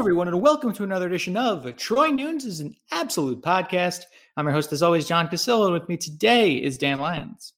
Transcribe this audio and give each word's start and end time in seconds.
everyone, 0.00 0.26
and 0.28 0.40
welcome 0.40 0.72
to 0.72 0.82
another 0.82 1.06
edition 1.08 1.36
of 1.36 1.76
Troy 1.76 2.08
Nunes 2.08 2.46
is 2.46 2.60
an 2.60 2.74
absolute 2.90 3.42
podcast. 3.42 4.04
I'm 4.34 4.46
your 4.46 4.54
host, 4.54 4.72
as 4.72 4.82
always, 4.82 5.06
John 5.06 5.28
Cassillo, 5.28 5.64
and 5.66 5.74
with 5.74 5.90
me 5.90 5.98
today 5.98 6.54
is 6.54 6.78
Dan 6.78 7.00
Lyons. 7.00 7.52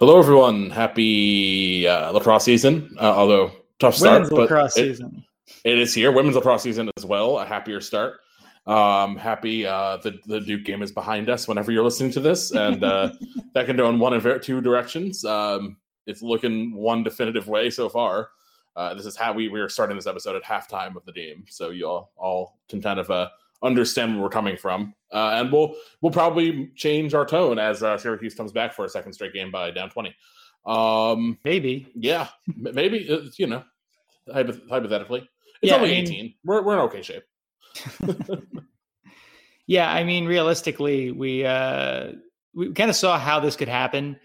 Hello, 0.00 0.18
everyone. 0.18 0.68
Happy 0.68 1.86
uh, 1.86 2.10
lacrosse 2.10 2.42
season. 2.42 2.92
Uh, 3.00 3.14
although 3.14 3.52
tough 3.78 3.94
start, 3.94 4.14
Women's 4.14 4.30
but 4.30 4.40
lacrosse 4.40 4.76
it- 4.78 4.86
season. 4.88 5.24
it 5.62 5.78
is 5.78 5.94
here. 5.94 6.10
Women's 6.10 6.34
lacrosse 6.34 6.64
season 6.64 6.90
as 6.96 7.04
well. 7.04 7.38
A 7.38 7.46
happier 7.46 7.80
start. 7.80 8.18
Um, 8.66 9.16
happy 9.16 9.64
uh, 9.64 9.98
the 9.98 10.18
the 10.26 10.40
Duke 10.40 10.64
game 10.64 10.82
is 10.82 10.90
behind 10.90 11.30
us. 11.30 11.46
Whenever 11.46 11.70
you're 11.70 11.84
listening 11.84 12.10
to 12.12 12.20
this, 12.20 12.50
and 12.50 12.82
uh, 12.82 13.12
that 13.54 13.66
can 13.66 13.76
go 13.76 13.88
in 13.90 14.00
one 14.00 14.12
of 14.12 14.26
two 14.42 14.60
directions. 14.60 15.24
Um, 15.24 15.76
it's 16.04 16.20
looking 16.20 16.74
one 16.74 17.04
definitive 17.04 17.46
way 17.46 17.70
so 17.70 17.88
far. 17.88 18.30
Uh, 18.78 18.94
this 18.94 19.04
is 19.06 19.16
how 19.16 19.32
we 19.32 19.48
we 19.48 19.58
are 19.60 19.68
starting 19.68 19.96
this 19.96 20.06
episode 20.06 20.36
at 20.36 20.44
halftime 20.44 20.94
of 20.96 21.04
the 21.04 21.12
game, 21.12 21.44
so 21.48 21.70
you 21.70 21.84
all 21.84 22.12
all 22.16 22.58
can 22.68 22.80
kind 22.80 23.00
of 23.00 23.10
uh, 23.10 23.28
understand 23.62 24.12
where 24.14 24.22
we're 24.22 24.28
coming 24.28 24.56
from, 24.56 24.94
uh, 25.12 25.30
and 25.40 25.50
we'll 25.52 25.74
we'll 26.00 26.12
probably 26.12 26.70
change 26.76 27.12
our 27.12 27.26
tone 27.26 27.58
as 27.58 27.82
uh, 27.82 27.98
Syracuse 27.98 28.34
comes 28.36 28.52
back 28.52 28.72
for 28.72 28.84
a 28.84 28.88
second 28.88 29.12
straight 29.14 29.32
game 29.34 29.50
by 29.50 29.72
down 29.72 29.90
twenty. 29.90 30.14
Um, 30.64 31.38
Maybe. 31.44 31.88
yeah, 31.96 32.28
maybe 32.56 33.08
uh, 33.10 33.28
you 33.36 33.48
know, 33.48 33.64
hypoth- 34.28 34.68
hypothetically, 34.68 35.28
it's 35.60 35.70
Yeah, 35.72 35.76
only 35.76 35.88
I 35.90 35.92
mean- 35.94 36.02
eighteen. 36.04 36.34
We're 36.44 36.62
we're 36.62 36.74
in 36.74 36.80
okay 36.80 37.02
shape. 37.02 37.24
Yeah, 39.70 39.92
I 39.92 40.02
mean, 40.02 40.24
realistically, 40.24 41.10
we 41.12 41.44
uh, 41.44 42.12
we 42.54 42.72
kind 42.72 42.88
of 42.88 42.96
saw 42.96 43.18
how 43.18 43.38
this 43.40 43.54
could 43.54 43.68
happen. 43.68 44.18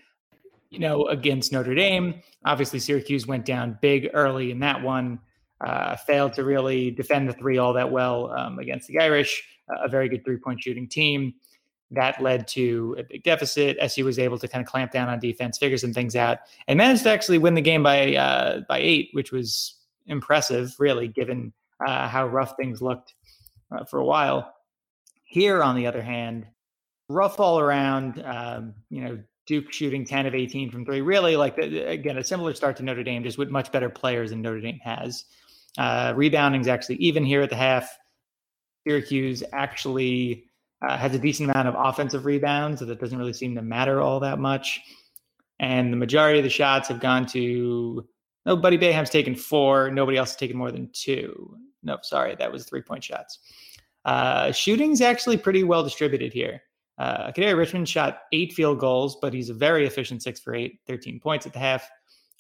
You 0.74 0.80
know, 0.80 1.06
against 1.06 1.52
Notre 1.52 1.76
Dame, 1.76 2.20
obviously 2.46 2.80
Syracuse 2.80 3.28
went 3.28 3.46
down 3.46 3.78
big 3.80 4.10
early 4.14 4.50
in 4.50 4.60
that 4.60 4.82
one. 4.82 5.20
Uh, 5.62 5.96
failed 5.96 6.34
to 6.34 6.44
really 6.44 6.90
defend 6.90 7.30
the 7.30 7.34
three 7.34 7.60
all 7.60 7.74
that 7.74 7.90
well 7.90 8.32
um, 8.32 8.58
against 8.58 8.88
the 8.88 9.00
Irish, 9.00 9.48
a 9.70 9.88
very 9.88 10.10
good 10.10 10.26
three 10.26 10.38
point 10.38 10.60
shooting 10.62 10.88
team. 10.90 11.36
That 11.92 12.20
led 12.20 12.48
to 12.50 12.96
a 12.98 13.04
big 13.04 13.22
deficit. 13.22 13.78
SU 13.80 14.04
was 14.04 14.18
able 14.18 14.40
to 14.40 14.48
kind 14.48 14.66
of 14.66 14.68
clamp 14.68 14.92
down 14.92 15.10
on 15.10 15.20
defense, 15.20 15.60
figure 15.60 15.78
some 15.78 15.94
things 15.94 16.16
out, 16.16 16.40
and 16.68 16.76
managed 16.76 17.04
to 17.04 17.12
actually 17.12 17.38
win 17.38 17.54
the 17.54 17.62
game 17.62 17.84
by 17.84 18.16
uh, 18.16 18.62
by 18.68 18.80
eight, 18.80 19.10
which 19.12 19.32
was 19.32 19.76
impressive, 20.08 20.74
really, 20.80 21.08
given 21.08 21.54
uh, 21.86 22.08
how 22.08 22.26
rough 22.28 22.56
things 22.58 22.82
looked 22.82 23.14
uh, 23.72 23.86
for 23.86 24.00
a 24.00 24.06
while. 24.06 24.56
Here, 25.24 25.62
on 25.62 25.76
the 25.76 25.86
other 25.86 26.02
hand, 26.02 26.48
rough 27.10 27.40
all 27.40 27.60
around. 27.60 28.24
Um, 28.26 28.74
you 28.90 29.04
know, 29.04 29.20
Duke 29.46 29.72
shooting 29.72 30.06
10 30.06 30.26
of 30.26 30.36
18 30.36 30.72
from 30.72 30.86
three. 30.86 31.02
Really, 31.02 31.36
like, 31.36 31.58
again, 31.58 32.18
a 32.18 32.24
similar 32.24 32.54
start 32.54 32.78
to 32.78 32.84
Notre 32.84 33.04
Dame, 33.04 33.24
just 33.24 33.38
with 33.38 33.50
much 33.50 33.72
better 33.72 33.90
players 33.90 34.30
than 34.30 34.42
Notre 34.42 34.62
Dame 34.62 34.80
has. 34.84 35.26
Uh, 35.78 36.14
rebounding 36.16 36.62
is 36.62 36.68
actually 36.68 36.96
even 36.98 37.26
here 37.26 37.42
at 37.42 37.50
the 37.50 37.56
half. 37.56 37.98
Syracuse 38.88 39.44
actually 39.54 40.46
uh, 40.88 40.98
has 40.98 41.14
a 41.14 41.20
decent 41.20 41.50
amount 41.50 41.68
of 41.68 41.76
offensive 41.78 42.26
rebounds, 42.26 42.80
so 42.80 42.86
that 42.86 43.00
doesn't 43.00 43.18
really 43.18 43.34
seem 43.34 43.56
to 43.56 43.62
matter 43.62 44.02
all 44.02 44.20
that 44.20 44.40
much. 44.40 44.82
And 45.60 45.92
the 45.92 45.98
majority 45.98 46.40
of 46.40 46.44
the 46.44 46.50
shots 46.50 46.88
have 46.90 47.00
gone 47.00 47.26
to. 47.28 48.08
No, 48.46 48.58
Buddy 48.58 48.78
Boeheim's 48.78 49.10
taken 49.10 49.36
four. 49.36 49.90
Nobody 49.90 50.18
else 50.18 50.32
has 50.32 50.38
taken 50.38 50.58
more 50.58 50.72
than 50.72 50.90
two. 50.92 51.58
No, 51.82 51.98
sorry, 52.02 52.36
that 52.36 52.52
was 52.52 52.66
three 52.66 52.82
point 52.82 53.04
shots. 53.04 53.40
Uh, 54.06 54.52
shooting's 54.52 55.02
actually 55.02 55.38
pretty 55.38 55.64
well 55.64 55.84
distributed 55.84 56.34
here. 56.34 56.62
Uh, 56.98 57.32
Kadary 57.32 57.58
Richmond 57.58 57.90
shot 57.90 58.20
eight 58.32 58.54
field 58.54 58.80
goals, 58.80 59.18
but 59.22 59.34
he's 59.34 59.50
a 59.50 59.54
very 59.54 59.86
efficient 59.86 60.22
six 60.22 60.40
for 60.40 60.54
eight, 60.54 60.80
13 60.88 61.20
points 61.20 61.46
at 61.46 61.54
the 61.54 61.60
half. 61.60 61.90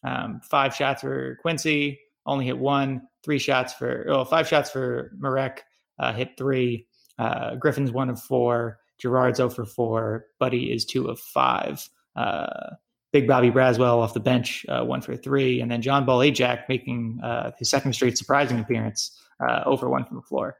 Um, 0.03 0.41
five 0.43 0.75
shots 0.75 1.01
for 1.01 1.37
Quincy, 1.41 1.99
only 2.25 2.45
hit 2.45 2.57
one. 2.57 3.01
Three 3.23 3.39
shots 3.39 3.73
for, 3.73 4.05
oh, 4.09 4.25
five 4.25 4.47
shots 4.47 4.69
for 4.69 5.11
Marek, 5.17 5.63
uh, 5.99 6.13
hit 6.13 6.31
three. 6.37 6.87
Uh, 7.17 7.55
Griffin's 7.55 7.91
one 7.91 8.09
of 8.09 8.21
four. 8.21 8.79
Girard's 8.99 9.37
0 9.37 9.49
for 9.49 9.65
four. 9.65 10.27
Buddy 10.39 10.71
is 10.71 10.85
two 10.85 11.07
of 11.07 11.19
five. 11.19 11.87
Uh, 12.15 12.71
Big 13.11 13.27
Bobby 13.27 13.51
Braswell 13.51 13.99
off 13.99 14.13
the 14.13 14.19
bench, 14.19 14.65
uh, 14.69 14.83
one 14.83 15.01
for 15.01 15.15
three. 15.15 15.61
And 15.61 15.69
then 15.69 15.81
John 15.81 16.05
Bol 16.05 16.19
Ajak 16.19 16.63
making 16.67 17.19
uh, 17.23 17.51
his 17.57 17.69
second 17.69 17.93
straight 17.93 18.17
surprising 18.17 18.59
appearance, 18.59 19.19
uh, 19.39 19.61
over 19.65 19.89
one 19.89 20.05
from 20.05 20.17
the 20.17 20.23
floor. 20.23 20.57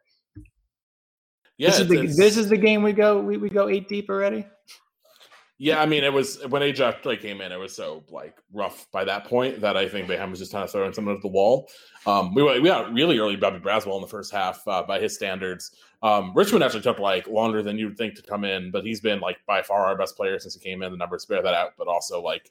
Yeah, 1.57 1.69
this 1.69 1.79
is 1.79 1.87
the 1.87 2.07
this 2.07 2.37
is 2.37 2.49
the 2.49 2.57
game 2.57 2.81
we 2.83 2.93
go 2.93 3.19
we, 3.21 3.37
we 3.37 3.49
go 3.49 3.69
eight 3.69 3.87
deep 3.87 4.09
already. 4.09 4.45
yeah. 5.59 5.81
I 5.81 5.85
mean, 5.85 6.03
it 6.03 6.11
was 6.11 6.45
when 6.47 6.63
Ajax 6.63 7.05
like 7.05 7.21
came 7.21 7.41
in, 7.41 7.51
it 7.51 7.57
was 7.57 7.75
so 7.75 8.03
like 8.09 8.35
rough 8.51 8.87
by 8.91 9.03
that 9.05 9.25
point 9.25 9.61
that 9.61 9.77
I 9.77 9.87
think 9.87 10.07
Boeheim 10.07 10.29
was 10.31 10.39
just 10.39 10.51
kind 10.51 10.63
of 10.63 10.71
throwing 10.71 10.93
something 10.93 11.13
at 11.15 11.21
the 11.21 11.27
wall. 11.27 11.69
Um, 12.05 12.33
we 12.33 12.43
went- 12.43 12.61
we 12.61 12.69
got 12.69 12.91
really 12.91 13.17
early 13.19 13.35
Bobby 13.35 13.59
Braswell 13.59 13.95
in 13.95 14.01
the 14.01 14.07
first 14.07 14.31
half 14.31 14.67
uh, 14.67 14.83
by 14.83 14.99
his 14.99 15.15
standards. 15.15 15.71
Um, 16.01 16.33
Richmond 16.35 16.63
actually 16.63 16.81
took 16.81 16.99
like 16.99 17.27
longer 17.27 17.61
than 17.63 17.77
you'd 17.77 17.97
think 17.97 18.15
to 18.15 18.21
come 18.23 18.43
in, 18.43 18.71
but 18.71 18.83
he's 18.83 18.99
been 18.99 19.19
like 19.21 19.37
by 19.47 19.61
far 19.61 19.85
our 19.85 19.97
best 19.97 20.17
player 20.17 20.37
since 20.39 20.55
he 20.55 20.59
came 20.59 20.81
in. 20.81 20.91
The 20.91 20.97
numbers 20.97 21.25
bear 21.25 21.41
that 21.41 21.53
out, 21.53 21.73
but 21.77 21.87
also 21.87 22.21
like 22.21 22.49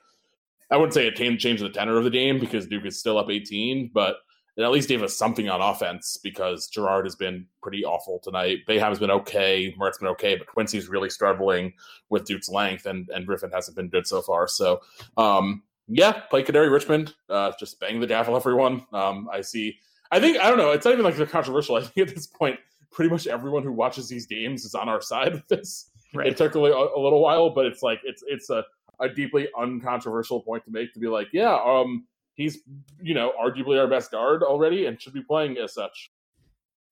I 0.70 0.76
wouldn't 0.76 0.94
say 0.94 1.06
it 1.06 1.16
came 1.16 1.36
changed 1.36 1.62
the 1.62 1.68
tenor 1.68 1.98
of 1.98 2.04
the 2.04 2.10
game 2.10 2.38
because 2.38 2.66
Duke 2.66 2.86
is 2.86 2.98
still 2.98 3.18
up 3.18 3.28
18, 3.28 3.90
but 3.92 4.16
it 4.56 4.62
at 4.62 4.70
least 4.70 4.88
gave 4.88 5.02
us 5.02 5.16
something 5.16 5.48
on 5.48 5.62
offense 5.62 6.18
because 6.22 6.68
Girard 6.68 7.06
has 7.06 7.16
been 7.16 7.46
pretty 7.62 7.84
awful 7.84 8.18
tonight. 8.22 8.58
Boeheim's 8.68 8.98
been 8.98 9.10
okay, 9.10 9.74
Mert's 9.78 9.98
been 9.98 10.08
okay, 10.08 10.36
but 10.36 10.46
Quincy's 10.46 10.88
really 10.88 11.08
struggling 11.08 11.72
with 12.10 12.24
Duke's 12.26 12.50
length, 12.50 12.86
and 12.86 13.08
and 13.14 13.26
Griffin 13.26 13.50
hasn't 13.50 13.76
been 13.76 13.88
good 13.88 14.06
so 14.06 14.20
far. 14.20 14.46
So, 14.46 14.80
um, 15.16 15.62
yeah, 15.88 16.12
play 16.12 16.42
Kadary 16.42 16.70
Richmond, 16.70 17.14
uh, 17.30 17.52
just 17.58 17.80
bang 17.80 17.98
the 17.98 18.06
gavel, 18.06 18.36
everyone. 18.36 18.84
Um, 18.92 19.28
I 19.32 19.40
see. 19.40 19.78
I 20.10 20.20
think 20.20 20.38
I 20.38 20.48
don't 20.48 20.58
know. 20.58 20.72
It's 20.72 20.84
not 20.84 20.92
even 20.92 21.04
like 21.04 21.16
they're 21.16 21.26
controversial. 21.26 21.76
I 21.76 21.82
think 21.82 22.08
at 22.08 22.14
this 22.14 22.26
point, 22.26 22.58
pretty 22.90 23.10
much 23.10 23.26
everyone 23.26 23.62
who 23.62 23.72
watches 23.72 24.08
these 24.08 24.26
games 24.26 24.64
is 24.64 24.74
on 24.74 24.88
our 24.88 25.00
side 25.00 25.32
with 25.32 25.48
this. 25.48 25.90
Right. 26.14 26.26
It 26.26 26.36
took 26.36 26.54
a, 26.54 26.58
a 26.58 27.00
little 27.00 27.22
while, 27.22 27.48
but 27.48 27.64
it's 27.64 27.82
like 27.82 28.00
it's 28.04 28.22
it's 28.26 28.50
a, 28.50 28.64
a 29.00 29.08
deeply 29.08 29.48
uncontroversial 29.58 30.42
point 30.42 30.62
to 30.66 30.70
make 30.70 30.92
to 30.92 31.00
be 31.00 31.08
like, 31.08 31.28
yeah, 31.32 31.58
um, 31.64 32.06
he's 32.34 32.58
you 33.02 33.14
know 33.14 33.32
arguably 33.40 33.78
our 33.78 33.88
best 33.88 34.10
guard 34.10 34.42
already 34.42 34.86
and 34.86 35.00
should 35.00 35.14
be 35.14 35.22
playing 35.22 35.58
as 35.58 35.74
such. 35.74 36.10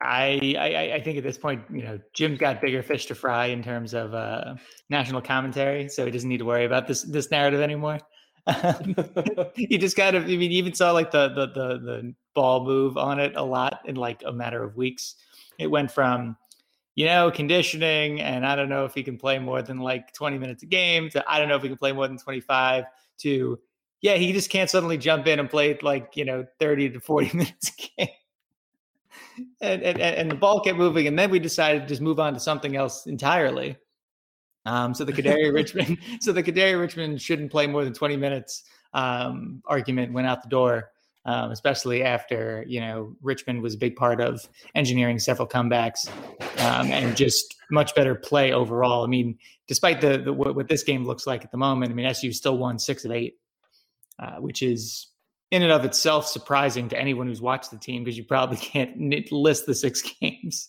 I, 0.03 0.55
I 0.59 0.95
I 0.95 1.01
think 1.03 1.19
at 1.19 1.25
this 1.25 1.37
point, 1.37 1.62
you 1.71 1.83
know, 1.83 1.99
Jim's 2.15 2.39
got 2.39 2.62
bigger 2.62 2.83
fish 2.83 3.06
to 3.06 3.15
fry 3.15 3.47
in 3.47 3.62
terms 3.62 3.93
of 3.93 4.15
uh, 4.15 4.55
national 4.89 5.21
commentary, 5.21 5.89
so 5.89 6.06
he 6.06 6.11
doesn't 6.11 6.29
need 6.29 6.39
to 6.39 6.47
worry 6.47 6.65
about 6.65 6.87
this 6.87 7.03
this 7.03 7.31
narrative 7.31 7.61
anymore. 7.61 7.99
you 9.56 9.79
just 9.79 9.97
kind 9.97 10.17
of, 10.17 10.25
I 10.25 10.29
mean, 10.29 10.50
you 10.50 10.59
even 10.59 10.73
saw 10.73 10.93
like 10.93 11.11
the 11.11 11.29
the 11.29 11.47
the 11.49 11.79
the 11.79 12.15
ball 12.34 12.65
move 12.65 12.97
on 12.97 13.21
it 13.21 13.37
a 13.37 13.43
lot 13.43 13.81
in 13.84 13.97
like 13.97 14.23
a 14.25 14.33
matter 14.33 14.62
of 14.62 14.77
weeks. 14.77 15.17
It 15.59 15.67
went 15.67 15.91
from, 15.91 16.37
you 16.95 17.05
know, 17.05 17.31
conditioning, 17.31 18.23
and 18.23 18.47
I 18.47 18.56
don't 18.56 18.71
know 18.71 18.87
if 18.87 18.95
he 18.95 19.03
can 19.03 19.19
play 19.19 19.39
more 19.39 19.61
than 19.61 19.79
like 19.79 20.15
twenty 20.15 20.39
minutes 20.39 20.62
a 20.62 20.67
game. 20.67 21.11
To 21.11 21.23
I 21.31 21.39
don't 21.39 21.49
know 21.49 21.56
if 21.56 21.62
he 21.62 21.69
can 21.69 21.77
play 21.77 21.93
more 21.93 22.09
than 22.09 22.17
twenty 22.17 22.41
five. 22.41 22.84
To 23.19 23.59
yeah, 24.00 24.15
he 24.15 24.33
just 24.33 24.50
can't 24.50 24.71
suddenly 24.71 24.99
jump 24.99 25.27
in 25.27 25.38
and 25.38 25.49
play 25.49 25.78
like 25.83 26.16
you 26.16 26.25
know 26.25 26.47
thirty 26.59 26.91
to 26.91 27.00
forty 27.00 27.31
minutes 27.37 27.72
a 27.78 28.00
game 28.00 28.15
and, 29.61 29.83
and 29.83 30.00
and 30.00 30.31
the 30.31 30.34
ball 30.34 30.61
kept 30.61 30.78
moving, 30.78 31.06
and 31.06 31.19
then 31.19 31.31
we 31.31 31.38
decided 31.38 31.83
to 31.83 31.88
just 31.88 32.00
move 32.00 32.21
on 32.21 32.34
to 32.34 32.41
something 32.41 32.77
else 32.77 33.06
entirely. 33.06 33.77
Um, 34.66 34.94
so 34.94 35.05
the 35.05 35.12
Kadary 35.12 35.53
Richmond, 35.55 35.99
so 36.21 36.33
the 36.33 36.43
Kadary 36.43 36.78
Richmond 36.78 37.21
shouldn't 37.21 37.50
play 37.50 37.66
more 37.66 37.84
than 37.84 37.93
twenty 37.93 38.16
minutes. 38.16 38.65
Um, 38.93 39.62
argument 39.66 40.12
went 40.12 40.27
out 40.27 40.43
the 40.43 40.49
door, 40.49 40.91
um, 41.25 41.50
especially 41.50 42.03
after 42.03 42.65
you 42.67 42.81
know 42.81 43.17
Richmond 43.22 43.62
was 43.62 43.75
a 43.75 43.78
big 43.78 43.97
part 43.97 44.21
of 44.21 44.47
engineering 44.75 45.19
several 45.19 45.49
comebacks 45.49 46.09
um, 46.59 46.91
and 46.91 47.17
just 47.17 47.56
much 47.71 47.94
better 47.94 48.15
play 48.15 48.53
overall. 48.53 49.05
I 49.05 49.06
mean, 49.06 49.38
despite 49.69 50.00
the, 50.00 50.19
the 50.19 50.32
what, 50.32 50.56
what 50.56 50.69
this 50.69 50.82
game 50.82 51.06
looks 51.06 51.27
like 51.27 51.44
at 51.44 51.53
the 51.53 51.59
moment, 51.59 51.93
I 51.93 51.94
mean 51.94 52.06
SU 52.06 52.32
still 52.32 52.59
won 52.59 52.78
six 52.78 53.05
of 53.05 53.12
eight, 53.12 53.38
uh, 54.20 54.36
which 54.36 54.62
is 54.62 55.08
in 55.50 55.62
and 55.62 55.72
of 55.72 55.84
itself 55.84 56.26
surprising 56.26 56.88
to 56.88 56.98
anyone 56.98 57.26
who's 57.26 57.41
watched 57.41 57.70
the 57.70 57.78
team 57.78 58.04
because 58.04 58.16
you 58.16 58.25
probably 58.25 58.56
can't 58.58 59.32
list 59.32 59.67
the 59.67 59.75
six 59.75 60.02
games. 60.20 60.69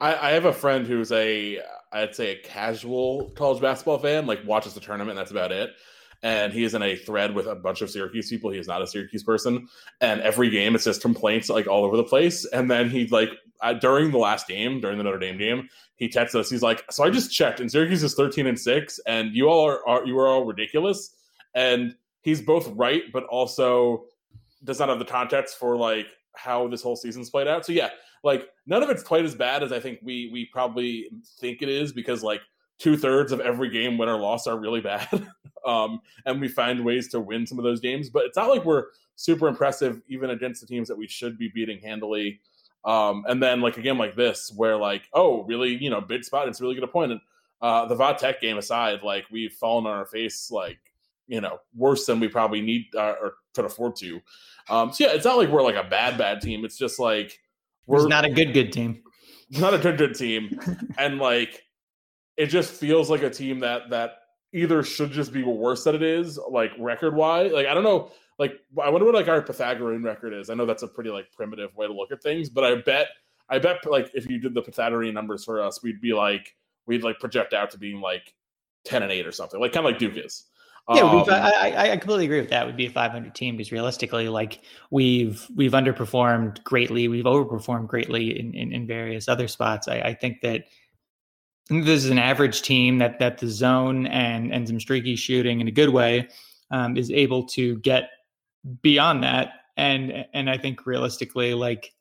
I, 0.00 0.28
I 0.28 0.30
have 0.32 0.46
a 0.46 0.52
friend 0.52 0.86
who's 0.86 1.12
a 1.12 1.60
I'd 1.92 2.14
say 2.14 2.32
a 2.32 2.42
casual 2.42 3.30
college 3.30 3.60
basketball 3.60 3.98
fan, 3.98 4.26
like 4.26 4.40
watches 4.46 4.74
the 4.74 4.80
tournament. 4.80 5.16
That's 5.16 5.30
about 5.30 5.52
it. 5.52 5.70
And 6.22 6.52
he 6.52 6.64
is 6.64 6.74
in 6.74 6.82
a 6.82 6.96
thread 6.96 7.34
with 7.34 7.46
a 7.46 7.54
bunch 7.54 7.80
of 7.80 7.90
Syracuse 7.90 8.28
people. 8.28 8.50
He 8.50 8.58
is 8.58 8.68
not 8.68 8.82
a 8.82 8.86
Syracuse 8.86 9.22
person, 9.22 9.68
and 10.02 10.20
every 10.20 10.50
game 10.50 10.74
it's 10.74 10.84
just 10.84 11.00
complaints 11.00 11.48
like 11.48 11.66
all 11.66 11.84
over 11.84 11.96
the 11.96 12.04
place. 12.04 12.44
And 12.44 12.70
then 12.70 12.90
he 12.90 13.06
like 13.06 13.30
during 13.80 14.10
the 14.10 14.18
last 14.18 14.46
game, 14.46 14.80
during 14.80 14.98
the 14.98 15.04
Notre 15.04 15.18
Dame 15.18 15.38
game, 15.38 15.68
he 15.96 16.08
texts 16.08 16.34
us. 16.34 16.50
He's 16.50 16.62
like, 16.62 16.84
"So 16.90 17.04
I 17.04 17.10
just 17.10 17.32
checked, 17.32 17.60
and 17.60 17.70
Syracuse 17.70 18.02
is 18.02 18.14
thirteen 18.14 18.46
and 18.46 18.58
six, 18.58 19.00
and 19.06 19.34
you 19.34 19.48
all 19.48 19.66
are, 19.66 19.86
are 19.88 20.06
you 20.06 20.18
are 20.18 20.28
all 20.28 20.44
ridiculous." 20.44 21.14
And 21.54 21.94
he's 22.22 22.42
both 22.42 22.68
right, 22.68 23.02
but 23.12 23.24
also 23.24 24.04
does 24.64 24.78
not 24.78 24.88
have 24.88 24.98
the 24.98 25.04
context 25.04 25.58
for 25.58 25.76
like 25.76 26.06
how 26.34 26.68
this 26.68 26.82
whole 26.82 26.96
season's 26.96 27.30
played 27.30 27.48
out. 27.48 27.64
So 27.64 27.72
yeah, 27.72 27.90
like 28.22 28.48
none 28.66 28.82
of 28.82 28.90
it's 28.90 29.02
quite 29.02 29.24
as 29.24 29.34
bad 29.34 29.62
as 29.62 29.72
I 29.72 29.80
think 29.80 30.00
we 30.02 30.30
we 30.32 30.46
probably 30.46 31.08
think 31.40 31.62
it 31.62 31.68
is 31.68 31.92
because 31.92 32.22
like 32.22 32.40
two 32.78 32.96
thirds 32.96 33.32
of 33.32 33.40
every 33.40 33.70
game, 33.70 33.98
win 33.98 34.08
or 34.08 34.18
loss, 34.18 34.46
are 34.46 34.58
really 34.58 34.80
bad, 34.80 35.08
um, 35.66 36.00
and 36.26 36.40
we 36.40 36.48
find 36.48 36.84
ways 36.84 37.08
to 37.08 37.20
win 37.20 37.46
some 37.46 37.58
of 37.58 37.64
those 37.64 37.80
games. 37.80 38.10
But 38.10 38.24
it's 38.24 38.36
not 38.36 38.50
like 38.50 38.64
we're 38.64 38.86
super 39.16 39.48
impressive 39.48 40.00
even 40.08 40.30
against 40.30 40.60
the 40.60 40.66
teams 40.66 40.88
that 40.88 40.96
we 40.96 41.06
should 41.06 41.38
be 41.38 41.48
beating 41.48 41.80
handily. 41.80 42.40
Um, 42.84 43.24
and 43.28 43.42
then 43.42 43.60
like 43.60 43.76
a 43.76 43.82
game 43.82 43.98
like 43.98 44.16
this, 44.16 44.50
where 44.56 44.76
like, 44.76 45.02
oh, 45.12 45.42
really, 45.44 45.76
you 45.76 45.90
know, 45.90 46.00
big 46.00 46.24
spot. 46.24 46.48
It's 46.48 46.62
really 46.62 46.74
good 46.74 46.84
opponent. 46.84 47.20
Uh, 47.60 47.84
the 47.84 47.94
Va 47.94 48.16
Tech 48.18 48.40
game 48.40 48.56
aside, 48.56 49.02
like 49.02 49.26
we've 49.30 49.52
fallen 49.52 49.86
on 49.86 49.92
our 49.92 50.06
face, 50.06 50.50
like 50.50 50.78
you 51.30 51.40
know, 51.40 51.58
worse 51.76 52.06
than 52.06 52.18
we 52.18 52.26
probably 52.28 52.60
need 52.60 52.86
uh, 52.96 53.14
or 53.22 53.34
could 53.54 53.64
afford 53.64 53.94
to. 53.96 54.20
Um, 54.68 54.92
so 54.92 55.04
yeah, 55.04 55.12
it's 55.12 55.24
not 55.24 55.38
like 55.38 55.48
we're 55.48 55.62
like 55.62 55.76
a 55.76 55.88
bad 55.88 56.18
bad 56.18 56.40
team. 56.40 56.64
It's 56.64 56.76
just 56.76 56.98
like 56.98 57.38
we're 57.86 58.08
not 58.08 58.24
a 58.24 58.30
good 58.30 58.52
good 58.52 58.72
team. 58.72 59.02
Not 59.52 59.74
a 59.74 59.78
good 59.78 59.98
good 59.98 60.14
team, 60.14 60.60
and 60.96 61.18
like 61.18 61.60
it 62.36 62.46
just 62.46 62.70
feels 62.70 63.10
like 63.10 63.24
a 63.24 63.30
team 63.30 63.58
that 63.60 63.90
that 63.90 64.18
either 64.52 64.84
should 64.84 65.10
just 65.10 65.32
be 65.32 65.42
worse 65.42 65.82
than 65.82 65.96
it 65.96 66.04
is, 66.04 66.38
like 66.48 66.70
record 66.78 67.16
wise. 67.16 67.50
Like 67.50 67.66
I 67.66 67.74
don't 67.74 67.82
know. 67.82 68.12
Like 68.38 68.60
I 68.80 68.88
wonder 68.90 69.06
what 69.06 69.16
like 69.16 69.26
our 69.26 69.42
Pythagorean 69.42 70.04
record 70.04 70.34
is. 70.34 70.50
I 70.50 70.54
know 70.54 70.66
that's 70.66 70.84
a 70.84 70.86
pretty 70.86 71.10
like 71.10 71.32
primitive 71.32 71.74
way 71.74 71.88
to 71.88 71.92
look 71.92 72.12
at 72.12 72.22
things, 72.22 72.48
but 72.48 72.62
I 72.62 72.76
bet 72.76 73.08
I 73.48 73.58
bet 73.58 73.84
like 73.84 74.12
if 74.14 74.30
you 74.30 74.38
did 74.38 74.54
the 74.54 74.62
Pythagorean 74.62 75.14
numbers 75.14 75.44
for 75.44 75.60
us, 75.60 75.82
we'd 75.82 76.00
be 76.00 76.12
like 76.12 76.54
we'd 76.86 77.02
like 77.02 77.18
project 77.18 77.52
out 77.52 77.72
to 77.72 77.78
being 77.78 78.00
like 78.00 78.32
ten 78.84 79.02
and 79.02 79.10
eight 79.10 79.26
or 79.26 79.32
something, 79.32 79.58
like 79.58 79.72
kind 79.72 79.84
of 79.84 79.90
like 79.90 79.98
Duke 79.98 80.16
is. 80.16 80.44
Yeah, 80.92 81.02
um, 81.02 81.24
I, 81.28 81.92
I 81.92 81.96
completely 81.98 82.24
agree 82.24 82.40
with 82.40 82.50
that. 82.50 82.66
Would 82.66 82.76
be 82.76 82.86
a 82.86 82.90
500 82.90 83.34
team 83.34 83.56
because 83.56 83.70
realistically, 83.70 84.28
like 84.28 84.60
we've 84.90 85.46
we've 85.54 85.72
underperformed 85.72 86.62
greatly, 86.64 87.06
we've 87.06 87.24
overperformed 87.24 87.86
greatly 87.86 88.38
in 88.38 88.54
in, 88.54 88.72
in 88.72 88.86
various 88.86 89.28
other 89.28 89.46
spots. 89.46 89.86
I, 89.86 90.00
I 90.00 90.14
think 90.14 90.40
that 90.42 90.64
this 91.68 92.04
is 92.04 92.10
an 92.10 92.18
average 92.18 92.62
team 92.62 92.98
that 92.98 93.20
that 93.20 93.38
the 93.38 93.48
zone 93.48 94.06
and 94.08 94.52
and 94.52 94.66
some 94.66 94.80
streaky 94.80 95.14
shooting 95.14 95.60
in 95.60 95.68
a 95.68 95.72
good 95.72 95.90
way 95.90 96.28
um, 96.72 96.96
is 96.96 97.10
able 97.10 97.46
to 97.48 97.76
get 97.78 98.10
beyond 98.82 99.22
that. 99.22 99.52
And 99.76 100.26
and 100.34 100.50
I 100.50 100.58
think 100.58 100.86
realistically, 100.86 101.54
like 101.54 101.92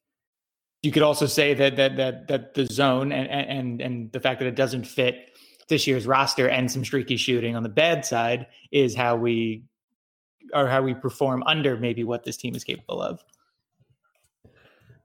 you 0.81 0.91
could 0.91 1.03
also 1.03 1.27
say 1.27 1.53
that 1.53 1.75
that 1.75 1.97
that 1.97 2.27
that 2.27 2.53
the 2.55 2.65
zone 2.65 3.11
and 3.11 3.29
and 3.29 3.81
and 3.81 4.11
the 4.11 4.19
fact 4.19 4.39
that 4.39 4.47
it 4.47 4.55
doesn't 4.55 4.85
fit 4.85 5.28
this 5.69 5.87
year's 5.87 6.05
roster 6.05 6.49
and 6.49 6.71
some 6.71 6.83
streaky 6.83 7.17
shooting 7.17 7.55
on 7.55 7.63
the 7.63 7.69
bad 7.69 8.05
side 8.05 8.47
is 8.71 8.95
how 8.95 9.15
we 9.15 9.63
or 10.53 10.67
how 10.67 10.81
we 10.81 10.93
perform 10.93 11.43
under 11.43 11.77
maybe 11.77 12.03
what 12.03 12.23
this 12.23 12.37
team 12.37 12.55
is 12.55 12.63
capable 12.63 13.01
of. 13.01 13.23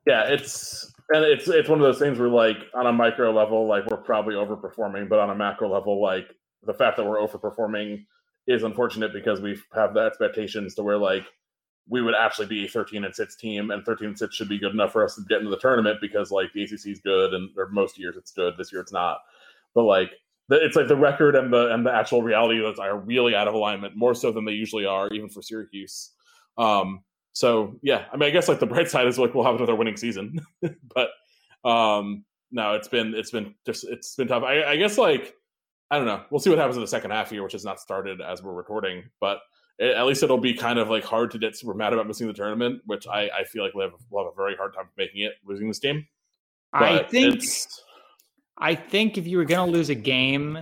Yeah, 0.06 0.24
it's 0.24 0.92
and 1.10 1.24
it's 1.24 1.48
it's 1.48 1.68
one 1.68 1.78
of 1.78 1.84
those 1.84 1.98
things 1.98 2.18
where 2.18 2.28
like 2.28 2.56
on 2.74 2.86
a 2.86 2.92
micro 2.92 3.30
level, 3.32 3.66
like 3.66 3.86
we're 3.86 3.96
probably 3.96 4.34
overperforming, 4.34 5.08
but 5.08 5.18
on 5.18 5.30
a 5.30 5.34
macro 5.34 5.72
level, 5.72 6.00
like 6.00 6.34
the 6.66 6.74
fact 6.74 6.96
that 6.96 7.04
we're 7.04 7.18
overperforming 7.18 8.04
is 8.46 8.62
unfortunate 8.62 9.12
because 9.12 9.40
we 9.40 9.58
have 9.74 9.94
the 9.94 10.00
expectations 10.00 10.74
to 10.74 10.82
where 10.82 10.98
like 10.98 11.24
we 11.88 12.00
would 12.00 12.14
actually 12.14 12.46
be 12.46 12.66
13 12.66 13.04
and 13.04 13.14
6 13.14 13.36
team 13.36 13.70
and 13.70 13.84
13 13.84 14.08
and 14.08 14.18
6 14.18 14.34
should 14.34 14.48
be 14.48 14.58
good 14.58 14.72
enough 14.72 14.92
for 14.92 15.04
us 15.04 15.16
to 15.16 15.22
get 15.28 15.38
into 15.38 15.50
the 15.50 15.58
tournament 15.58 15.98
because 16.00 16.30
like 16.30 16.50
the 16.54 16.62
ACC 16.62 16.86
is 16.86 17.00
good 17.00 17.34
and 17.34 17.50
or 17.58 17.68
most 17.68 17.98
years 17.98 18.16
it's 18.16 18.32
good 18.32 18.54
this 18.56 18.72
year 18.72 18.80
it's 18.80 18.92
not 18.92 19.18
but 19.74 19.82
like 19.82 20.12
it's 20.50 20.76
like 20.76 20.88
the 20.88 20.96
record 20.96 21.36
and 21.36 21.52
the 21.52 21.72
and 21.72 21.86
the 21.86 21.92
actual 21.92 22.22
reality 22.22 22.60
are 22.78 22.98
really 22.98 23.34
out 23.34 23.48
of 23.48 23.54
alignment 23.54 23.96
more 23.96 24.14
so 24.14 24.30
than 24.30 24.44
they 24.44 24.52
usually 24.52 24.84
are 24.84 25.08
even 25.08 25.28
for 25.28 25.42
Syracuse 25.42 26.10
um 26.58 27.02
so 27.34 27.78
yeah, 27.82 28.06
I 28.12 28.16
mean, 28.16 28.28
I 28.28 28.30
guess 28.30 28.48
like 28.48 28.60
the 28.60 28.66
bright 28.66 28.88
side 28.90 29.06
is 29.06 29.18
like 29.18 29.34
we'll 29.34 29.44
have 29.44 29.56
another 29.56 29.74
winning 29.74 29.96
season, 29.96 30.40
but 30.94 31.10
um, 31.68 32.24
no, 32.50 32.74
it's 32.74 32.88
been 32.88 33.14
it's 33.14 33.30
been 33.30 33.54
just 33.66 33.84
it's 33.84 34.14
been 34.14 34.28
tough. 34.28 34.44
I, 34.44 34.62
I, 34.64 34.76
guess 34.76 34.96
like 34.96 35.34
I 35.90 35.98
don't 35.98 36.06
know. 36.06 36.22
We'll 36.30 36.40
see 36.40 36.50
what 36.50 36.58
happens 36.58 36.76
in 36.76 36.82
the 36.82 36.88
second 36.88 37.10
half 37.10 37.30
here, 37.30 37.42
which 37.42 37.52
has 37.52 37.64
not 37.64 37.80
started 37.80 38.20
as 38.20 38.42
we're 38.42 38.54
recording, 38.54 39.04
but 39.20 39.40
it, 39.78 39.96
at 39.96 40.06
least 40.06 40.22
it'll 40.22 40.38
be 40.38 40.54
kind 40.54 40.78
of 40.78 40.88
like 40.88 41.04
hard 41.04 41.32
to 41.32 41.38
get 41.38 41.56
super 41.56 41.74
mad 41.74 41.92
about 41.92 42.06
missing 42.06 42.28
the 42.28 42.32
tournament, 42.32 42.80
which 42.86 43.06
I, 43.08 43.28
I 43.36 43.44
feel 43.44 43.64
like 43.64 43.74
we'll 43.74 43.90
have, 43.90 44.00
we'll 44.10 44.24
have 44.24 44.32
a 44.32 44.36
very 44.36 44.54
hard 44.56 44.72
time 44.74 44.88
making 44.96 45.22
it 45.22 45.32
losing 45.44 45.66
this 45.68 45.80
game. 45.80 46.06
But 46.72 46.82
I 46.82 47.02
think 47.04 47.42
I 48.56 48.74
think 48.74 49.18
if 49.18 49.26
you 49.26 49.38
were 49.38 49.44
going 49.44 49.70
to 49.70 49.76
lose 49.76 49.88
a 49.88 49.94
game, 49.94 50.58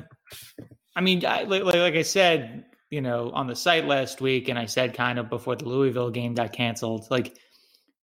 I 0.96 1.00
mean, 1.00 1.24
I, 1.24 1.42
like, 1.42 1.64
like 1.64 1.94
I 1.94 2.02
said, 2.02 2.64
you 2.90 3.00
know, 3.00 3.30
on 3.30 3.46
the 3.46 3.56
site 3.56 3.86
last 3.86 4.20
week, 4.20 4.48
and 4.48 4.58
I 4.58 4.66
said 4.66 4.94
kind 4.94 5.18
of 5.18 5.30
before 5.30 5.56
the 5.56 5.64
Louisville 5.64 6.10
game 6.10 6.34
got 6.34 6.52
canceled, 6.52 7.06
like 7.10 7.36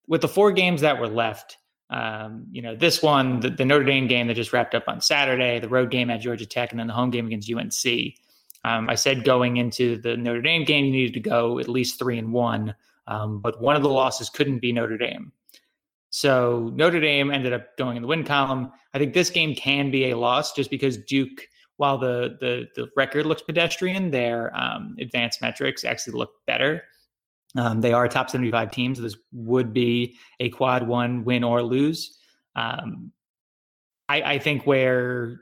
with 0.06 0.20
the 0.20 0.28
four 0.28 0.52
games 0.52 0.80
that 0.80 1.00
were 1.00 1.08
left, 1.08 1.56
um, 1.90 2.46
you 2.50 2.62
know, 2.62 2.74
this 2.74 3.02
one, 3.02 3.40
the, 3.40 3.50
the, 3.50 3.66
Notre 3.66 3.84
Dame 3.84 4.06
game 4.06 4.26
that 4.28 4.34
just 4.34 4.52
wrapped 4.54 4.74
up 4.74 4.84
on 4.88 5.02
Saturday, 5.02 5.60
the 5.60 5.68
road 5.68 5.90
game 5.90 6.08
at 6.08 6.22
Georgia 6.22 6.46
Tech, 6.46 6.70
and 6.70 6.80
then 6.80 6.86
the 6.86 6.94
home 6.94 7.10
game 7.10 7.26
against 7.26 7.52
UNC. 7.52 8.14
Um, 8.64 8.88
I 8.88 8.94
said 8.94 9.24
going 9.24 9.58
into 9.58 10.00
the 10.00 10.16
Notre 10.16 10.40
Dame 10.40 10.64
game, 10.64 10.86
you 10.86 10.92
needed 10.92 11.14
to 11.14 11.20
go 11.20 11.58
at 11.58 11.68
least 11.68 11.98
three 11.98 12.18
and 12.18 12.32
one, 12.32 12.74
um, 13.06 13.40
but 13.40 13.60
one 13.60 13.76
of 13.76 13.82
the 13.82 13.90
losses 13.90 14.30
couldn't 14.30 14.60
be 14.60 14.72
Notre 14.72 14.96
Dame. 14.96 15.32
So 16.12 16.70
Notre 16.74 17.00
Dame 17.00 17.30
ended 17.30 17.54
up 17.54 17.76
going 17.78 17.96
in 17.96 18.02
the 18.02 18.08
win 18.08 18.22
column. 18.22 18.70
I 18.92 18.98
think 18.98 19.14
this 19.14 19.30
game 19.30 19.54
can 19.54 19.90
be 19.90 20.10
a 20.10 20.16
loss 20.16 20.52
just 20.52 20.70
because 20.70 20.98
Duke 20.98 21.48
while 21.78 21.98
the 21.98 22.36
the 22.38 22.66
the 22.76 22.88
record 22.96 23.26
looks 23.26 23.42
pedestrian, 23.42 24.10
their 24.10 24.56
um, 24.56 24.94
advanced 25.00 25.40
metrics 25.40 25.84
actually 25.84 26.12
look 26.12 26.30
better. 26.46 26.84
Um, 27.56 27.80
they 27.80 27.92
are 27.92 28.06
top 28.08 28.30
75 28.30 28.70
teams. 28.70 28.98
so 28.98 29.02
this 29.02 29.16
would 29.32 29.72
be 29.72 30.16
a 30.38 30.48
quad 30.50 30.86
one 30.86 31.24
win 31.24 31.42
or 31.42 31.62
lose. 31.62 32.18
Um, 32.56 33.12
I, 34.08 34.22
I, 34.22 34.38
think 34.38 34.66
where 34.66 35.40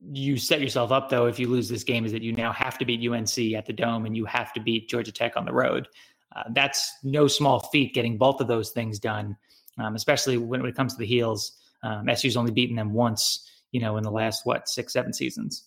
you 0.00 0.36
set 0.38 0.60
yourself 0.60 0.90
up, 0.90 1.08
though, 1.08 1.26
if 1.26 1.38
you 1.38 1.48
lose 1.48 1.68
this 1.68 1.84
game, 1.84 2.04
is 2.04 2.12
that 2.12 2.22
you 2.22 2.32
now 2.32 2.52
have 2.52 2.78
to 2.78 2.84
beat 2.84 3.08
UNC 3.08 3.54
at 3.54 3.66
the 3.66 3.72
Dome 3.72 4.06
and 4.06 4.16
you 4.16 4.24
have 4.24 4.52
to 4.54 4.60
beat 4.60 4.88
Georgia 4.88 5.12
Tech 5.12 5.36
on 5.36 5.44
the 5.44 5.52
road. 5.52 5.86
Uh, 6.34 6.44
that's 6.50 6.90
no 7.04 7.28
small 7.28 7.60
feat 7.60 7.94
getting 7.94 8.18
both 8.18 8.40
of 8.40 8.48
those 8.48 8.70
things 8.70 8.98
done, 8.98 9.36
um, 9.78 9.94
especially 9.94 10.36
when, 10.36 10.60
when, 10.60 10.70
it 10.70 10.76
comes 10.76 10.94
to 10.94 10.98
the 10.98 11.06
heels. 11.06 11.58
Um, 11.82 12.08
SU's 12.14 12.36
only 12.36 12.52
beaten 12.52 12.76
them 12.76 12.92
once, 12.92 13.50
you 13.72 13.80
know, 13.80 13.96
in 13.96 14.04
the 14.04 14.10
last, 14.10 14.46
what, 14.46 14.68
six, 14.68 14.92
seven 14.92 15.12
seasons. 15.12 15.64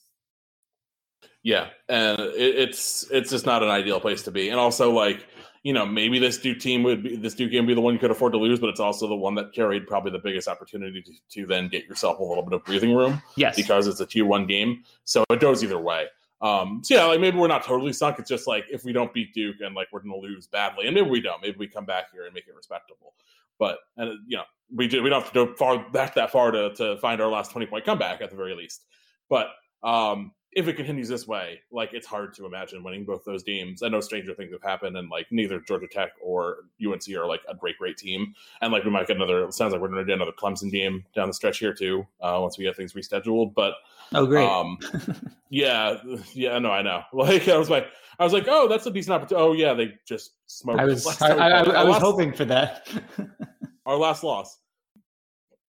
Yeah, 1.44 1.68
and 1.90 2.20
it, 2.20 2.56
it's 2.56 3.06
it's 3.12 3.30
just 3.30 3.46
not 3.46 3.62
an 3.62 3.70
ideal 3.70 4.00
place 4.00 4.24
to 4.24 4.32
be. 4.32 4.50
And 4.50 4.60
also, 4.60 4.92
like 4.92 5.28
you 5.66 5.74
know, 5.74 5.84
maybe 5.84 6.20
this 6.20 6.38
Duke 6.38 6.60
team 6.60 6.84
would 6.84 7.02
be 7.02 7.16
this 7.16 7.34
Duke 7.34 7.52
game 7.52 7.66
would 7.66 7.70
be 7.70 7.74
the 7.74 7.82
one 7.82 7.94
you 7.94 8.00
could 8.00 8.12
afford 8.12 8.34
to 8.34 8.38
lose, 8.38 8.60
but 8.60 8.70
it's 8.70 8.80
also 8.80 9.08
the 9.08 9.16
one 9.16 9.34
that 9.36 9.52
carried 9.52 9.88
probably 9.88 10.12
the 10.12 10.20
biggest 10.20 10.48
opportunity 10.48 11.02
to, 11.02 11.12
to 11.32 11.48
then 11.48 11.68
get 11.68 11.86
yourself 11.86 12.20
a 12.20 12.24
little 12.24 12.44
bit 12.44 12.54
of 12.54 12.64
breathing 12.64 12.96
room. 12.96 13.20
Yes, 13.36 13.56
because 13.56 13.88
it's 13.88 14.00
a 14.00 14.06
tier 14.06 14.26
one 14.26 14.46
game, 14.46 14.84
so 15.06 15.24
it 15.30 15.40
goes 15.40 15.64
either 15.64 15.80
way. 15.80 16.06
Um, 16.42 16.82
so 16.84 16.94
yeah, 16.94 17.06
like 17.06 17.20
maybe 17.20 17.38
we're 17.38 17.48
not 17.48 17.64
totally 17.64 17.94
sunk. 17.94 18.20
It's 18.20 18.30
just 18.30 18.46
like 18.46 18.66
if 18.72 18.84
we 18.84 18.94
don't 18.94 19.12
beat 19.12 19.34
Duke 19.34 19.58
and 19.62 19.74
like 19.74 19.88
we're 19.92 20.02
going 20.02 20.14
to 20.14 20.28
lose 20.28 20.46
badly, 20.46 20.86
and 20.86 20.94
maybe 20.94 21.10
we 21.10 21.20
don't. 21.20 21.42
Maybe 21.42 21.58
we 21.58 21.68
come 21.68 21.86
back 21.86 22.12
here 22.12 22.26
and 22.26 22.34
make 22.34 22.48
it 22.48 22.56
respectable. 22.56 23.14
But 23.60 23.78
and 23.98 24.20
you 24.28 24.38
know, 24.38 24.44
we 24.74 24.88
do, 24.88 25.02
we 25.04 25.10
don't 25.10 25.22
have 25.22 25.32
to 25.32 25.46
go 25.46 25.54
far 25.56 25.90
back 25.90 26.16
that 26.16 26.32
far 26.32 26.52
to 26.52 26.74
to 26.76 26.98
find 26.98 27.22
our 27.22 27.30
last 27.30 27.52
twenty 27.52 27.68
point 27.68 27.86
comeback 27.86 28.22
at 28.22 28.30
the 28.30 28.38
very 28.38 28.56
least. 28.56 28.86
But 29.30 29.48
um, 29.84 30.32
if 30.56 30.70
it 30.70 30.78
continues 30.78 31.10
this 31.10 31.28
way, 31.28 31.60
like 31.70 31.94
it's 31.94 32.08
hard 32.08 32.34
to 32.34 32.46
imagine 32.46 32.82
winning 32.82 33.04
both 33.04 33.26
those 33.26 33.44
games. 33.44 33.84
I 33.84 33.90
know 33.90 34.00
stranger 34.00 34.34
things 34.34 34.54
have 34.54 34.64
happened, 34.64 34.96
and 34.96 35.10
like 35.10 35.28
neither 35.30 35.60
Georgia 35.60 35.88
Tech 35.92 36.12
or 36.24 36.60
UNC 36.84 37.10
are 37.10 37.28
like 37.28 37.42
a 37.50 37.54
great, 37.54 37.78
great 37.78 37.98
team. 37.98 38.34
And 38.62 38.72
like 38.72 38.86
we 38.86 38.90
might 38.90 39.06
get 39.06 39.18
another. 39.18 39.52
sounds 39.52 39.74
like 39.74 39.82
we're 39.82 39.90
going 39.90 40.00
to 40.00 40.06
get 40.06 40.16
another 40.16 40.32
Clemson 40.32 40.72
game 40.72 41.04
down 41.14 41.28
the 41.28 41.34
stretch 41.34 41.60
here 41.60 41.74
too, 41.74 42.08
uh, 42.22 42.38
once 42.42 42.58
we 42.58 42.64
get 42.64 42.78
things 42.78 42.94
rescheduled. 42.94 43.54
But 43.54 43.74
oh, 44.14 44.26
great. 44.26 44.48
Um, 44.48 44.78
yeah, 45.50 45.98
yeah, 46.32 46.58
no, 46.58 46.72
I 46.72 46.82
know. 46.82 47.04
Like 47.14 47.50
I 47.50 47.58
was 47.58 47.70
like, 47.70 47.88
I 48.18 48.24
was 48.24 48.32
like, 48.32 48.46
oh, 48.48 48.70
that's 48.70 48.86
a 48.86 48.92
decent 48.92 49.14
opportunity. 49.14 49.46
Oh 49.46 49.54
yeah, 49.54 49.74
they 49.74 49.94
just 50.08 50.32
smoked. 50.46 50.80
I 50.80 50.86
was, 50.86 51.22
I, 51.22 51.32
I, 51.32 51.50
I, 51.50 51.64
I 51.64 51.84
was 51.84 51.98
hoping 51.98 52.32
for 52.32 52.46
that. 52.46 52.88
our 53.86 53.98
last 53.98 54.24
loss. 54.24 54.58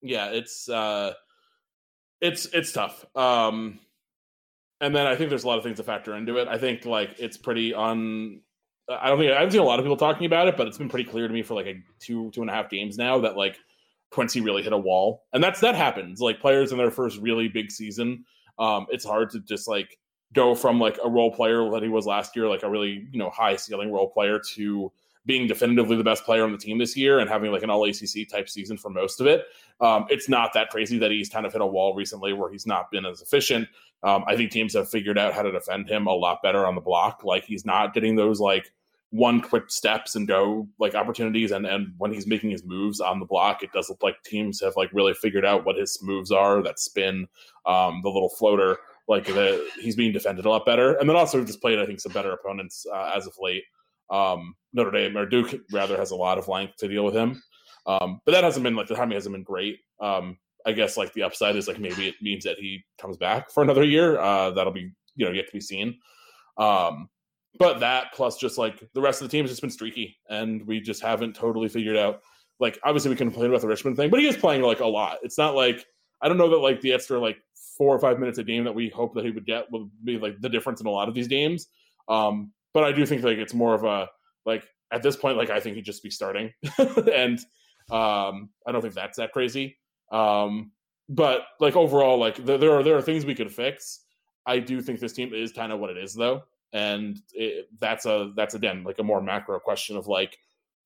Yeah, 0.03 0.31
it's 0.31 0.69
uh, 0.69 1.15
it's 2.21 2.47
it's 2.47 2.73
tough. 2.73 3.05
Um 3.15 3.81
and 4.81 4.95
then 4.95 5.07
I 5.07 5.17
think 5.17 5.31
there's 5.31 5.45
a 5.45 5.49
lot 5.49 5.59
of 5.59 5.65
things 5.65 5.79
to 5.79 5.83
factor 5.83 6.15
into 6.15 6.37
it. 6.37 6.49
I 6.49 6.59
think 6.59 6.85
like 6.85 7.17
it's 7.19 7.37
pretty 7.37 7.73
on. 7.73 8.41
I 8.89 9.09
don't 9.09 9.19
think 9.19 9.33
I 9.33 9.37
haven't 9.37 9.53
seen 9.53 9.63
a 9.63 9.65
lot 9.65 9.79
of 9.79 9.85
people 9.85 9.97
talking 9.97 10.27
about 10.27 10.47
it, 10.47 10.59
but 10.59 10.67
it's 10.67 10.77
been 10.77 10.91
pretty 10.91 11.09
clear 11.09 11.27
to 11.27 11.33
me 11.33 11.43
for 11.43 11.55
like 11.55 11.67
a 11.67 11.83
two 12.01 12.31
two 12.33 12.43
and 12.43 12.51
a 12.51 12.53
half 12.53 12.69
games 12.69 12.99
now 12.99 13.19
that 13.21 13.37
like 13.37 13.57
Quincy 14.11 14.43
really 14.43 14.63
hit 14.63 14.73
a 14.73 14.79
wall, 14.79 15.25
and 15.33 15.43
that's 15.43 15.61
that 15.61 15.75
happens. 15.75 16.21
Like 16.21 16.39
players 16.39 16.71
in 16.71 16.79
their 16.79 16.91
first 16.91 17.19
really 17.21 17.49
big 17.49 17.71
season, 17.71 18.25
um, 18.59 18.87
it's 18.91 19.07
hard 19.07 19.31
to 19.31 19.41
just 19.41 19.69
like 19.69 19.99
go 20.35 20.55
from 20.55 20.79
like 20.79 20.99
a 21.03 21.09
role 21.09 21.31
player 21.33 21.71
that 21.71 21.83
he 21.83 21.89
was 21.89 22.07
last 22.07 22.37
year, 22.37 22.47
like 22.49 22.63
a 22.63 22.71
really 22.71 23.09
you 23.11 23.19
know 23.19 23.31
high 23.31 23.57
ceiling 23.57 23.91
role 23.91 24.11
player, 24.11 24.39
to 24.55 24.93
being 25.27 25.47
definitively 25.47 25.97
the 25.97 26.05
best 26.05 26.25
player 26.25 26.45
on 26.45 26.53
the 26.53 26.59
team 26.59 26.79
this 26.79 26.97
year 26.97 27.19
and 27.19 27.31
having 27.31 27.51
like 27.51 27.63
an 27.63 27.71
all 27.71 27.85
ACC 27.85 28.29
type 28.31 28.49
season 28.49 28.77
for 28.77 28.91
most 28.91 29.21
of 29.21 29.27
it. 29.27 29.45
Um, 29.81 30.07
it's 30.11 30.29
not 30.29 30.53
that 30.55 30.71
crazy 30.71 30.99
that 30.99 31.11
he's 31.11 31.29
kind 31.29 31.47
of 31.47 31.53
hit 31.53 31.63
a 31.63 31.67
wall 31.67 31.95
recently 31.95 32.33
where 32.33 32.51
he's 32.51 32.67
not 32.67 32.91
been 32.91 33.07
as 33.07 33.23
efficient. 33.23 33.69
Um, 34.03 34.25
I 34.27 34.37
think 34.37 34.51
teams 34.51 34.75
have 34.75 34.91
figured 34.91 35.19
out 35.19 35.33
how 35.33 35.43
to 35.43 35.51
defend 35.51 35.89
him 35.89 36.07
a 36.07 36.13
lot 36.13 36.43
better 36.43 36.67
on 36.67 36.75
the 36.75 36.81
block. 36.81 37.25
Like 37.25 37.45
he's 37.45 37.65
not 37.65 37.95
getting 37.95 38.17
those 38.17 38.39
like 38.39 38.71
one 39.15 39.41
quick 39.41 39.71
steps 39.71 40.17
and 40.17 40.27
go 40.27 40.67
like 40.81 40.97
opportunities 40.97 41.53
and 41.53 41.67
and 41.67 41.95
when 41.99 42.13
he's 42.13 42.27
making 42.27 42.51
his 42.51 42.65
moves 42.65 42.99
on 42.99 43.21
the 43.21 43.25
block 43.25 43.63
it 43.63 43.71
does 43.71 43.89
look 43.89 44.03
like 44.03 44.21
teams 44.25 44.61
have 44.61 44.75
like 44.75 44.91
really 44.93 45.15
figured 45.15 45.45
out 45.45 45.65
what 45.65 45.77
his 45.77 46.01
moves 46.03 46.33
are 46.33 46.61
that 46.65 46.81
spin 46.81 47.29
um 47.65 48.01
the 48.03 48.09
little 48.09 48.29
floater 48.29 48.77
like 49.07 49.25
the, 49.27 49.71
he's 49.81 49.95
being 49.95 50.13
defended 50.13 50.47
a 50.47 50.51
lot 50.51 50.67
better 50.67 50.95
and 50.95 51.09
then 51.09 51.15
also 51.15 51.45
just 51.45 51.61
played 51.61 51.79
i 51.79 51.87
think 51.87 52.01
some 52.01 52.11
better 52.11 52.33
opponents 52.33 52.87
uh, 52.93 53.13
as 53.15 53.25
of 53.29 53.35
late 53.41 53.63
um, 54.11 54.55
Notre 54.73 54.91
Dame 54.91 55.17
or 55.17 55.27
Duke 55.27 55.55
rather 55.73 55.97
has 55.97 56.11
a 56.11 56.17
lot 56.17 56.39
of 56.39 56.49
length 56.49 56.77
to 56.79 56.89
deal 56.89 57.05
with 57.05 57.15
him. 57.15 57.43
Um, 57.87 58.21
but 58.25 58.33
that 58.33 58.45
hasn't 58.45 58.65
been 58.65 58.77
like 58.77 58.89
the 58.89 58.95
timing 58.95 59.17
hasn't 59.17 59.35
been 59.35 59.43
great. 59.43 59.81
Um, 60.01 60.39
I 60.67 60.73
guess 60.73 60.97
like 60.97 61.13
the 61.13 61.23
upside 61.23 61.57
is 61.57 61.69
like 61.69 61.79
maybe 61.79 62.09
it 62.09 62.15
means 62.23 62.45
that 62.45 62.59
he 62.59 62.85
comes 62.99 63.17
back 63.17 63.51
for 63.51 63.63
another 63.63 63.85
year. 63.85 64.19
Uh, 64.19 64.51
that'll 64.51 64.73
be 64.73 64.91
you 65.17 65.27
know 65.27 65.33
yet 65.33 65.47
to 65.47 65.53
be 65.53 65.61
seen. 65.61 65.99
Um, 66.57 67.09
but 67.59 67.81
that 67.81 68.13
plus 68.15 68.37
just 68.39 68.59
like 68.59 68.83
the 68.95 69.01
rest 69.01 69.21
of 69.21 69.29
the 69.29 69.33
team 69.33 69.45
has 69.45 69.51
just 69.51 69.61
been 69.61 69.71
streaky, 69.71 70.17
and 70.29 70.67
we 70.67 70.81
just 70.81 71.03
haven't 71.03 71.37
totally 71.37 71.69
figured 71.69 71.97
out. 71.97 72.21
Like 72.61 72.79
obviously 72.85 73.11
we 73.11 73.17
complain 73.17 73.47
about 73.47 73.61
the 73.61 73.69
Richmond 73.69 73.97
thing, 73.97 74.11
but 74.11 74.21
he 74.21 74.27
is 74.27 74.37
playing 74.37 74.63
like 74.63 74.81
a 74.81 74.87
lot. 74.87 75.19
It's 75.23 75.39
not 75.39 75.55
like 75.55 75.85
I 76.23 76.29
don't 76.29 76.39
know 76.39 76.49
that 76.49 76.59
like 76.59 76.81
the 76.81 76.93
extra 76.93 77.19
like 77.19 77.37
four 77.77 77.95
or 77.95 77.99
five 77.99 78.19
minutes 78.19 78.39
a 78.39 78.45
game 78.45 78.65
that 78.65 78.75
we 78.75 78.89
hope 78.89 79.15
that 79.15 79.25
he 79.25 79.31
would 79.31 79.45
get 79.45 79.71
will 79.71 79.91
be 80.05 80.19
like 80.19 80.41
the 80.41 80.49
difference 80.49 80.81
in 80.81 80.87
a 80.87 80.91
lot 80.91 81.09
of 81.09 81.15
these 81.15 81.29
games. 81.29 81.67
Um, 82.09 82.53
but 82.75 82.85
I 82.85 82.93
do 82.93 83.07
think 83.07 83.23
like 83.23 83.39
it's 83.39 83.55
more 83.55 83.75
of 83.75 83.85
a 83.85 84.09
like 84.45 84.67
at 84.93 85.03
this 85.03 85.17
point 85.17 85.39
like 85.39 85.49
I 85.49 85.61
think 85.61 85.77
he'd 85.77 85.85
just 85.85 86.03
be 86.03 86.11
starting, 86.11 86.53
and 86.79 87.39
um, 87.91 88.51
I 88.67 88.73
don't 88.73 88.83
think 88.83 88.95
that's 88.95 89.17
that 89.17 89.33
crazy. 89.33 89.79
Um, 90.13 90.73
but 91.09 91.43
like 91.61 91.77
overall, 91.77 92.19
like 92.19 92.37
there, 92.45 92.59
there 92.59 92.73
are 92.73 92.83
there 92.83 92.97
are 92.97 93.03
things 93.03 93.25
we 93.25 93.35
could 93.35 93.53
fix. 93.53 94.01
I 94.47 94.59
do 94.59 94.83
think 94.83 95.01
this 95.01 95.13
team 95.15 95.33
is 95.33 95.53
kind 95.53 95.73
of 95.73 95.81
what 95.81 95.91
it 95.91 95.97
is 95.97 96.15
though, 96.15 96.43
and 96.73 97.19
it, 97.33 97.69
that's 97.81 98.05
a 98.05 98.33
that's 98.37 98.55
again 98.55 98.85
like 98.85 98.99
a 98.99 99.05
more 99.05 99.23
macro 99.23 99.59
question 99.59 99.97
of 99.97 100.07
like 100.07 100.37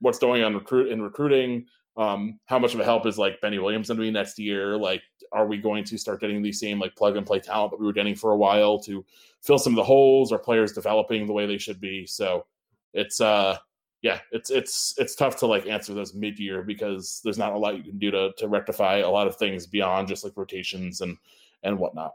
what's 0.01 0.19
going 0.19 0.45
on 0.45 0.55
recruit 0.55 0.93
in 0.93 1.03
recruiting. 1.03 1.67
Um, 1.99 2.39
how 2.47 2.59
much 2.59 2.75
of 2.75 2.81
a 2.81 2.85
help 2.85 3.05
is 3.07 3.19
like 3.19 3.41
Benny 3.41 3.59
Williams 3.59 3.89
going 3.89 3.99
to 3.99 4.03
be 4.03 4.11
next 4.11 4.39
year? 4.39 4.79
Like, 4.79 5.03
are 5.33 5.47
we 5.47 5.59
going 5.59 5.85
to 5.85 5.99
start 5.99 6.21
getting 6.21 6.41
the 6.41 6.53
same 6.53 6.79
like 6.79 6.97
plug 6.97 7.17
and 7.17 7.27
play 7.27 7.41
talent 7.41 7.73
that 7.73 7.81
we 7.81 7.87
were 7.87 7.93
getting 7.93 8.15
for 8.15 8.33
a 8.33 8.37
while 8.37 8.79
to 8.81 9.05
fill 9.43 9.59
some 9.59 9.73
of 9.73 9.77
the 9.77 9.85
holes? 9.85 10.33
Are 10.33 10.39
players 10.39 10.73
developing 10.73 11.27
the 11.27 11.33
way 11.33 11.45
they 11.45 11.59
should 11.59 11.81
be? 11.81 12.07
So 12.07 12.47
it's 12.95 13.21
uh 13.21 13.59
yeah, 14.01 14.21
it's 14.31 14.49
it's 14.51 14.95
it's 14.97 15.17
tough 15.17 15.37
to 15.39 15.47
like 15.47 15.67
answer 15.67 15.93
those 15.93 16.15
mid 16.15 16.39
year 16.39 16.63
because 16.63 17.21
there's 17.25 17.39
not 17.39 17.53
a 17.53 17.59
lot 17.59 17.77
you 17.77 17.83
can 17.83 17.99
do 17.99 18.11
to 18.13 18.33
to 18.39 18.49
rectify 18.49 18.99
a 18.99 19.11
lot 19.11 19.27
of 19.27 19.37
things 19.37 19.67
beyond 19.67 20.07
just 20.09 20.23
like 20.23 20.37
rotations 20.37 21.01
and 21.01 21.17
and 21.65 21.79
whatnot. 21.79 22.13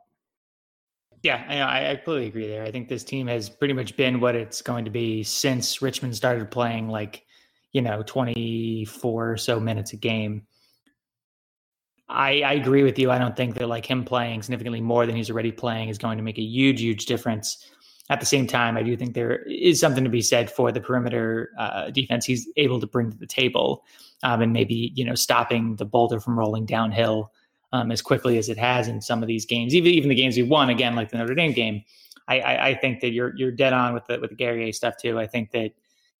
Yeah, 1.24 1.46
I, 1.48 1.92
I 1.92 1.96
completely 1.96 2.28
agree 2.28 2.48
there. 2.48 2.64
I 2.64 2.72
think 2.72 2.90
this 2.90 3.06
team 3.06 3.28
has 3.28 3.50
pretty 3.50 3.74
much 3.74 3.96
been 3.96 4.20
what 4.20 4.36
it's 4.36 4.62
going 4.62 4.84
to 4.84 4.92
be 4.92 5.24
since 5.24 5.82
Richmond 5.82 6.18
started 6.18 6.52
playing 6.52 6.90
like, 6.90 7.26
you 7.74 7.82
know, 7.82 8.04
24 8.06 9.32
or 9.32 9.38
so 9.38 9.60
minutes 9.60 9.94
a 9.94 9.98
game. 9.98 10.48
I, 12.08 12.42
I 12.42 12.54
agree 12.54 12.84
with 12.84 12.98
you. 13.00 13.12
I 13.12 13.18
don't 13.18 13.36
think 13.36 13.56
that 13.56 13.68
like 13.68 13.86
him 13.86 14.06
playing 14.06 14.44
significantly 14.44 14.82
more 14.82 15.06
than 15.06 15.16
he's 15.16 15.30
already 15.30 15.52
playing 15.52 15.90
is 15.90 15.98
going 15.98 16.18
to 16.18 16.24
make 16.24 16.38
a 16.38 16.44
huge, 16.44 16.82
huge 16.82 17.06
difference 17.06 17.70
at 18.10 18.20
the 18.20 18.26
same 18.26 18.48
time, 18.48 18.76
I 18.76 18.84
do 18.84 18.98
think 18.98 19.14
there 19.14 19.44
is 19.44 19.80
something 19.80 20.04
to 20.04 20.10
be 20.10 20.22
said 20.22 20.52
for 20.52 20.72
the 20.72 20.82
perimeter 20.82 21.52
uh, 21.58 21.90
defense 21.90 22.26
he's 22.26 22.48
able 22.58 22.80
to 22.82 22.88
bring 22.88 23.12
to 23.12 23.18
the 23.18 23.26
table, 23.26 23.86
um, 24.24 24.42
and 24.42 24.52
maybe 24.52 24.92
you 24.94 25.06
know 25.06 25.16
stopping 25.16 25.78
the 25.78 25.86
boulder 25.86 26.20
from 26.20 26.38
rolling 26.38 26.66
downhill 26.66 27.32
um, 27.72 27.92
as 27.92 28.02
quickly 28.02 28.38
as 28.38 28.50
it 28.50 28.58
has 28.58 28.88
in 28.90 29.02
some 29.02 29.22
of 29.24 29.28
these 29.28 29.46
games. 29.46 29.74
Even 29.74 29.92
even 29.92 30.10
the 30.10 30.16
games 30.16 30.36
we 30.36 30.44
won, 30.44 30.70
again 30.70 30.96
like 30.96 31.12
the 31.12 31.18
Notre 31.18 31.34
Dame 31.34 31.54
game, 31.54 31.84
I, 32.28 32.40
I, 32.42 32.68
I 32.68 32.76
think 32.76 33.00
that 33.00 33.12
you're 33.14 33.34
you're 33.38 33.52
dead 33.52 33.72
on 33.72 33.94
with 33.94 34.06
the 34.08 34.20
with 34.20 34.32
the 34.32 34.36
Guerrier 34.36 34.74
stuff 34.74 34.96
too. 34.98 35.18
I 35.18 35.26
think 35.26 35.52
that 35.52 35.72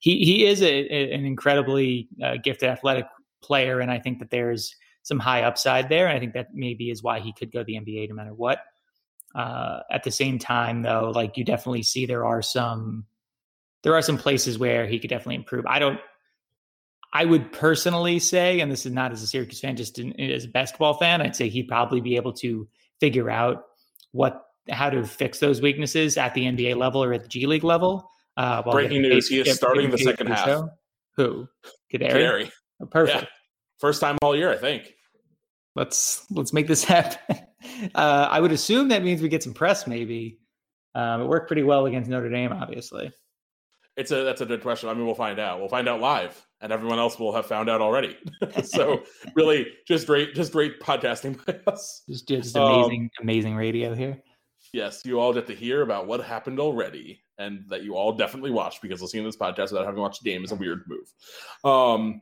he 0.04 0.18
he 0.26 0.46
is 0.46 0.62
a, 0.62 0.66
a, 0.66 1.14
an 1.14 1.24
incredibly 1.24 2.10
uh, 2.22 2.36
gifted 2.44 2.68
athletic 2.68 3.06
player, 3.42 3.80
and 3.80 3.90
I 3.90 4.00
think 4.00 4.20
that 4.20 4.32
there's 4.32 4.76
some 5.02 5.18
high 5.18 5.44
upside 5.44 5.88
there. 5.88 6.08
And 6.08 6.18
I 6.18 6.20
think 6.20 6.34
that 6.34 6.54
maybe 6.54 6.90
is 6.90 7.02
why 7.02 7.22
he 7.22 7.32
could 7.32 7.54
go 7.54 7.60
to 7.60 7.64
the 7.64 7.76
NBA 7.76 8.10
no 8.10 8.16
matter 8.16 8.34
what. 8.34 8.60
Uh, 9.34 9.80
at 9.90 10.04
the 10.04 10.12
same 10.12 10.38
time, 10.38 10.82
though, 10.82 11.14
like 11.16 11.38
you 11.38 11.46
definitely 11.46 11.84
see 11.84 12.06
there 12.06 12.26
are 12.26 12.42
some 12.42 13.06
there 13.84 13.96
are 13.96 14.02
some 14.02 14.18
places 14.18 14.60
where 14.60 14.86
he 14.86 15.00
could 15.00 15.10
definitely 15.10 15.36
improve. 15.36 15.66
I 15.66 15.80
don't. 15.80 16.02
I 17.14 17.24
would 17.24 17.54
personally 17.54 18.20
say, 18.20 18.60
and 18.60 18.70
this 18.70 18.86
is 18.86 18.92
not 18.92 19.14
as 19.14 19.24
a 19.24 19.28
Syracuse 19.28 19.62
fan, 19.62 19.78
just 19.78 20.00
in, 20.00 20.20
as 20.20 20.44
a 20.44 20.50
basketball 20.50 20.96
fan, 20.96 21.22
I'd 21.22 21.36
say 21.36 21.48
he'd 21.48 21.70
probably 21.70 22.02
be 22.02 22.18
able 22.18 22.34
to 22.34 22.68
figure 23.00 23.30
out 23.30 23.68
what 24.12 24.48
how 24.70 24.90
to 24.90 25.06
fix 25.06 25.40
those 25.40 25.62
weaknesses 25.62 26.18
at 26.18 26.34
the 26.34 26.44
NBA 26.44 26.76
level 26.76 27.02
or 27.02 27.14
at 27.14 27.24
the 27.24 27.30
G 27.30 27.46
League 27.46 27.64
level. 27.64 28.10
Uh, 28.36 28.62
Breaking 28.64 29.02
news: 29.02 29.28
He 29.28 29.40
is 29.40 29.56
starting 29.56 29.90
the 29.90 29.98
second 29.98 30.28
half. 30.28 30.46
Show. 30.46 30.70
Who? 31.18 31.48
Kadary. 31.94 32.52
Oh, 32.82 32.86
perfect. 32.86 33.24
Yeah. 33.24 33.30
First 33.80 34.02
time 34.02 34.18
all 34.22 34.36
year, 34.36 34.52
I 34.52 34.58
think. 34.58 34.94
Let's 35.76 36.26
let's 36.32 36.54
make 36.54 36.68
this 36.68 36.84
happen. 36.96 37.38
Uh, 37.96 38.28
I 38.30 38.40
would 38.40 38.52
assume 38.52 38.90
that 38.90 39.04
means 39.04 39.22
we 39.22 39.30
get 39.30 39.44
some 39.44 39.54
press. 39.54 39.88
Maybe 39.88 40.40
um, 40.96 41.22
it 41.22 41.26
worked 41.26 41.48
pretty 41.48 41.64
well 41.64 41.86
against 41.86 42.10
Notre 42.10 42.30
Dame, 42.30 42.52
obviously. 42.52 43.12
It's 43.96 44.12
a 44.12 44.24
that's 44.24 44.42
a 44.42 44.46
good 44.46 44.62
question. 44.62 44.90
I 44.90 44.94
mean, 44.94 45.06
we'll 45.06 45.14
find 45.14 45.40
out. 45.40 45.60
We'll 45.60 45.70
find 45.70 45.88
out 45.88 46.00
live, 46.00 46.44
and 46.62 46.72
everyone 46.72 46.98
else 46.98 47.20
will 47.20 47.34
have 47.34 47.46
found 47.46 47.70
out 47.70 47.80
already. 47.80 48.18
so 48.64 49.04
really, 49.36 49.68
just 49.88 50.08
great, 50.08 50.34
just 50.34 50.52
great 50.52 50.80
podcasting 50.80 51.44
by 51.46 51.60
us. 51.72 52.02
Just 52.10 52.28
just 52.28 52.56
amazing, 52.56 53.04
um, 53.20 53.24
amazing 53.24 53.56
radio 53.56 53.94
here. 53.94 54.22
Yes, 54.72 55.04
you 55.06 55.20
all 55.20 55.32
get 55.32 55.46
to 55.48 55.56
hear 55.56 55.84
about 55.84 56.08
what 56.08 56.24
happened 56.24 56.60
already, 56.60 57.23
and 57.38 57.64
that 57.70 57.84
you 57.84 57.96
all 57.96 58.14
definitely 58.14 58.52
watched 58.52 58.82
because 58.82 59.02
listening 59.02 59.24
to 59.24 59.28
this 59.28 59.38
podcast 59.38 59.72
without 59.72 59.86
having 59.86 60.02
watched 60.02 60.24
the 60.24 60.30
game 60.30 60.44
is 60.44 60.52
a 60.52 60.56
weird 60.56 60.84
move. 60.88 61.14
Um, 61.64 62.22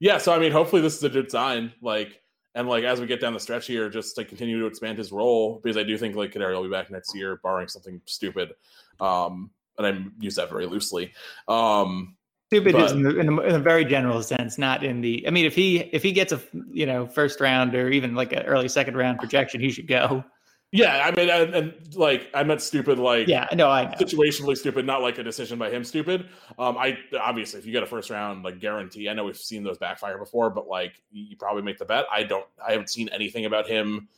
yeah, 0.00 0.18
so 0.18 0.32
I 0.32 0.38
mean, 0.38 0.52
hopefully 0.52 0.82
this 0.82 0.96
is 0.96 1.04
a 1.04 1.08
good 1.08 1.30
sign. 1.30 1.72
Like 1.80 2.20
and 2.54 2.68
like 2.68 2.84
as 2.84 3.00
we 3.00 3.06
get 3.06 3.20
down 3.20 3.34
the 3.34 3.40
stretch 3.40 3.66
here, 3.66 3.88
just 3.88 4.16
to 4.16 4.24
continue 4.24 4.58
to 4.60 4.66
expand 4.66 4.98
his 4.98 5.12
role 5.12 5.60
because 5.62 5.76
I 5.76 5.82
do 5.82 5.96
think 5.96 6.16
like 6.16 6.32
Kadary 6.32 6.54
will 6.54 6.64
be 6.64 6.70
back 6.70 6.90
next 6.90 7.14
year, 7.14 7.38
barring 7.42 7.68
something 7.68 8.00
stupid. 8.06 8.52
Um, 9.00 9.50
and 9.78 9.86
I 9.86 10.04
use 10.18 10.34
that 10.34 10.50
very 10.50 10.66
loosely. 10.66 11.12
Um, 11.46 12.16
stupid 12.48 12.72
but, 12.72 12.86
is 12.86 12.92
in, 12.92 13.02
the, 13.02 13.16
in, 13.16 13.26
the, 13.26 13.42
in, 13.42 13.54
a 13.54 13.60
very 13.60 13.84
general 13.84 14.22
sense, 14.22 14.58
not 14.58 14.82
in 14.82 15.00
the. 15.00 15.24
I 15.26 15.30
mean, 15.30 15.44
if 15.44 15.54
he 15.54 15.78
if 15.92 16.02
he 16.02 16.10
gets 16.10 16.32
a 16.32 16.40
you 16.70 16.86
know 16.86 17.06
first 17.06 17.40
round 17.40 17.74
or 17.74 17.90
even 17.90 18.14
like 18.14 18.32
an 18.32 18.42
early 18.42 18.68
second 18.68 18.96
round 18.96 19.18
projection, 19.18 19.60
he 19.60 19.70
should 19.70 19.86
go. 19.86 20.24
Yeah, 20.70 21.02
I 21.02 21.16
mean, 21.16 21.30
and, 21.30 21.54
and, 21.54 21.96
like 21.96 22.28
I 22.34 22.42
meant 22.42 22.60
stupid, 22.60 22.98
like 22.98 23.26
yeah, 23.26 23.48
no, 23.54 23.70
I 23.70 23.84
know. 23.84 23.92
situationally 23.92 24.56
stupid, 24.56 24.84
not 24.84 25.00
like 25.00 25.16
a 25.16 25.22
decision 25.22 25.58
by 25.58 25.70
him 25.70 25.82
stupid. 25.82 26.28
Um, 26.58 26.76
I 26.76 26.98
obviously 27.18 27.58
if 27.58 27.64
you 27.64 27.72
get 27.72 27.82
a 27.82 27.86
first 27.86 28.10
round, 28.10 28.42
like 28.44 28.60
guarantee, 28.60 29.08
I 29.08 29.14
know 29.14 29.24
we've 29.24 29.36
seen 29.36 29.64
those 29.64 29.78
backfire 29.78 30.18
before, 30.18 30.50
but 30.50 30.68
like 30.68 31.00
you 31.10 31.36
probably 31.38 31.62
make 31.62 31.78
the 31.78 31.86
bet. 31.86 32.04
I 32.12 32.22
don't, 32.22 32.44
I 32.66 32.72
haven't 32.72 32.90
seen 32.90 33.08
anything 33.08 33.46
about 33.46 33.66
him 33.66 34.08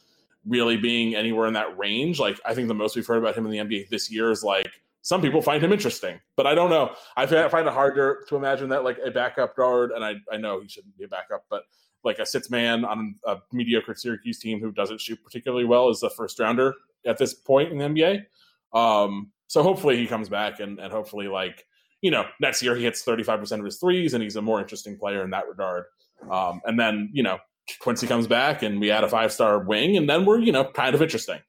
really 0.45 0.77
being 0.77 1.15
anywhere 1.15 1.47
in 1.47 1.55
that 1.55 1.79
range. 1.79 2.19
Like 2.19 2.41
I 2.45 2.53
think 2.55 2.67
the 2.67 2.75
most 2.75 2.97
we've 2.97 3.07
heard 3.07 3.19
about 3.19 3.37
him 3.37 3.47
in 3.47 3.53
the 3.53 3.59
NBA 3.59 3.89
this 3.89 4.11
year 4.11 4.33
is 4.33 4.43
like 4.43 4.73
some 5.03 5.23
people 5.23 5.43
find 5.43 5.63
him 5.63 5.73
interesting, 5.73 6.21
but 6.35 6.49
I 6.49 6.57
don't 6.57 6.71
know. 6.71 6.95
I 7.17 7.27
find 7.27 7.67
it 7.67 7.73
harder 7.73 8.25
to 8.29 8.37
imagine 8.37 8.71
that 8.71 8.83
like 8.83 8.99
a 9.05 9.13
backup 9.13 9.55
guard, 9.55 9.93
and 9.93 10.05
I 10.05 10.17
I 10.33 10.37
know 10.37 10.61
he 10.61 10.69
shouldn't 10.69 10.99
be 10.99 11.05
a 11.05 11.09
backup, 11.09 11.45
but 11.49 11.63
like 12.05 12.19
a 12.19 12.27
six 12.27 12.51
man 12.51 12.85
on 12.85 13.17
a 13.27 13.39
mediocre 13.53 13.95
Syracuse 13.95 14.39
team 14.39 14.61
who 14.61 14.73
doesn't 14.73 15.01
shoot 15.01 15.23
particularly 15.23 15.65
well 15.65 15.91
is 15.91 16.01
the 16.01 16.11
first 16.11 16.39
rounder 16.39 16.75
at 17.07 17.19
this 17.19 17.35
point 17.35 17.73
in 17.73 17.79
the 17.79 17.85
NBA. 17.85 18.25
Um, 18.73 19.33
so 19.47 19.63
hopefully 19.63 19.97
he 19.97 20.07
comes 20.07 20.29
back 20.29 20.61
and, 20.61 20.79
and 20.79 20.93
hopefully 20.93 21.29
like, 21.29 21.67
you 22.03 22.11
know, 22.11 22.25
next 22.41 22.63
year 22.63 22.75
he 22.75 22.85
hits 22.85 23.05
35% 23.05 23.59
of 23.59 23.65
his 23.65 23.79
threes 23.79 24.15
and 24.15 24.23
he's 24.23 24.37
a 24.37 24.43
more 24.43 24.61
interesting 24.61 24.97
player 24.97 25.23
in 25.23 25.31
that 25.31 25.49
regard. 25.49 25.85
Um, 26.31 26.61
and 26.65 26.79
then, 26.79 27.11
you 27.13 27.23
know, 27.23 27.39
Quincy 27.81 28.07
comes 28.07 28.27
back 28.27 28.63
and 28.63 28.81
we 28.81 28.91
add 28.91 29.05
a 29.05 29.09
five 29.09 29.33
star 29.33 29.59
wing 29.59 29.97
and 29.97 30.09
then 30.09 30.25
we're, 30.25 30.39
you 30.39 30.53
know, 30.53 30.65
kind 30.65 30.95
of 30.95 31.03
interesting. 31.03 31.41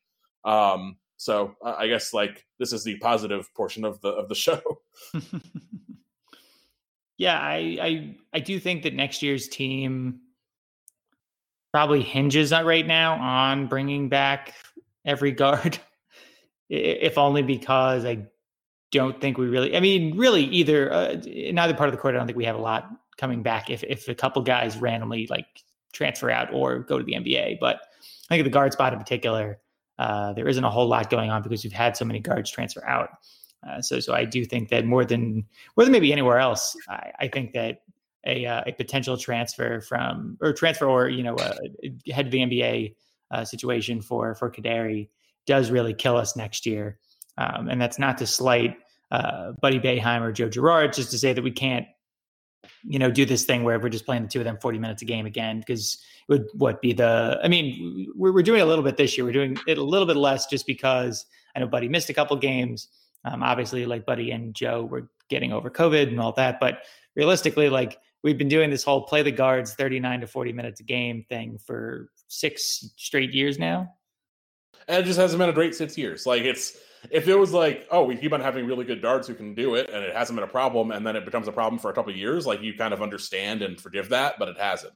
Um, 0.44 0.98
so 1.18 1.56
I 1.64 1.88
guess 1.88 2.14
like 2.14 2.46
this 2.58 2.74
is 2.74 2.84
the 2.84 2.98
positive 2.98 3.54
portion 3.54 3.86
of 3.86 4.02
the, 4.02 4.10
of 4.10 4.28
the 4.28 4.36
show. 4.36 4.62
yeah, 7.18 7.40
I, 7.40 7.78
I, 7.80 8.16
I 8.34 8.40
do 8.40 8.60
think 8.60 8.84
that 8.84 8.96
next 8.96 9.22
year's 9.22 9.48
team 9.48 10.22
probably 11.72 12.02
hinges 12.02 12.52
right 12.52 12.86
now 12.86 13.14
on 13.16 13.68
bringing 13.68 14.10
back 14.10 14.54
every 15.06 15.32
guard, 15.32 15.80
if 16.70 17.18
only 17.18 17.42
because 17.42 18.06
I 18.06 18.28
don't 18.92 19.20
think 19.22 19.38
we 19.38 19.48
really. 19.48 19.76
I 19.76 19.80
mean, 19.80 20.18
really, 20.18 20.44
either 20.46 20.92
uh, 20.92 21.12
in 21.26 21.58
either 21.58 21.74
part 21.74 21.90
of 21.90 21.96
the 21.96 22.02
court, 22.02 22.16
I 22.16 22.18
don't 22.18 22.28
think 22.28 22.38
we 22.38 22.46
have 22.46 22.58
a 22.58 22.62
lot 22.62 22.90
coming 23.18 23.42
back. 23.42 23.70
If 23.70 23.84
if 23.84 24.08
a 24.08 24.16
couple 24.16 24.42
guys 24.42 24.78
randomly 24.78 25.28
like 25.28 25.46
transfer 25.94 26.30
out 26.30 26.54
or 26.54 26.80
go 26.80 26.98
to 26.98 27.04
the 27.04 27.14
NBA, 27.14 27.60
but 27.60 27.78
I 27.78 28.36
think 28.36 28.42
at 28.42 28.44
the 28.44 28.50
guard 28.50 28.74
spot 28.74 28.94
in 28.94 29.00
particular, 29.00 29.60
uh, 30.00 30.34
there 30.34 30.48
isn't 30.48 30.64
a 30.64 30.70
whole 30.70 30.88
lot 30.88 31.10
going 31.10 31.30
on 31.30 31.42
because 31.42 31.64
we've 31.64 31.74
had 31.74 31.96
so 31.96 32.06
many 32.06 32.20
guards 32.20 32.50
transfer 32.50 32.86
out. 32.88 33.10
Uh, 33.68 33.82
so, 33.82 34.00
so 34.00 34.14
I 34.14 34.26
do 34.26 34.44
think 34.44 34.70
that 34.70 34.86
more 34.86 35.06
than 35.06 35.46
more 35.78 35.86
than 35.86 35.92
maybe 35.92 36.12
anywhere 36.12 36.40
else, 36.40 36.76
I, 36.90 37.12
I 37.20 37.28
think 37.28 37.54
that 37.54 37.84
a, 38.26 38.46
uh, 38.46 38.64
a 38.68 38.72
potential 38.74 39.18
transfer 39.18 39.82
from 39.82 40.38
or 40.42 40.54
transfer 40.54 40.86
or 40.86 41.10
you 41.10 41.24
know 41.24 41.36
uh, 41.36 41.56
head 42.12 42.26
to 42.26 42.32
the 42.32 42.40
NBA 42.40 42.96
uh, 43.32 43.46
situation 43.46 44.02
for 44.02 44.36
for 44.36 44.52
Kadary 44.52 45.10
does 45.46 45.72
really 45.72 45.94
kill 45.94 46.18
us 46.18 46.36
next 46.36 46.66
year. 46.66 47.00
Um, 47.38 47.70
and 47.70 47.82
that's 47.82 47.98
not 47.98 48.18
to 48.20 48.28
slight 48.28 48.78
uh, 49.10 49.54
Buddy 49.54 49.80
Boeheim 49.80 50.22
or 50.22 50.32
Joe 50.32 50.50
Girard, 50.50 50.94
just 50.94 51.12
to 51.12 51.18
say 51.18 51.34
that 51.34 51.44
we 51.44 51.52
can't 51.52 51.88
you 52.84 53.00
know 53.00 53.12
do 53.12 53.26
this 53.26 53.44
thing 53.44 53.64
where 53.64 53.80
we're 53.80 53.90
just 53.90 54.06
playing 54.06 54.24
the 54.24 54.28
two 54.28 54.40
of 54.40 54.46
them 54.46 54.58
40 54.58 54.80
minutes 54.80 55.02
a 55.02 55.06
game 55.06 55.26
again 55.26 55.60
because 55.60 55.98
it 56.28 56.32
would 56.32 56.48
what 56.54 56.82
be 56.82 56.94
the 56.94 57.40
i 57.44 57.48
mean 57.48 58.12
we're, 58.16 58.32
we're 58.32 58.44
doing 58.44 58.62
a 58.62 58.66
little 58.66 58.84
bit 58.84 58.98
this 58.98 59.18
year 59.18 59.26
we're 59.26 59.34
doing 59.34 59.58
it 59.68 59.78
a 59.78 59.84
little 59.84 60.08
bit 60.08 60.16
less 60.16 60.46
just 60.46 60.68
because 60.68 61.26
i 61.56 61.60
know 61.60 61.68
buddy 61.68 61.88
missed 61.88 62.10
a 62.10 62.14
couple 62.14 62.36
games 62.38 62.90
um, 63.26 63.44
obviously 63.44 63.86
like 63.86 64.06
buddy 64.06 64.32
and 64.32 64.54
joe 64.54 64.84
were 64.84 65.10
getting 65.30 65.52
over 65.52 65.70
covid 65.70 66.08
and 66.08 66.20
all 66.20 66.34
that 66.34 66.60
but 66.60 66.80
realistically 67.16 67.70
like 67.70 67.98
we've 68.24 68.38
been 68.38 68.50
doing 68.50 68.70
this 68.70 68.84
whole 68.84 69.02
play 69.04 69.24
the 69.24 69.32
guards 69.32 69.74
39 69.74 70.22
to 70.22 70.28
40 70.28 70.54
minutes 70.54 70.80
a 70.80 70.84
game 70.84 71.26
thing 71.30 71.58
for 71.66 72.10
six 72.28 72.90
straight 72.98 73.34
years 73.34 73.58
now. 73.58 73.94
And 74.88 75.04
it 75.04 75.06
just 75.06 75.20
hasn't 75.20 75.40
been 75.40 75.50
a 75.50 75.54
great 75.54 75.76
six 75.76 75.98
years. 75.98 76.26
Like 76.26 76.44
it's 76.44 76.78
if 77.10 77.28
it 77.28 77.36
was 77.36 77.52
like, 77.52 77.88
oh, 77.92 78.04
we 78.04 78.16
keep 78.16 78.34
on 78.34 78.42
having 78.42 78.68
really 78.68 78.86
good 78.86 79.02
guards 79.02 79.28
who 79.28 79.34
can 79.34 79.56
do 79.56 79.76
it, 79.76 79.90
and 79.90 80.04
it 80.04 80.16
hasn't 80.16 80.38
been 80.38 80.44
a 80.44 80.52
problem, 80.52 80.92
and 80.92 81.06
then 81.06 81.16
it 81.16 81.26
becomes 81.26 81.48
a 81.48 81.52
problem 81.52 81.80
for 81.80 81.90
a 81.90 81.94
couple 81.94 82.16
years, 82.16 82.46
like 82.46 82.62
you 82.62 82.74
kind 82.76 82.94
of 82.94 83.02
understand 83.02 83.62
and 83.62 83.80
forgive 83.80 84.10
that, 84.10 84.38
but 84.38 84.50
it 84.50 84.58
hasn't. 84.60 84.94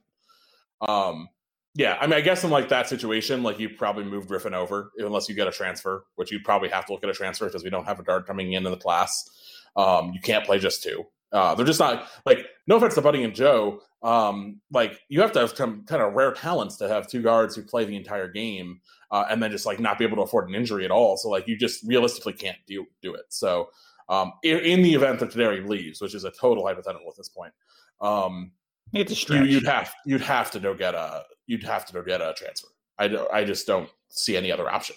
Um, 0.82 1.29
yeah, 1.74 1.98
I 2.00 2.08
mean, 2.08 2.15
I 2.15 2.22
guess 2.22 2.44
in 2.44 2.51
like 2.51 2.70
that 2.70 2.88
situation, 2.88 3.44
like 3.44 3.60
you 3.60 3.70
probably 3.70 4.05
move 4.05 4.27
Griffin 4.27 4.53
over 4.53 4.91
unless 4.98 5.27
you 5.27 5.36
get 5.36 5.48
a 5.48 5.51
transfer, 5.51 6.05
which 6.15 6.32
you 6.32 6.39
probably 6.39 6.70
have 6.70 6.86
to 6.86 6.94
look 6.94 7.03
at 7.03 7.10
a 7.10 7.13
transfer 7.13 7.46
because 7.46 7.63
we 7.63 7.70
don't 7.70 7.86
have 7.86 8.00
a 8.00 8.03
guard 8.03 8.25
coming 8.25 8.53
in 8.53 8.65
in 8.65 8.72
the 8.72 8.77
class. 8.77 9.29
Um, 9.75 10.12
you 10.13 10.22
can't 10.22 10.46
play 10.46 10.60
just 10.60 10.84
two. 10.84 11.05
Uh, 11.36 11.54
they're 11.54 11.65
just 11.65 11.82
not 11.82 12.08
like 12.25 12.46
no 12.65 12.77
offense 12.77 12.96
to 12.96 13.01
Buddy 13.01 13.22
and 13.24 13.36
Joe. 13.36 13.82
Um, 14.01 14.62
like 14.72 15.01
you 15.10 15.20
have 15.20 15.34
to 15.34 15.39
have 15.39 15.50
some 15.50 15.84
kind 15.84 16.01
of 16.01 16.13
rare 16.13 16.32
talents 16.32 16.77
to 16.77 16.88
have 16.88 17.08
two 17.08 17.22
guards 17.22 17.56
who 17.56 17.62
play 17.62 17.84
the 17.84 17.96
entire 17.98 18.30
game 18.30 18.80
uh, 19.12 19.25
and 19.30 19.44
then 19.44 19.51
just 19.51 19.65
like 19.65 19.80
not 19.80 20.00
be 20.00 20.06
able 20.06 20.15
to 20.15 20.22
afford 20.22 20.48
an 20.48 20.56
injury 20.56 20.86
at 20.86 20.92
all. 20.92 21.18
So 21.18 21.27
like 21.30 21.46
you 21.46 21.58
just 21.58 21.86
realistically 21.86 22.32
can't 22.32 22.58
do 22.65 22.86
do 23.01 23.13
it. 23.13 23.25
So 23.30 23.68
um, 24.08 24.32
in, 24.44 24.60
in 24.60 24.82
the 24.82 24.94
event 24.94 25.20
that 25.20 25.32
Kadary 25.32 25.68
leaves, 25.68 26.00
which 26.00 26.15
is 26.15 26.24
a 26.24 26.32
total 26.32 26.65
hypothetical 26.65 27.10
at 27.10 27.18
this 27.18 27.27
point, 27.27 27.51
um, 28.00 28.51
it's 28.94 29.27
you, 29.27 29.44
you'd 29.44 29.65
have 29.65 29.94
you'd 30.06 30.22
have 30.22 30.51
to 30.51 30.60
go 30.62 30.74
get 30.74 30.96
a 30.96 31.24
you'd 31.48 31.63
have 31.63 31.86
to 31.88 31.94
go 31.94 32.01
get 32.01 32.22
a 32.22 32.34
transfer. 32.38 32.70
I 32.98 33.13
I 33.34 33.44
just 33.44 33.68
don't 33.68 33.89
see 34.08 34.38
any 34.38 34.54
other 34.54 34.70
option. 34.70 34.96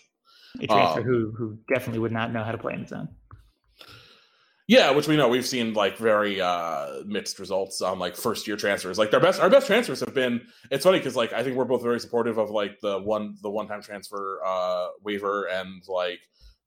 A 0.60 0.68
transfer 0.68 1.00
um, 1.00 1.04
who 1.04 1.32
who 1.36 1.58
definitely 1.68 1.98
would 1.98 2.12
not 2.12 2.32
know 2.32 2.44
how 2.44 2.52
to 2.52 2.58
play 2.58 2.74
in 2.74 2.80
his 2.80 2.92
own. 2.92 3.08
Yeah, 4.68 4.90
which 4.90 5.08
we 5.08 5.16
know 5.16 5.28
we've 5.28 5.46
seen 5.46 5.72
like 5.72 5.96
very 5.96 6.42
uh 6.42 7.02
mixed 7.06 7.38
results 7.38 7.80
on 7.80 7.98
like 7.98 8.14
first 8.14 8.46
year 8.46 8.56
transfers. 8.56 8.98
Like 8.98 9.10
their 9.10 9.18
best 9.18 9.40
our 9.40 9.48
best 9.48 9.66
transfers 9.66 10.00
have 10.00 10.12
been 10.12 10.42
it's 10.70 10.84
funny 10.84 10.98
because 10.98 11.16
like 11.16 11.32
I 11.32 11.42
think 11.42 11.56
we're 11.56 11.64
both 11.64 11.82
very 11.82 11.98
supportive 11.98 12.36
of 12.36 12.50
like 12.50 12.78
the 12.80 12.98
one 12.98 13.36
the 13.42 13.50
one 13.50 13.66
time 13.66 13.80
transfer 13.80 14.40
uh 14.44 14.88
waiver 15.02 15.46
and 15.46 15.82
like 15.88 16.20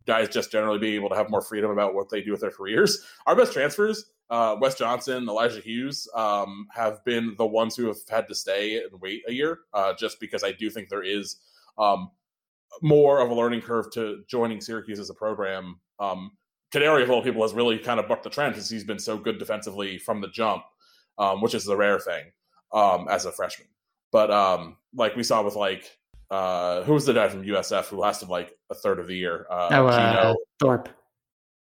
guys 0.08 0.30
just 0.30 0.52
generally 0.52 0.80
being 0.80 0.96
able 0.96 1.10
to 1.10 1.16
have 1.16 1.30
more 1.30 1.44
freedom 1.44 1.70
about 1.70 1.94
what 1.94 2.10
they 2.10 2.22
do 2.24 2.32
with 2.32 2.42
their 2.42 2.50
careers. 2.50 3.06
Our 3.28 3.36
best 3.36 3.54
transfers, 3.54 4.04
uh 4.32 4.56
Wes 4.60 4.74
Johnson, 4.74 5.30
Elijah 5.30 5.62
Hughes, 5.62 6.08
um, 6.16 6.68
have 6.74 7.06
been 7.06 7.36
the 7.38 7.46
ones 7.46 7.76
who 7.76 7.86
have 7.86 7.98
had 8.10 8.28
to 8.30 8.34
stay 8.34 8.78
and 8.82 9.00
wait 9.00 9.22
a 9.28 9.32
year, 9.32 9.60
uh, 9.76 9.94
just 9.94 10.20
because 10.20 10.44
I 10.44 10.54
do 10.54 10.72
think 10.72 10.90
there 10.90 11.04
is 11.04 11.36
um 11.78 12.10
more 12.82 13.20
of 13.20 13.30
a 13.30 13.34
learning 13.36 13.62
curve 13.62 13.92
to 13.92 14.24
joining 14.28 14.60
Syracuse 14.60 14.98
as 14.98 15.12
a 15.12 15.14
program. 15.14 15.80
Um 16.00 16.32
Kadary, 16.74 17.04
of 17.04 17.12
all 17.12 17.22
people, 17.22 17.42
has 17.42 17.54
really 17.54 17.78
kind 17.78 18.00
of 18.00 18.08
bucked 18.08 18.24
the 18.24 18.30
trend 18.30 18.54
because 18.54 18.70
he's 18.70 18.84
been 18.84 19.00
so 19.00 19.18
good 19.18 19.40
defensively 19.40 19.98
from 19.98 20.22
the 20.22 20.30
jump, 20.30 20.64
um, 21.18 21.42
which 21.42 21.54
is 21.54 21.66
the 21.66 21.76
rare 21.76 22.00
thing 22.00 22.32
um, 22.74 23.08
as 23.10 23.26
a 23.26 23.32
freshman. 23.32 23.68
But 24.12 24.32
um, 24.32 24.78
like 24.94 25.16
we 25.16 25.24
saw 25.24 25.42
with 25.44 25.56
like 25.56 25.98
uh, 26.30 26.84
who 26.84 26.94
was 26.94 27.06
the 27.06 27.14
guy 27.14 27.28
from 27.28 27.44
USF 27.44 27.88
who 27.88 27.98
lasted 27.98 28.30
like 28.30 28.58
a 28.70 28.76
third 28.76 29.00
of 29.00 29.08
the 29.08 29.16
year? 29.16 29.46
Uh, 29.50 29.68
oh, 29.72 29.88
uh, 29.88 30.14
Geno 30.14 30.36
Thorpe. 30.60 30.90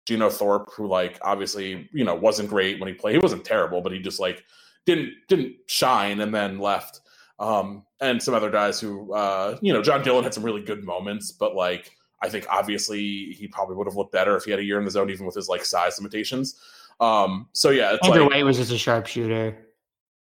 Geno 0.07 0.31
Thorpe, 0.31 0.71
who 0.75 0.87
like 0.87 1.19
obviously 1.23 1.88
you 1.93 2.05
know 2.05 2.14
wasn't 2.14 2.49
great 2.49 2.81
when 2.81 2.88
he 2.88 2.95
played. 2.95 3.14
He 3.14 3.19
wasn't 3.19 3.45
terrible, 3.45 3.81
but 3.83 3.93
he 3.93 3.99
just 3.99 4.21
like 4.21 4.45
didn't 4.87 5.12
didn't 5.29 5.57
shine 5.67 6.21
and 6.21 6.33
then 6.33 6.59
left. 6.59 7.00
Um, 7.38 7.85
and 8.00 8.23
some 8.23 8.35
other 8.35 8.50
guys 8.50 8.81
who 8.81 9.12
uh, 9.12 9.59
you 9.61 9.73
know 9.73 9.83
John 9.83 10.02
Gillon 10.02 10.25
had 10.25 10.35
some 10.35 10.45
really 10.45 10.62
good 10.62 10.85
moments, 10.85 11.33
but 11.33 11.55
like 11.55 11.90
I 12.23 12.29
think 12.29 12.47
obviously 12.50 13.33
he 13.33 13.49
probably 13.49 13.77
would 13.77 13.87
have 13.87 13.97
looked 13.97 14.12
better 14.12 14.37
if 14.37 14.45
he 14.45 14.50
had 14.50 14.61
a 14.61 14.65
year 14.65 14.79
in 14.79 14.85
the 14.85 14.91
zone, 14.91 15.11
even 15.11 15.27
with 15.27 15.35
his 15.35 15.49
like 15.49 15.65
size 15.65 15.99
limitations. 15.99 16.61
Um, 17.00 17.49
so 17.53 17.71
yeah, 17.71 17.95
it's 17.95 18.07
Andrew 18.07 18.25
like, 18.25 18.33
White 18.33 18.45
was 18.45 18.59
just 18.59 18.73
a 18.73 18.79
sharpshooter. 18.79 19.57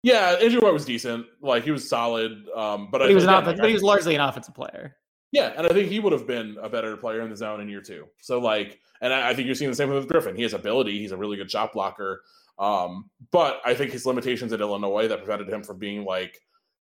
Yeah, 0.03 0.37
Andrew 0.41 0.61
White 0.61 0.73
was 0.73 0.85
decent. 0.85 1.25
Like 1.41 1.63
he 1.63 1.71
was 1.71 1.87
solid. 1.87 2.47
Um, 2.55 2.89
but, 2.91 2.99
but 2.99 3.09
he 3.09 3.15
was 3.15 3.25
not. 3.25 3.45
Like, 3.45 3.57
but 3.57 3.67
he 3.67 3.73
was 3.73 3.83
largely 3.83 4.15
an 4.15 4.21
offensive 4.21 4.53
player. 4.53 4.95
Yeah, 5.31 5.53
and 5.55 5.67
I 5.67 5.69
think 5.69 5.89
he 5.89 5.99
would 5.99 6.13
have 6.13 6.25
been 6.25 6.57
a 6.61 6.69
better 6.69 6.97
player 6.97 7.21
in 7.21 7.29
the 7.29 7.35
zone 7.35 7.61
in 7.61 7.69
year 7.69 7.81
two. 7.81 8.05
So 8.19 8.39
like, 8.39 8.79
and 9.01 9.13
I, 9.13 9.29
I 9.29 9.33
think 9.33 9.45
you're 9.45 9.55
seeing 9.55 9.69
the 9.69 9.75
same 9.75 9.89
with 9.89 10.07
Griffin. 10.07 10.35
He 10.35 10.43
has 10.43 10.53
ability. 10.53 10.97
He's 10.99 11.11
a 11.11 11.17
really 11.17 11.37
good 11.37 11.51
shot 11.51 11.73
blocker. 11.73 12.23
Um, 12.57 13.09
but 13.31 13.61
I 13.65 13.73
think 13.73 13.91
his 13.91 14.05
limitations 14.05 14.53
at 14.53 14.61
Illinois 14.61 15.07
that 15.07 15.19
prevented 15.19 15.49
him 15.49 15.63
from 15.63 15.77
being 15.77 16.03
like 16.03 16.39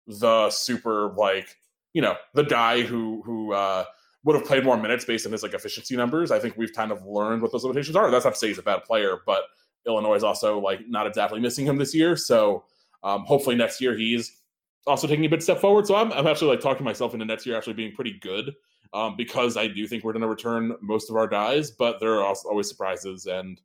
the 0.07 0.49
super 0.49 1.13
like 1.13 1.55
you 1.93 2.01
know 2.01 2.15
the 2.33 2.43
guy 2.43 2.81
who 2.81 3.21
who 3.25 3.53
uh, 3.53 3.85
would 4.23 4.35
have 4.35 4.45
played 4.45 4.63
more 4.63 4.77
minutes 4.77 5.05
based 5.05 5.25
on 5.25 5.31
his 5.31 5.43
like 5.43 5.53
efficiency 5.53 5.95
numbers. 5.95 6.31
I 6.31 6.39
think 6.39 6.55
we've 6.57 6.73
kind 6.73 6.91
of 6.91 7.05
learned 7.05 7.41
what 7.41 7.51
those 7.51 7.63
limitations 7.63 7.95
are. 7.95 8.09
That's 8.09 8.25
not 8.25 8.33
to 8.33 8.39
say 8.39 8.47
he's 8.47 8.57
a 8.57 8.63
bad 8.63 8.83
player, 8.83 9.17
but 9.25 9.43
Illinois 9.85 10.15
is 10.15 10.23
also 10.23 10.59
like 10.59 10.87
not 10.87 11.07
exactly 11.07 11.39
missing 11.39 11.65
him 11.65 11.77
this 11.77 11.93
year. 11.93 12.15
So 12.15 12.63
um, 13.03 13.25
hopefully 13.25 13.55
next 13.55 13.81
year 13.81 13.95
he's 13.97 14.39
also 14.87 15.07
taking 15.07 15.25
a 15.25 15.29
bit 15.29 15.43
step 15.43 15.59
forward. 15.59 15.87
So 15.87 15.95
I'm, 15.95 16.11
I'm 16.13 16.27
actually 16.27 16.51
like 16.51 16.61
talking 16.61 16.85
myself 16.85 17.13
into 17.13 17.25
next 17.25 17.45
year 17.45 17.57
actually 17.57 17.73
being 17.73 17.93
pretty 17.93 18.17
good 18.21 18.53
um, 18.93 19.15
because 19.17 19.57
I 19.57 19.67
do 19.67 19.87
think 19.87 20.03
we're 20.03 20.13
going 20.13 20.21
to 20.21 20.27
return 20.27 20.75
most 20.81 21.09
of 21.09 21.15
our 21.15 21.27
guys, 21.27 21.71
but 21.71 21.99
there 21.99 22.13
are 22.13 22.23
also 22.23 22.47
always 22.49 22.69
surprises 22.69 23.25
and 23.25 23.59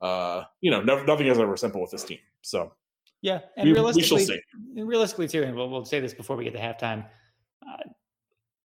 uh, 0.00 0.44
you 0.60 0.70
know 0.70 0.82
never, 0.82 1.04
nothing 1.04 1.26
is 1.26 1.38
ever 1.38 1.56
simple 1.56 1.80
with 1.80 1.90
this 1.90 2.04
team. 2.04 2.18
So 2.42 2.72
yeah, 3.22 3.40
and 3.56 3.68
we, 3.68 3.74
realistically, 3.74 4.42
we 4.74 4.82
realistically 4.82 5.28
too, 5.28 5.42
and 5.42 5.54
we'll, 5.54 5.68
we'll 5.68 5.84
say 5.84 6.00
this 6.00 6.14
before 6.14 6.36
we 6.36 6.44
get 6.44 6.54
to 6.54 6.58
halftime. 6.58 7.04
Uh, 7.62 7.90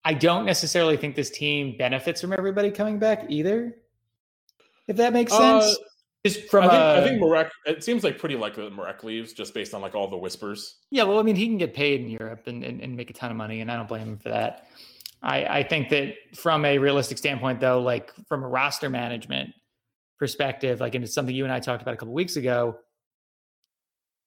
I 0.06 0.14
don't 0.14 0.46
necessarily 0.46 0.98
think 0.98 1.16
this 1.16 1.32
team 1.32 1.76
benefits 1.78 2.22
from 2.22 2.32
everybody 2.32 2.70
coming 2.70 3.00
back 3.00 3.26
either. 3.28 3.76
If 4.88 4.98
that 4.98 5.14
makes 5.14 5.34
uh, 5.34 5.62
sense. 5.62 5.76
Uh, 5.76 5.84
just 6.26 6.50
from 6.50 6.64
I 6.66 6.70
think, 6.70 6.82
uh, 6.82 6.94
I 6.94 7.04
think 7.04 7.22
Marek, 7.22 7.52
it 7.66 7.84
seems 7.84 8.04
like 8.04 8.18
pretty 8.18 8.36
likely 8.36 8.64
that 8.64 8.74
Marek 8.74 9.04
leaves 9.04 9.34
just 9.34 9.54
based 9.54 9.74
on 9.74 9.82
like 9.82 9.96
all 9.96 10.08
the 10.08 10.18
whispers. 10.18 10.78
Yeah, 10.92 11.04
well, 11.04 11.20
I 11.20 11.24
mean, 11.24 11.36
he 11.36 11.48
can 11.48 11.58
get 11.58 11.74
paid 11.74 12.02
in 12.02 12.10
Europe 12.10 12.48
and, 12.48 12.64
and, 12.64 12.82
and 12.82 12.96
make 12.96 13.10
a 13.10 13.14
ton 13.14 13.32
of 13.32 13.38
money, 13.38 13.62
and 13.62 13.72
I 13.72 13.76
don't 13.76 13.88
blame 13.88 14.04
him 14.04 14.18
for 14.18 14.30
that. 14.30 14.68
I, 15.22 15.46
I 15.46 15.64
think 15.64 15.90
that 15.90 16.14
from 16.36 16.66
a 16.66 16.78
realistic 16.78 17.18
standpoint, 17.18 17.60
though, 17.60 17.82
like 17.82 18.12
from 18.28 18.44
a 18.44 18.48
roster 18.48 18.90
management 18.90 19.52
perspective, 20.20 20.80
like, 20.80 20.94
and 20.96 21.04
it's 21.04 21.14
something 21.14 21.36
you 21.36 21.44
and 21.44 21.54
I 21.54 21.60
talked 21.60 21.82
about 21.82 21.96
a 21.96 21.98
couple 21.98 22.14
weeks 22.14 22.36
ago 22.36 22.78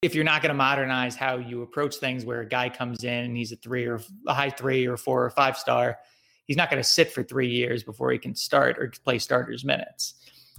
if 0.02 0.14
you're 0.14 0.24
not 0.24 0.42
going 0.42 0.50
to 0.50 0.54
modernize 0.54 1.16
how 1.16 1.36
you 1.36 1.62
approach 1.62 1.96
things 1.96 2.24
where 2.24 2.40
a 2.40 2.48
guy 2.48 2.68
comes 2.68 3.02
in 3.02 3.24
and 3.24 3.36
he's 3.36 3.52
a 3.52 3.56
three 3.56 3.84
or 3.86 4.00
a 4.26 4.34
high 4.34 4.50
three 4.50 4.86
or 4.86 4.96
four 4.96 5.24
or 5.24 5.30
five 5.30 5.56
star, 5.56 5.98
he's 6.44 6.56
not 6.56 6.70
going 6.70 6.82
to 6.82 6.88
sit 6.88 7.12
for 7.12 7.22
three 7.22 7.48
years 7.48 7.82
before 7.82 8.10
he 8.12 8.18
can 8.18 8.34
start 8.34 8.78
or 8.78 8.92
play 9.04 9.18
starters 9.18 9.64
minutes. 9.64 10.14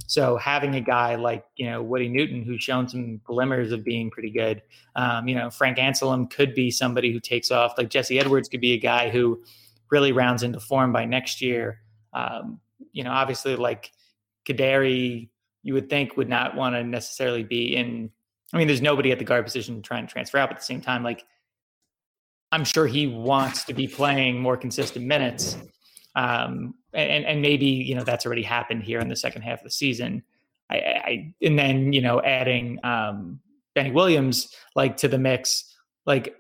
So 0.08 0.38
having 0.38 0.76
a 0.76 0.82
guy 0.82 1.16
like 1.16 1.46
you 1.56 1.70
know 1.70 1.82
Woody 1.84 2.10
Newton 2.10 2.44
who's 2.44 2.64
shown 2.64 2.88
some 2.88 3.22
glimmers 3.24 3.72
of 3.72 3.84
being 3.84 4.10
pretty 4.10 4.32
good, 4.32 4.62
um, 4.96 5.28
you 5.28 5.36
know 5.36 5.50
Frank 5.50 5.78
Anselem 5.78 6.30
could 6.30 6.54
be 6.54 6.72
somebody 6.72 7.12
who 7.12 7.20
takes 7.20 7.52
off. 7.52 7.78
Like 7.78 7.90
Jesse 7.90 8.20
Edwards 8.20 8.50
could 8.50 8.62
be 8.62 8.74
a 8.74 8.80
guy 8.80 9.10
who 9.10 9.44
really 9.90 10.12
rounds 10.12 10.44
into 10.44 10.60
form 10.60 10.92
by 10.92 11.06
next 11.06 11.42
year. 11.42 11.82
Um, 12.14 12.60
you 12.92 13.04
know, 13.04 13.12
obviously 13.12 13.56
like 13.56 13.92
Kadary, 14.46 15.30
you 15.64 15.74
would 15.74 15.90
think 15.90 16.18
would 16.18 16.30
not 16.30 16.56
want 16.56 16.76
to 16.76 16.84
necessarily 16.84 17.44
be 17.44 17.76
in 17.76 18.10
I 18.54 18.58
mean, 18.58 18.68
there's 18.68 18.82
nobody 18.82 19.12
at 19.12 19.20
the 19.20 19.26
guard 19.26 19.46
position 19.46 19.82
trying 19.82 20.08
to 20.08 20.12
transfer 20.12 20.38
out, 20.38 20.50
but 20.50 20.56
at 20.56 20.62
the 20.62 20.66
same 20.66 20.82
time, 20.82 21.04
like 21.04 21.26
I'm 22.52 22.66
sure 22.66 22.88
he 22.88 23.08
wants 23.08 23.64
to 23.66 23.74
be 23.74 23.88
playing 23.88 24.40
more 24.40 24.58
consistent 24.58 25.06
minutes. 25.06 25.58
Um, 26.16 26.74
and, 26.94 27.26
and 27.26 27.42
maybe, 27.42 27.68
you 27.68 27.96
know, 27.96 28.04
that's 28.04 28.26
already 28.26 28.42
happened 28.42 28.84
here 28.84 29.00
in 29.00 29.08
the 29.08 29.16
second 29.16 29.44
half 29.44 29.60
of 29.60 29.64
the 29.66 29.72
season. 29.72 30.24
I, 30.70 30.76
I 30.76 31.34
and 31.42 31.58
then, 31.58 31.94
you 31.94 32.02
know, 32.02 32.22
adding 32.22 32.80
um, 32.84 33.40
Benny 33.76 33.92
Williams 33.92 34.54
like 34.76 34.98
to 34.98 35.08
the 35.08 35.20
mix, 35.20 35.76
like 36.06 36.36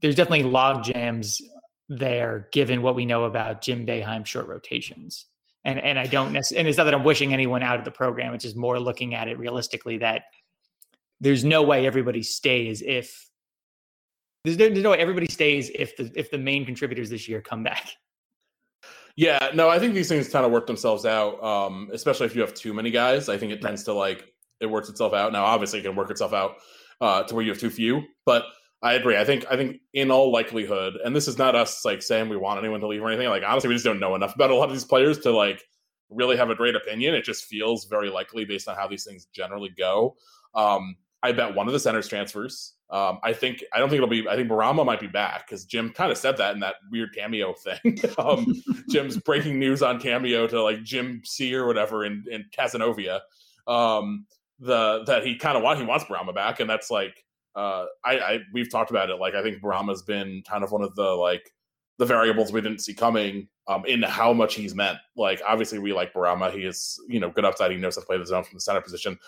there's 0.00 0.14
definitely 0.14 0.44
log 0.44 0.84
jams 0.84 1.42
there 1.88 2.48
given 2.52 2.82
what 2.82 2.94
we 2.94 3.06
know 3.06 3.24
about 3.24 3.62
Jim 3.62 3.84
Boeheim 3.84 4.24
short 4.24 4.46
rotations. 4.46 5.26
And 5.64 5.80
and 5.80 5.98
I 5.98 6.06
don't 6.06 6.32
necessarily, 6.32 6.60
and 6.60 6.68
it's 6.68 6.78
not 6.78 6.84
that 6.84 6.94
I'm 6.94 7.04
wishing 7.04 7.32
anyone 7.32 7.62
out 7.62 7.78
of 7.78 7.84
the 7.84 7.90
program. 7.90 8.32
It's 8.32 8.44
just 8.44 8.56
more 8.56 8.78
looking 8.78 9.14
at 9.14 9.26
it 9.26 9.38
realistically 9.38 9.98
that 9.98 10.22
there's 11.20 11.44
no 11.44 11.62
way 11.62 11.86
everybody 11.86 12.22
stays 12.22 12.82
if 12.82 13.28
there's 14.44 14.56
no, 14.56 14.68
there's 14.68 14.82
no 14.82 14.90
way 14.90 14.98
everybody 14.98 15.26
stays 15.26 15.70
if 15.74 15.96
the 15.96 16.10
if 16.14 16.30
the 16.30 16.38
main 16.38 16.64
contributors 16.64 17.10
this 17.10 17.28
year 17.28 17.40
come 17.40 17.62
back. 17.62 17.90
Yeah, 19.16 19.50
no, 19.52 19.68
I 19.68 19.80
think 19.80 19.94
these 19.94 20.08
things 20.08 20.28
kind 20.28 20.46
of 20.46 20.52
work 20.52 20.68
themselves 20.68 21.04
out. 21.04 21.42
Um, 21.42 21.90
especially 21.92 22.26
if 22.26 22.36
you 22.36 22.40
have 22.40 22.54
too 22.54 22.72
many 22.72 22.92
guys, 22.92 23.28
I 23.28 23.36
think 23.36 23.52
it 23.52 23.60
tends 23.60 23.82
to 23.84 23.92
like 23.92 24.24
it 24.60 24.66
works 24.66 24.88
itself 24.88 25.12
out. 25.12 25.32
Now, 25.32 25.44
obviously, 25.44 25.80
it 25.80 25.82
can 25.82 25.96
work 25.96 26.10
itself 26.10 26.32
out 26.32 26.56
uh, 27.00 27.24
to 27.24 27.34
where 27.34 27.44
you 27.44 27.50
have 27.50 27.60
too 27.60 27.70
few, 27.70 28.02
but 28.24 28.44
I 28.80 28.92
agree. 28.92 29.16
I 29.16 29.24
think 29.24 29.44
I 29.50 29.56
think 29.56 29.80
in 29.92 30.12
all 30.12 30.30
likelihood, 30.30 30.94
and 31.04 31.16
this 31.16 31.26
is 31.26 31.36
not 31.36 31.56
us 31.56 31.84
like 31.84 32.00
saying 32.00 32.28
we 32.28 32.36
want 32.36 32.60
anyone 32.60 32.80
to 32.80 32.86
leave 32.86 33.02
or 33.02 33.08
anything. 33.08 33.28
Like 33.28 33.42
honestly, 33.44 33.68
we 33.68 33.74
just 33.74 33.84
don't 33.84 33.98
know 33.98 34.14
enough 34.14 34.36
about 34.36 34.50
a 34.50 34.54
lot 34.54 34.68
of 34.68 34.74
these 34.74 34.84
players 34.84 35.18
to 35.20 35.32
like 35.32 35.64
really 36.10 36.36
have 36.36 36.50
a 36.50 36.54
great 36.54 36.76
opinion. 36.76 37.14
It 37.14 37.24
just 37.24 37.44
feels 37.46 37.86
very 37.86 38.10
likely 38.10 38.44
based 38.44 38.68
on 38.68 38.76
how 38.76 38.86
these 38.86 39.04
things 39.04 39.26
generally 39.34 39.70
go. 39.76 40.16
Um, 40.54 40.94
I 41.22 41.32
bet 41.32 41.54
one 41.54 41.66
of 41.66 41.72
the 41.72 41.80
centers 41.80 42.08
transfers. 42.08 42.74
Um, 42.90 43.18
I 43.22 43.32
think 43.32 43.64
I 43.72 43.78
don't 43.78 43.88
think 43.88 43.98
it'll 43.98 44.08
be. 44.08 44.26
I 44.28 44.36
think 44.36 44.48
Bourama 44.48 44.86
might 44.86 45.00
be 45.00 45.08
back 45.08 45.46
because 45.46 45.64
Jim 45.64 45.90
kind 45.90 46.10
of 46.10 46.16
said 46.16 46.36
that 46.38 46.54
in 46.54 46.60
that 46.60 46.76
weird 46.90 47.14
cameo 47.14 47.54
thing. 47.54 47.98
um, 48.18 48.62
Jim's 48.88 49.16
breaking 49.18 49.58
news 49.58 49.82
on 49.82 50.00
cameo 50.00 50.46
to 50.46 50.62
like 50.62 50.82
Jim 50.82 51.20
C 51.24 51.54
or 51.54 51.66
whatever 51.66 52.04
in 52.04 52.24
in 52.30 52.44
Cazenovia. 52.56 53.20
Um, 53.66 54.26
the 54.60 55.04
that 55.06 55.26
he 55.26 55.36
kind 55.36 55.56
of 55.56 55.62
want 55.62 55.78
he 55.78 55.84
wants 55.84 56.04
Bourama 56.04 56.34
back, 56.34 56.60
and 56.60 56.70
that's 56.70 56.90
like 56.90 57.24
uh, 57.54 57.86
I, 58.04 58.18
I 58.18 58.38
we've 58.52 58.70
talked 58.70 58.90
about 58.90 59.10
it. 59.10 59.16
Like 59.16 59.34
I 59.34 59.42
think 59.42 59.60
Bourama's 59.60 60.02
been 60.02 60.42
kind 60.48 60.64
of 60.64 60.72
one 60.72 60.82
of 60.82 60.94
the 60.94 61.10
like 61.10 61.52
the 61.98 62.06
variables 62.06 62.52
we 62.52 62.60
didn't 62.60 62.80
see 62.80 62.94
coming 62.94 63.48
um, 63.66 63.84
in 63.84 64.02
how 64.02 64.32
much 64.32 64.54
he's 64.54 64.74
meant. 64.74 64.98
Like 65.16 65.42
obviously 65.46 65.78
we 65.78 65.92
like 65.92 66.14
Bourama. 66.14 66.52
He 66.52 66.60
is 66.60 66.98
you 67.08 67.20
know 67.20 67.30
good 67.30 67.44
upside. 67.44 67.72
He 67.72 67.76
knows 67.76 67.96
how 67.96 68.02
to 68.02 68.06
play 68.06 68.18
the 68.18 68.26
zone 68.26 68.44
from 68.44 68.56
the 68.56 68.60
center 68.60 68.80
position. 68.80 69.18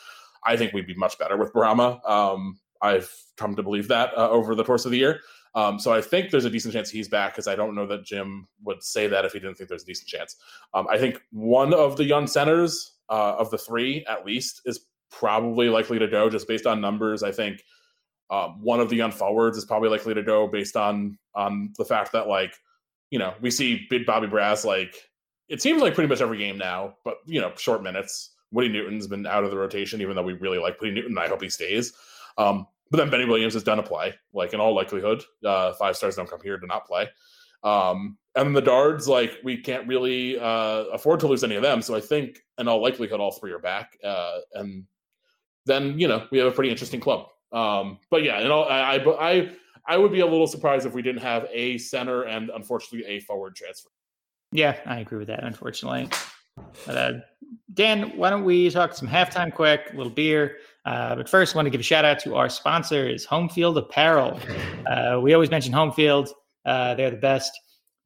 I 0.44 0.57
think 0.57 0.72
we'd 0.72 0.87
be 0.87 0.94
much 0.94 1.18
better 1.18 1.37
with 1.37 1.53
Bourama. 1.53 2.09
Um, 2.09 2.59
I've 2.83 3.12
come 3.37 3.55
to 3.57 3.62
believe 3.62 3.88
that 3.88 4.16
uh, 4.16 4.31
over 4.31 4.55
the 4.55 4.64
course 4.64 4.85
of 4.85 4.90
the 4.90 4.98
year. 4.98 5.20
Um, 5.55 5.79
so 5.79 5.92
I 5.92 6.00
think 6.00 6.31
there's 6.31 6.44
a 6.44 6.50
decent 6.50 6.72
chance 6.72 6.90
he's 6.90 7.09
back 7.09 7.33
because 7.33 7.48
I 7.48 7.57
don't 7.57 7.74
know 7.74 7.87
that 7.87 8.05
Jim 8.05 8.46
would 8.62 8.83
say 8.83 9.07
that 9.09 9.24
if 9.24 9.33
he 9.33 9.40
didn't 9.40 9.57
think 9.57 9.68
there's 9.68 9.83
a 9.83 9.87
decent 9.87 10.09
chance. 10.09 10.37
Um, 10.74 10.87
I 10.88 10.96
think 10.96 11.20
one 11.33 11.74
of 11.74 11.96
the 11.96 12.05
young 12.05 12.26
centers 12.26 12.92
uh, 13.09 13.35
of 13.37 13.50
the 13.50 13.59
three, 13.59 14.05
at 14.09 14.24
least, 14.24 14.62
is 14.64 14.87
probably 15.11 15.68
likely 15.68 15.98
to 15.98 16.07
go 16.07 16.31
just 16.31 16.46
based 16.46 16.66
on 16.66 16.81
numbers. 16.81 17.22
I 17.22 17.33
think 17.33 17.62
um, 18.31 18.61
one 18.62 18.81
of 18.81 18.88
the 18.88 18.96
young 18.96 19.11
forwards 19.11 19.59
is 19.59 19.64
probably 19.64 19.88
likely 19.88 20.14
to 20.14 20.22
go 20.22 20.46
based 20.46 20.76
on 20.76 21.18
on 21.35 21.72
the 21.76 21.85
fact 21.85 22.12
that 22.12 22.29
like 22.29 22.55
you 23.11 23.18
know 23.18 23.35
we 23.40 23.50
see 23.50 23.87
big 23.90 24.07
Bobby 24.07 24.29
Braz 24.29 24.64
like 24.64 24.94
it 25.48 25.61
seems 25.61 25.83
like 25.83 25.94
pretty 25.94 26.09
much 26.09 26.20
every 26.20 26.38
game 26.38 26.57
now, 26.57 26.94
but 27.05 27.16
you 27.26 27.40
know 27.40 27.53
short 27.57 27.83
minutes. 27.83 28.31
Woody 28.52 28.68
Newton's 28.68 29.06
been 29.06 29.26
out 29.26 29.44
of 29.44 29.50
the 29.50 29.56
rotation, 29.56 30.00
even 30.00 30.16
though 30.16 30.22
we 30.22 30.34
really 30.34 30.58
like 30.58 30.80
Woody 30.80 30.92
Newton. 30.92 31.16
I 31.18 31.28
hope 31.28 31.42
he 31.42 31.48
stays. 31.48 31.92
Um, 32.38 32.66
but 32.90 32.98
then 32.98 33.10
Benny 33.10 33.24
Williams 33.24 33.54
has 33.54 33.62
done 33.62 33.78
a 33.78 33.82
play, 33.82 34.14
like 34.32 34.52
in 34.52 34.60
all 34.60 34.74
likelihood. 34.74 35.22
Uh, 35.44 35.72
five 35.74 35.96
stars 35.96 36.16
don't 36.16 36.28
come 36.28 36.40
here 36.42 36.58
to 36.58 36.66
not 36.66 36.86
play. 36.86 37.08
Um, 37.62 38.16
and 38.34 38.56
the 38.56 38.62
Dards, 38.62 39.06
like 39.06 39.38
we 39.44 39.56
can't 39.56 39.86
really 39.86 40.38
uh, 40.38 40.84
afford 40.92 41.20
to 41.20 41.28
lose 41.28 41.44
any 41.44 41.56
of 41.56 41.62
them. 41.62 41.82
So 41.82 41.94
I 41.94 42.00
think, 42.00 42.40
in 42.58 42.68
all 42.68 42.82
likelihood, 42.82 43.20
all 43.20 43.32
three 43.32 43.52
are 43.52 43.58
back. 43.58 43.96
Uh, 44.02 44.38
and 44.54 44.84
then 45.66 45.98
you 45.98 46.08
know 46.08 46.26
we 46.30 46.38
have 46.38 46.48
a 46.48 46.52
pretty 46.52 46.70
interesting 46.70 47.00
club. 47.00 47.26
Um, 47.52 47.98
but 48.10 48.22
yeah, 48.22 48.38
and 48.38 48.50
all, 48.50 48.64
I, 48.64 48.96
I, 48.96 49.30
I, 49.30 49.50
I 49.86 49.96
would 49.96 50.12
be 50.12 50.20
a 50.20 50.26
little 50.26 50.46
surprised 50.46 50.86
if 50.86 50.94
we 50.94 51.02
didn't 51.02 51.22
have 51.22 51.46
a 51.52 51.78
center 51.78 52.22
and 52.22 52.50
unfortunately 52.50 53.06
a 53.08 53.20
forward 53.20 53.56
transfer. 53.56 53.90
Yeah, 54.52 54.78
I 54.86 55.00
agree 55.00 55.18
with 55.18 55.28
that. 55.28 55.44
Unfortunately, 55.44 56.08
but, 56.86 56.96
uh, 56.96 57.12
Dan, 57.74 58.16
why 58.16 58.30
don't 58.30 58.44
we 58.44 58.70
talk 58.70 58.94
some 58.94 59.08
halftime 59.08 59.52
quick, 59.52 59.90
a 59.92 59.96
little 59.96 60.12
beer. 60.12 60.58
Uh, 60.84 61.14
but 61.16 61.28
first, 61.28 61.54
I 61.54 61.58
want 61.58 61.66
to 61.66 61.70
give 61.70 61.80
a 61.80 61.84
shout 61.84 62.04
out 62.04 62.18
to 62.20 62.34
our 62.36 62.48
sponsors, 62.48 63.24
Home 63.26 63.48
Field 63.48 63.76
Apparel. 63.78 64.38
Uh, 64.86 65.20
we 65.20 65.34
always 65.34 65.50
mention 65.50 65.72
Home 65.72 65.92
Field. 65.92 66.30
Uh, 66.64 66.94
they're 66.94 67.10
the 67.10 67.16
best. 67.16 67.52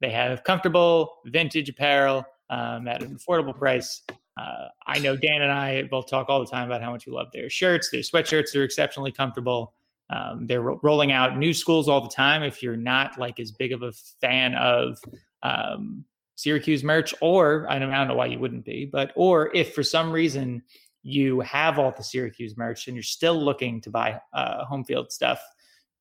They 0.01 0.11
have 0.11 0.43
comfortable 0.43 1.15
vintage 1.25 1.69
apparel 1.69 2.25
um, 2.49 2.87
at 2.87 3.01
an 3.01 3.17
affordable 3.17 3.57
price. 3.57 4.01
Uh, 4.37 4.67
I 4.85 4.99
know 4.99 5.15
Dan 5.15 5.41
and 5.41 5.51
I 5.51 5.83
both 5.83 6.09
talk 6.09 6.29
all 6.29 6.39
the 6.39 6.49
time 6.49 6.67
about 6.67 6.81
how 6.81 6.91
much 6.91 7.05
we 7.05 7.13
love 7.13 7.27
their 7.31 7.49
shirts. 7.49 7.89
Their 7.89 8.01
sweatshirts 8.01 8.51
They're 8.53 8.63
exceptionally 8.63 9.11
comfortable. 9.11 9.73
Um, 10.09 10.45
they're 10.45 10.61
ro- 10.61 10.79
rolling 10.83 11.11
out 11.11 11.37
new 11.37 11.53
schools 11.53 11.87
all 11.87 12.01
the 12.01 12.09
time. 12.09 12.43
If 12.43 12.61
you're 12.61 12.75
not 12.75 13.17
like 13.17 13.39
as 13.39 13.51
big 13.51 13.71
of 13.71 13.81
a 13.81 13.91
fan 14.21 14.53
of 14.55 14.99
um, 15.41 16.05
Syracuse 16.35 16.83
merch, 16.83 17.13
or 17.21 17.65
I 17.69 17.79
don't, 17.79 17.91
I 17.91 17.97
don't 17.97 18.09
know 18.09 18.15
why 18.15 18.27
you 18.27 18.39
wouldn't 18.39 18.65
be, 18.65 18.85
but 18.85 19.11
or 19.15 19.55
if 19.55 19.73
for 19.73 19.83
some 19.83 20.11
reason 20.11 20.63
you 21.01 21.39
have 21.41 21.79
all 21.79 21.93
the 21.95 22.03
Syracuse 22.03 22.57
merch 22.57 22.87
and 22.87 22.95
you're 22.95 23.03
still 23.03 23.41
looking 23.41 23.79
to 23.81 23.89
buy 23.89 24.19
uh, 24.33 24.65
home 24.65 24.83
field 24.83 25.11
stuff, 25.11 25.41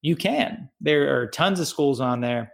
you 0.03 0.17
can. 0.17 0.69
There 0.81 1.19
are 1.19 1.29
tons 1.29 1.61
of 1.61 1.69
schools 1.69 2.01
on 2.01 2.21
there. 2.21 2.53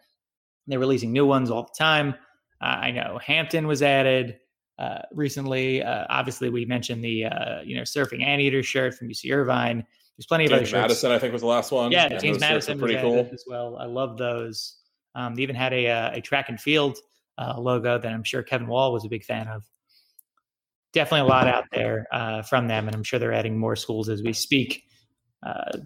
They're 0.67 0.79
releasing 0.79 1.13
new 1.13 1.27
ones 1.27 1.51
all 1.51 1.63
the 1.63 1.77
time. 1.77 2.15
Uh, 2.61 2.65
I 2.65 2.91
know 2.91 3.19
Hampton 3.25 3.67
was 3.67 3.83
added 3.83 4.39
uh, 4.79 5.03
recently. 5.13 5.83
Uh, 5.83 6.07
obviously, 6.11 6.51
we 6.51 6.65
mentioned 6.65 7.03
the 7.03 7.27
uh, 7.27 7.61
you 7.63 7.77
know 7.77 7.83
surfing 7.83 8.23
anteater 8.23 8.63
shirt 8.63 8.95
from 8.95 9.09
UC 9.09 9.35
Irvine. 9.35 9.87
There's 10.17 10.27
plenty 10.27 10.45
James 10.45 10.53
of 10.53 10.57
other 10.57 10.67
shirts. 10.67 10.81
Madison, 10.83 11.13
I 11.13 11.19
think, 11.19 11.33
was 11.33 11.43
the 11.43 11.49
last 11.49 11.73
one. 11.73 11.93
Yeah, 11.93 12.19
James 12.19 12.41
Madison 12.41 12.75
was 12.75 12.83
pretty 12.83 13.01
cool 13.01 13.29
as 13.33 13.45
well. 13.47 13.79
I 13.79 13.87
love 13.87 14.19
those. 14.19 14.77
Um, 15.15 15.35
they 15.35 15.43
even 15.43 15.57
had 15.57 15.73
a 15.73 15.89
uh, 15.89 16.11
a 16.15 16.21
track 16.21 16.51
and 16.51 16.61
field 16.61 16.99
uh, 17.41 17.59
logo 17.59 17.99
that 17.99 18.13
I'm 18.13 18.25
sure 18.25 18.43
Kevin 18.43 18.67
Wall 18.67 18.93
was 18.93 19.05
a 19.05 19.09
big 19.09 19.25
fan 19.25 19.49
of. 19.49 19.65
Definitely 20.93 21.29
a 21.29 21.31
lot 21.31 21.47
out 21.47 21.65
there 21.73 22.07
uh, 22.13 22.43
from 22.43 22.67
them, 22.67 22.87
and 22.87 22.95
I'm 22.95 23.05
sure 23.05 23.19
they're 23.19 23.33
adding 23.33 23.57
more 23.57 23.77
schools 23.77 24.09
as 24.09 24.23
we 24.23 24.33
speak. 24.33 24.83
Uh, 25.45 25.79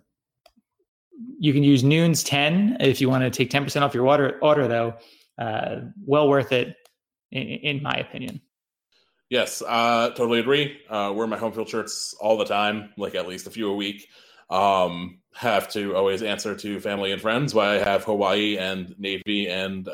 you 1.38 1.52
can 1.52 1.62
use 1.62 1.84
Nunes 1.84 2.24
10 2.24 2.78
if 2.80 3.00
you 3.00 3.08
want 3.08 3.22
to 3.22 3.30
take 3.30 3.50
10% 3.50 3.82
off 3.82 3.94
your 3.94 4.06
order, 4.06 4.38
order 4.40 4.66
though. 4.66 4.94
Uh, 5.38 5.80
well 6.06 6.28
worth 6.28 6.52
it, 6.52 6.74
in, 7.32 7.42
in, 7.42 7.82
my 7.82 7.92
opinion. 7.94 8.40
Yes, 9.28 9.62
uh, 9.66 10.10
totally 10.10 10.40
agree. 10.40 10.78
Uh, 10.88 11.12
wear 11.14 11.26
my 11.26 11.36
home 11.36 11.52
field 11.52 11.68
shirts 11.68 12.14
all 12.20 12.36
the 12.38 12.44
time, 12.44 12.90
like 12.96 13.14
at 13.14 13.28
least 13.28 13.46
a 13.46 13.50
few 13.50 13.70
a 13.70 13.74
week. 13.74 14.06
Um, 14.48 15.18
have 15.34 15.68
to 15.72 15.96
always 15.96 16.22
answer 16.22 16.54
to 16.54 16.80
family 16.80 17.12
and 17.12 17.20
friends 17.20 17.54
why 17.54 17.74
I 17.74 17.78
have 17.78 18.04
Hawaii 18.04 18.56
and 18.56 18.94
Navy 18.98 19.48
and 19.48 19.88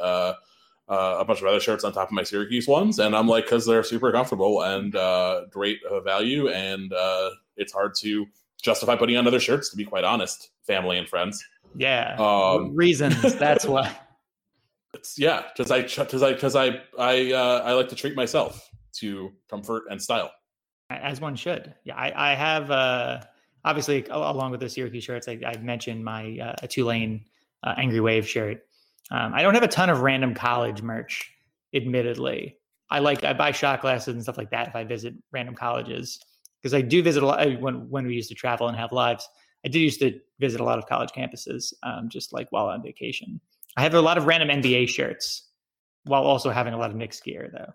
uh, 0.91 1.19
a 1.21 1.25
bunch 1.25 1.41
of 1.41 1.47
other 1.47 1.61
shirts 1.61 1.85
on 1.85 1.93
top 1.93 2.09
of 2.09 2.13
my 2.13 2.25
Syracuse 2.25 2.67
ones, 2.67 2.99
and 2.99 3.15
I'm 3.15 3.29
like, 3.29 3.45
because 3.45 3.65
they're 3.65 3.85
super 3.85 4.11
comfortable 4.11 4.63
and 4.63 4.95
uh, 4.97 5.43
great 5.49 5.79
uh, 5.89 6.01
value, 6.01 6.49
and 6.49 6.93
uh, 6.93 7.31
it's 7.57 7.73
hard 7.73 7.95
to 8.01 8.27
justify 8.61 8.97
putting 8.97 9.17
on 9.17 9.27
other 9.27 9.39
shirts. 9.39 9.71
To 9.71 9.77
be 9.77 9.85
quite 9.85 10.03
honest, 10.03 10.51
family 10.67 10.99
and 10.99 11.09
friends. 11.09 11.43
Yeah, 11.77 12.17
um, 12.19 12.75
reasons. 12.75 13.37
That's 13.37 13.65
why. 13.65 13.97
It's 14.93 15.17
yeah, 15.17 15.45
because 15.57 15.71
I 15.71 15.83
because 15.83 16.23
I 16.25 16.33
because 16.33 16.57
I 16.57 16.81
I 16.99 17.33
uh, 17.33 17.63
I 17.65 17.73
like 17.73 17.89
to 17.91 17.95
treat 17.95 18.17
myself 18.17 18.69
to 18.95 19.31
comfort 19.49 19.85
and 19.91 20.03
style, 20.03 20.33
as 20.91 21.21
one 21.21 21.37
should. 21.37 21.73
Yeah, 21.85 21.95
I 21.95 22.33
I 22.33 22.35
have 22.35 22.71
uh 22.73 23.21
obviously 23.65 24.05
along 24.11 24.51
with 24.51 24.59
the 24.59 24.69
Syracuse 24.69 25.05
shirts, 25.05 25.29
I, 25.29 25.39
I 25.47 25.57
mentioned 25.59 26.05
my 26.05 26.37
uh, 26.43 26.67
Tulane 26.67 27.25
uh, 27.63 27.75
Angry 27.77 28.01
Wave 28.01 28.27
shirt 28.27 28.65
um, 29.11 29.33
I 29.35 29.43
don't 29.43 29.55
have 29.55 29.63
a 29.63 29.69
ton 29.69 29.91
of 29.91 30.01
random 30.01 30.35
college 30.35 30.83
merch, 30.83 31.33
admittedly. 31.75 32.57
I 32.91 32.99
like 32.99 33.25
I 33.25 33.33
buy 33.33 33.53
shot 33.53 33.81
glasses 33.81 34.15
and 34.15 34.23
stuff 34.23 34.39
like 34.39 34.51
that 34.51 34.69
if 34.69 34.77
I 34.77 34.85
visit 34.85 35.15
random 35.33 35.55
colleges 35.55 36.21
because 36.61 36.75
I 36.75 36.81
do 36.81 37.03
visit 37.03 37.23
a 37.23 37.27
lot 37.27 37.61
when 37.61 37.89
when 37.89 38.07
we 38.07 38.15
used 38.15 38.29
to 38.31 38.35
travel 38.35 38.69
and 38.69 38.77
have 38.77 38.93
lives. 38.93 39.29
I 39.65 39.69
did 39.69 39.81
used 39.81 40.01
to 40.01 40.19
visit 40.39 40.61
a 40.61 40.65
lot 40.65 40.79
of 40.79 40.87
college 40.87 41.11
campuses, 41.11 41.73
um, 41.83 42.09
just 42.09 42.33
like 42.33 42.51
while 42.51 42.67
on 42.67 42.83
vacation. 42.83 43.41
I 43.77 43.83
have 43.83 43.95
a 43.95 44.01
lot 44.01 44.17
of 44.17 44.27
random 44.27 44.49
NBA 44.49 44.89
shirts 44.89 45.49
while 46.05 46.23
also 46.23 46.51
having 46.51 46.73
a 46.73 46.79
lot 46.79 46.91
of 46.91 46.97
Knicks 46.97 47.21
gear, 47.21 47.51
though. 47.53 47.73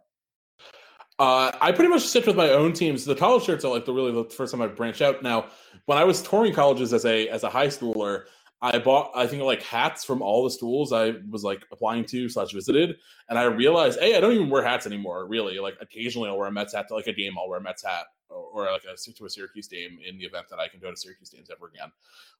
Uh, 1.17 1.51
I 1.61 1.71
pretty 1.71 1.89
much 1.89 2.01
stick 2.01 2.25
with 2.25 2.35
my 2.35 2.49
own 2.49 2.73
teams. 2.73 3.05
The 3.05 3.15
college 3.15 3.43
shirts 3.43 3.63
are 3.63 3.71
like 3.71 3.85
the 3.85 3.93
really 3.93 4.11
the 4.11 4.29
first 4.29 4.51
time 4.51 4.61
I 4.61 4.67
branched 4.67 5.01
out. 5.01 5.23
Now, 5.23 5.45
when 5.85 5.97
I 5.97 6.03
was 6.03 6.21
touring 6.21 6.53
colleges 6.53 6.91
as 6.91 7.05
a 7.05 7.29
as 7.29 7.43
a 7.43 7.49
high 7.49 7.67
schooler, 7.67 8.23
I 8.73 8.79
bought 8.79 9.11
I 9.13 9.27
think 9.27 9.43
like 9.43 9.61
hats 9.61 10.03
from 10.03 10.23
all 10.23 10.43
the 10.43 10.49
schools 10.49 10.91
I 10.91 11.13
was 11.29 11.43
like 11.43 11.63
applying 11.71 12.05
to 12.05 12.27
slash 12.29 12.51
visited, 12.51 12.97
and 13.29 13.37
I 13.37 13.43
realized, 13.43 13.99
hey, 13.99 14.17
I 14.17 14.19
don't 14.19 14.33
even 14.33 14.49
wear 14.49 14.63
hats 14.63 14.87
anymore. 14.87 15.27
Really, 15.27 15.59
like 15.59 15.75
occasionally 15.81 16.29
I'll 16.29 16.37
wear 16.37 16.47
a 16.47 16.51
Mets 16.51 16.73
hat 16.73 16.87
to 16.87 16.95
like 16.95 17.07
a 17.07 17.13
game. 17.13 17.33
I'll 17.37 17.47
wear 17.47 17.59
a 17.59 17.61
Mets 17.61 17.83
hat 17.83 18.05
or, 18.29 18.37
or 18.37 18.71
like 18.71 18.83
a 18.83 18.97
to 18.97 19.25
a 19.25 19.29
Syracuse 19.29 19.67
game 19.67 19.99
in 20.03 20.17
the 20.17 20.25
event 20.25 20.47
that 20.49 20.57
I 20.57 20.67
can 20.67 20.79
go 20.79 20.89
to 20.89 20.97
Syracuse 20.97 21.29
games 21.29 21.49
ever 21.51 21.67
again. 21.67 21.91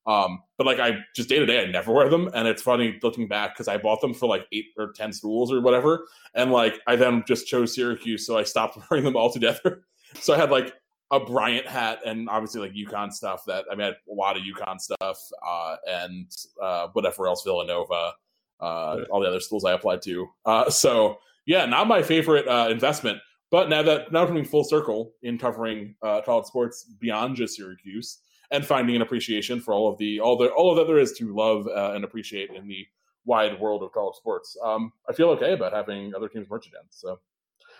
Um, 0.08 0.42
but 0.58 0.66
like 0.66 0.80
I 0.80 0.98
just 1.16 1.30
day 1.30 1.38
to 1.38 1.46
day, 1.46 1.64
I 1.64 1.68
never 1.68 1.94
wear 1.94 2.10
them, 2.10 2.30
and 2.34 2.48
it's 2.48 2.64
funny 2.64 2.98
looking 3.04 3.28
back 3.28 3.54
because 3.54 3.68
I 3.68 3.78
bought 3.78 4.02
them 4.02 4.14
for 4.16 4.28
like 4.28 4.48
eight 4.52 4.68
or 4.78 4.94
ten 4.94 5.14
schools 5.14 5.52
or 5.52 5.62
whatever, 5.62 6.08
and 6.34 6.52
like 6.52 6.82
I 6.88 6.96
then 6.96 7.24
just 7.28 7.46
chose 7.46 7.76
Syracuse, 7.76 8.26
so 8.26 8.36
I 8.36 8.44
stopped 8.44 8.80
wearing 8.90 9.06
them 9.06 9.16
altogether. 9.16 9.84
so 10.16 10.34
I 10.34 10.38
had 10.38 10.50
like 10.50 10.74
a 11.12 11.20
Bryant 11.20 11.68
hat 11.68 12.00
and 12.06 12.28
obviously 12.30 12.62
like 12.62 12.74
UConn 12.74 13.12
stuff 13.12 13.44
that 13.46 13.66
I 13.72 13.76
mean 13.76 13.88
a 13.88 14.14
lot 14.14 14.38
of 14.38 14.44
UConn 14.44 14.80
stuff 14.80 15.20
uh, 15.46 15.76
and 15.88 16.32
uh, 16.62 16.88
whatever 16.94 17.28
else 17.28 17.44
Villanova, 17.44 18.14
uh, 18.60 18.98
all 19.12 19.20
the 19.22 19.28
other 19.28 19.40
schools 19.40 19.66
I 19.66 19.74
applied 19.74 20.02
to. 20.04 20.28
Uh, 20.46 20.70
so 20.70 21.20
yeah, 21.46 21.66
not 21.66 21.88
my 21.88 22.02
favorite 22.02 22.48
uh, 22.48 22.70
investment, 22.72 23.20
but 23.52 23.70
now 23.70 23.84
that 23.84 24.12
now 24.12 24.26
coming 24.26 24.46
full 24.46 24.64
circle 24.64 25.14
in 25.22 25.38
covering 25.38 25.96
uh, 26.02 26.22
college 26.22 26.48
sports 26.48 26.86
beyond 27.00 27.36
just 27.36 27.56
Syracuse 27.56 28.20
and 28.52 28.66
finding 28.66 28.96
an 28.96 29.02
appreciation 29.02 29.60
for 29.60 29.74
all 29.74 29.92
of 29.92 29.98
the 30.00 30.20
all 30.20 30.38
the 30.38 30.50
all 30.50 30.72
of 30.72 30.78
that 30.78 30.88
there 30.88 31.00
is 31.00 31.14
to 31.14 31.36
love 31.36 31.68
and 31.68 32.04
appreciate 32.04 32.50
in 32.52 32.68
the 32.68 32.86
wide 33.26 33.60
world 33.60 33.84
of 33.84 33.92
college 33.92 34.16
sports. 34.16 34.58
Um, 34.64 34.92
I 35.10 35.14
feel 35.14 35.30
okay 35.30 35.54
about 35.54 35.74
having 35.74 36.14
other 36.16 36.30
teams 36.30 36.50
merch 36.50 36.68
again. 36.68 36.84
So 36.90 37.20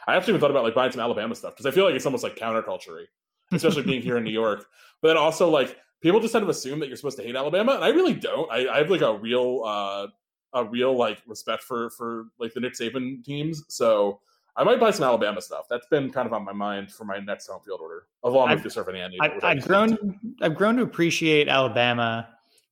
I 0.08 0.16
actually 0.16 0.32
even 0.32 0.42
thought 0.42 0.52
about 0.52 0.64
like 0.64 0.76
buying 0.76 0.92
some 0.92 1.02
Alabama 1.02 1.36
stuff 1.36 1.54
because 1.54 1.66
I 1.66 1.72
feel 1.72 1.86
like 1.86 1.96
it's 1.96 2.06
almost 2.06 2.24
like 2.24 2.36
counterculture 2.36 3.06
especially 3.52 3.84
being 3.84 4.02
here 4.02 4.18
in 4.18 4.24
New 4.24 4.32
York. 4.32 4.66
But 5.02 5.10
then 5.10 5.18
also 5.18 5.50
like 5.50 5.78
people 6.02 6.20
just 6.20 6.34
kind 6.34 6.42
of 6.42 6.50
assume 6.50 6.80
that 6.80 6.88
you're 6.88 6.96
supposed 6.96 7.18
to 7.18 7.24
hate 7.24 7.36
Alabama, 7.36 7.74
and 7.74 7.84
I 7.84 7.90
really 7.90 8.14
don't. 8.14 8.50
I, 8.50 8.68
I 8.68 8.78
have 8.78 8.90
like 8.90 9.02
a 9.02 9.16
real 9.16 9.62
uh 9.64 10.08
a 10.54 10.64
real 10.64 10.96
like 10.98 11.22
respect 11.28 11.62
for 11.62 11.92
for 11.92 12.28
like 12.40 12.54
the 12.54 12.62
Nick 12.62 12.74
Saban 12.74 13.24
teams. 13.24 13.64
So 13.68 14.22
I 14.56 14.64
might 14.64 14.80
buy 14.80 14.90
some 14.90 15.04
Alabama 15.04 15.42
stuff. 15.42 15.66
That's 15.70 15.86
been 15.88 16.10
kind 16.10 16.26
of 16.26 16.34
on 16.34 16.44
my 16.44 16.54
mind 16.54 16.92
for 16.92 17.04
my 17.04 17.20
next 17.20 17.48
home 17.48 17.60
field 17.64 17.82
order, 17.82 18.08
along 18.24 18.50
I've, 18.50 18.64
with 18.64 18.74
the 18.74 18.82
surfing 18.82 18.98
Andy. 18.98 19.18
I've, 19.22 19.44
I've 19.44 19.68
grown 19.68 20.18
I've 20.42 20.56
grown 20.56 20.78
to 20.78 20.82
appreciate 20.82 21.50
Alabama 21.50 22.30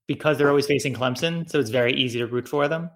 because 0.07 0.39
they're 0.39 0.49
always 0.49 0.65
facing 0.65 0.95
Clemson, 0.95 1.47
so 1.47 1.59
it's 1.59 1.69
very 1.69 1.93
easy 1.93 2.17
to 2.17 2.25
root 2.25 2.47
for 2.47 2.67
them 2.67 2.89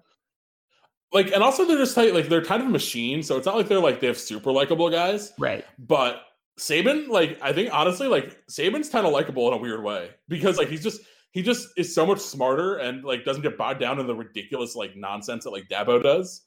like 1.12 1.32
and 1.32 1.42
also 1.42 1.64
they're 1.64 1.78
just 1.78 1.94
tight 1.94 2.14
like 2.14 2.28
they're 2.28 2.44
kind 2.44 2.62
of 2.62 2.68
a 2.68 2.70
machine 2.70 3.22
so 3.22 3.36
it's 3.36 3.46
not 3.46 3.56
like 3.56 3.68
they're 3.68 3.80
like 3.80 4.00
they 4.00 4.06
have 4.06 4.18
super 4.18 4.52
likable 4.52 4.90
guys 4.90 5.32
right 5.38 5.64
but 5.78 6.24
Saban, 6.58 7.08
like 7.08 7.38
I 7.40 7.52
think 7.52 7.72
honestly, 7.72 8.08
like 8.08 8.44
Saban's 8.48 8.88
kind 8.88 9.06
of 9.06 9.12
likable 9.12 9.48
in 9.48 9.54
a 9.54 9.56
weird 9.56 9.82
way 9.82 10.10
because 10.28 10.58
like 10.58 10.68
he's 10.68 10.82
just 10.82 11.00
he 11.30 11.42
just 11.42 11.68
is 11.76 11.94
so 11.94 12.04
much 12.04 12.18
smarter 12.18 12.76
and 12.78 13.04
like 13.04 13.24
doesn't 13.24 13.42
get 13.42 13.56
bogged 13.56 13.80
down 13.80 14.00
in 14.00 14.06
the 14.06 14.14
ridiculous 14.14 14.74
like 14.74 14.96
nonsense 14.96 15.44
that 15.44 15.50
like 15.50 15.68
Dabo 15.68 16.02
does. 16.02 16.42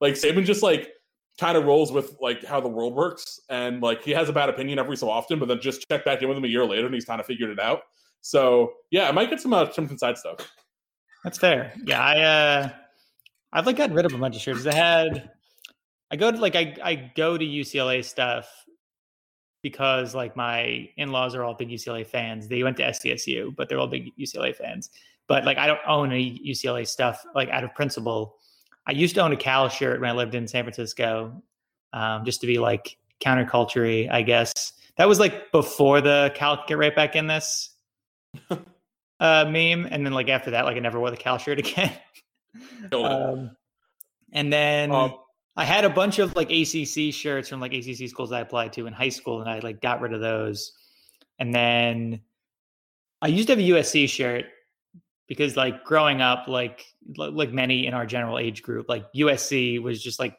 Like 0.00 0.14
Saban 0.14 0.44
just 0.44 0.62
like 0.62 0.92
kind 1.40 1.56
of 1.56 1.64
rolls 1.64 1.92
with 1.92 2.16
like 2.20 2.44
how 2.44 2.60
the 2.60 2.68
world 2.68 2.94
works 2.94 3.40
and 3.48 3.82
like 3.82 4.02
he 4.02 4.10
has 4.10 4.28
a 4.28 4.32
bad 4.32 4.50
opinion 4.50 4.78
every 4.78 4.96
so 4.96 5.10
often, 5.10 5.38
but 5.38 5.48
then 5.48 5.60
just 5.60 5.88
check 5.88 6.04
back 6.04 6.20
in 6.20 6.28
with 6.28 6.36
him 6.36 6.44
a 6.44 6.48
year 6.48 6.66
later 6.66 6.86
and 6.86 6.94
he's 6.94 7.06
kind 7.06 7.20
of 7.20 7.26
figured 7.26 7.50
it 7.50 7.58
out. 7.58 7.82
So 8.20 8.74
yeah, 8.90 9.08
I 9.08 9.12
might 9.12 9.30
get 9.30 9.40
some 9.40 9.54
uh, 9.54 9.70
some 9.70 9.88
inside 9.88 10.18
stuff. 10.18 10.38
That's 11.24 11.38
fair. 11.38 11.72
Yeah, 11.86 12.02
I 12.02 12.20
uh 12.20 12.70
I've 13.54 13.66
like 13.66 13.76
gotten 13.76 13.94
rid 13.94 14.04
of 14.04 14.12
a 14.12 14.18
bunch 14.18 14.34
of 14.34 14.42
shirts. 14.42 14.66
I 14.66 14.74
had 14.74 15.30
I 16.10 16.16
go 16.16 16.30
to 16.30 16.38
like 16.38 16.56
I 16.56 16.76
I 16.82 17.12
go 17.16 17.38
to 17.38 17.44
UCLA 17.44 18.04
stuff 18.04 18.48
because 19.62 20.14
like 20.14 20.36
my 20.36 20.90
in-laws 20.96 21.36
are 21.36 21.44
all 21.44 21.54
big 21.54 21.70
UCLA 21.70 22.04
fans. 22.04 22.48
They 22.48 22.64
went 22.64 22.76
to 22.78 22.82
SDSU, 22.82 23.54
but 23.54 23.68
they're 23.68 23.78
all 23.78 23.86
big 23.86 24.14
UCLA 24.18 24.54
fans. 24.54 24.90
But 25.28 25.44
like 25.44 25.56
I 25.56 25.68
don't 25.68 25.80
own 25.86 26.10
any 26.10 26.42
UCLA 26.44 26.86
stuff 26.86 27.24
like 27.36 27.48
out 27.48 27.62
of 27.62 27.72
principle. 27.74 28.36
I 28.86 28.92
used 28.92 29.14
to 29.14 29.22
own 29.22 29.32
a 29.32 29.36
Cal 29.36 29.68
shirt 29.68 30.00
when 30.00 30.10
I 30.10 30.12
lived 30.12 30.34
in 30.34 30.46
San 30.48 30.64
Francisco, 30.64 31.40
um, 31.92 32.24
just 32.24 32.40
to 32.40 32.46
be 32.48 32.58
like 32.58 32.98
counterculture 33.20 34.10
I 34.10 34.22
guess. 34.22 34.72
That 34.96 35.08
was 35.08 35.20
like 35.20 35.52
before 35.52 36.00
the 36.00 36.32
Cal 36.34 36.64
get 36.66 36.76
right 36.76 36.94
back 36.94 37.14
in 37.14 37.28
this 37.28 37.70
uh, 38.50 38.56
meme, 39.20 39.86
and 39.90 40.04
then 40.04 40.12
like 40.12 40.28
after 40.28 40.50
that, 40.50 40.64
like 40.64 40.76
I 40.76 40.80
never 40.80 40.98
wore 40.98 41.12
the 41.12 41.16
Cal 41.16 41.38
shirt 41.38 41.58
again. 41.60 41.92
Um, 42.92 43.56
and 44.32 44.52
then 44.52 44.90
um, 44.90 45.14
I 45.56 45.64
had 45.64 45.84
a 45.84 45.90
bunch 45.90 46.18
of 46.18 46.34
like 46.36 46.50
ACC 46.50 47.12
shirts 47.12 47.48
from 47.48 47.60
like 47.60 47.72
ACC 47.72 48.08
schools 48.08 48.32
I 48.32 48.40
applied 48.40 48.72
to 48.74 48.86
in 48.86 48.92
high 48.92 49.08
school, 49.08 49.40
and 49.40 49.48
I 49.48 49.60
like 49.60 49.80
got 49.80 50.00
rid 50.00 50.12
of 50.12 50.20
those. 50.20 50.72
And 51.38 51.54
then 51.54 52.20
I 53.22 53.28
used 53.28 53.48
to 53.48 53.52
have 53.52 53.58
a 53.58 53.68
USC 53.68 54.08
shirt 54.08 54.46
because 55.28 55.56
like 55.56 55.84
growing 55.84 56.20
up, 56.20 56.48
like 56.48 56.84
like 57.16 57.52
many 57.52 57.86
in 57.86 57.94
our 57.94 58.06
general 58.06 58.38
age 58.38 58.62
group, 58.62 58.88
like 58.88 59.04
USC 59.12 59.80
was 59.80 60.02
just 60.02 60.18
like 60.18 60.36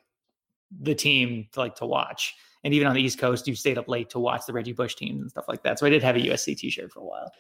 the 0.82 0.96
team 0.96 1.48
to 1.54 1.60
like 1.60 1.76
to 1.76 1.86
watch. 1.86 2.36
And 2.64 2.74
even 2.74 2.88
on 2.88 2.96
the 2.96 3.02
East 3.02 3.20
Coast, 3.20 3.48
you 3.48 3.56
stayed 3.56 3.78
up 3.78 3.88
late 3.88 4.10
to 4.10 4.20
watch 4.20 4.48
the 4.48 4.54
Reggie 4.54 4.74
Bush 4.74 4.96
teams 4.96 5.22
and 5.22 5.30
stuff 5.30 5.46
like 5.48 5.62
that. 5.64 5.78
So 5.78 5.86
I 5.86 5.90
did 5.90 6.02
have 6.02 6.16
a 6.16 6.20
USC 6.20 6.58
T-shirt 6.58 6.92
for 6.92 7.00
a 7.00 7.06
while. 7.06 7.32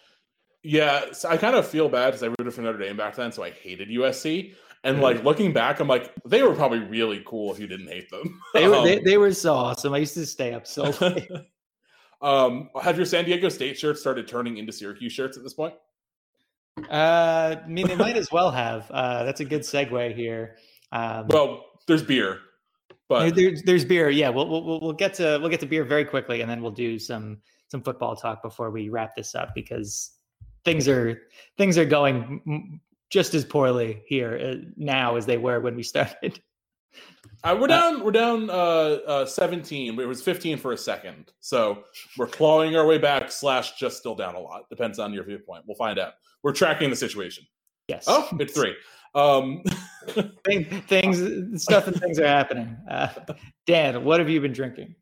Yeah, 0.61 1.13
so 1.13 1.29
I 1.29 1.37
kind 1.37 1.55
of 1.55 1.67
feel 1.67 1.89
bad 1.89 2.07
because 2.07 2.23
I 2.23 2.27
rooted 2.27 2.53
for 2.53 2.61
Notre 2.61 2.77
Dame 2.77 2.95
back 2.95 3.15
then, 3.15 3.31
so 3.31 3.43
I 3.43 3.49
hated 3.49 3.89
USC. 3.89 4.53
And 4.85 5.01
like 5.01 5.23
looking 5.23 5.51
back, 5.51 5.79
I'm 5.79 5.87
like, 5.87 6.13
they 6.25 6.43
were 6.43 6.53
probably 6.53 6.77
really 6.77 7.23
cool 7.25 7.51
if 7.51 7.59
you 7.59 7.65
didn't 7.65 7.87
hate 7.87 8.07
them. 8.11 8.39
They 8.53 8.67
were, 8.67 8.75
um, 8.75 8.85
they, 8.85 8.99
they, 8.99 9.17
were 9.17 9.33
so 9.33 9.55
awesome. 9.55 9.95
I 9.95 9.97
used 9.97 10.13
to 10.13 10.27
stay 10.27 10.53
up 10.53 10.67
so 10.67 10.83
late. 11.01 11.27
um, 12.21 12.69
have 12.79 12.95
your 12.95 13.07
San 13.07 13.25
Diego 13.25 13.49
State 13.49 13.79
shirts 13.79 13.99
started 13.99 14.27
turning 14.27 14.57
into 14.57 14.71
Syracuse 14.71 15.11
shirts 15.11 15.37
at 15.37 15.43
this 15.43 15.55
point? 15.55 15.73
Uh, 16.89 17.55
I 17.63 17.67
mean, 17.67 17.87
they 17.87 17.95
might 17.95 18.15
as 18.15 18.31
well 18.31 18.51
have. 18.51 18.89
Uh, 18.91 19.23
that's 19.23 19.39
a 19.39 19.45
good 19.45 19.61
segue 19.61 20.15
here. 20.15 20.57
Um, 20.91 21.27
well, 21.29 21.65
there's 21.87 22.03
beer, 22.03 22.41
but 23.09 23.35
there's, 23.35 23.63
there's 23.63 23.85
beer. 23.85 24.11
Yeah, 24.11 24.29
we'll, 24.29 24.47
we'll 24.47 24.81
we'll 24.81 24.93
get 24.93 25.13
to 25.15 25.39
we'll 25.41 25.49
get 25.49 25.61
to 25.61 25.65
beer 25.65 25.83
very 25.83 26.05
quickly, 26.05 26.41
and 26.41 26.49
then 26.49 26.61
we'll 26.61 26.71
do 26.71 26.99
some 26.99 27.37
some 27.69 27.81
football 27.81 28.15
talk 28.15 28.43
before 28.43 28.71
we 28.71 28.89
wrap 28.89 29.15
this 29.15 29.33
up 29.33 29.55
because 29.55 30.11
things 30.63 30.87
are 30.87 31.21
things 31.57 31.77
are 31.77 31.85
going 31.85 32.81
just 33.09 33.33
as 33.33 33.45
poorly 33.45 34.03
here 34.07 34.39
uh, 34.41 34.65
now 34.77 35.15
as 35.15 35.25
they 35.25 35.37
were 35.37 35.59
when 35.59 35.75
we 35.75 35.83
started. 35.93 36.39
Uh, 37.43 37.57
we're 37.59 37.67
down. 37.67 38.03
we're 38.03 38.11
down. 38.11 38.49
Uh, 38.49 38.97
uh, 39.07 39.25
seventeen. 39.25 39.99
It 39.99 40.07
was 40.07 40.21
fifteen 40.21 40.57
for 40.57 40.71
a 40.71 40.77
second. 40.77 41.31
So 41.41 41.83
we're 42.17 42.27
clawing 42.27 42.75
our 42.75 42.87
way 42.87 42.97
back. 42.97 43.31
Slash, 43.31 43.77
just 43.77 43.97
still 43.97 44.15
down 44.15 44.35
a 44.35 44.39
lot. 44.39 44.69
Depends 44.69 44.97
on 44.97 45.13
your 45.13 45.23
viewpoint. 45.23 45.63
We'll 45.67 45.75
find 45.75 45.99
out. 45.99 46.13
We're 46.43 46.53
tracking 46.53 46.89
the 46.89 46.95
situation. 46.95 47.45
Yes. 47.87 48.05
Oh, 48.07 48.27
it's 48.39 48.53
three. 48.53 48.75
Um, 49.13 49.63
things, 50.45 51.63
stuff, 51.63 51.87
and 51.87 51.99
things 51.99 52.19
are 52.19 52.27
happening. 52.27 52.75
Uh, 52.89 53.09
Dan, 53.65 54.03
what 54.03 54.19
have 54.19 54.29
you 54.29 54.41
been 54.41 54.53
drinking? 54.53 54.95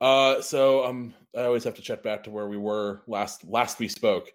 Uh, 0.00 0.40
so 0.42 0.84
um, 0.84 1.14
I 1.36 1.42
always 1.42 1.64
have 1.64 1.74
to 1.74 1.82
check 1.82 2.02
back 2.02 2.24
to 2.24 2.30
where 2.30 2.48
we 2.48 2.56
were 2.56 3.02
last. 3.06 3.44
Last 3.44 3.78
we 3.78 3.88
spoke 3.88 4.30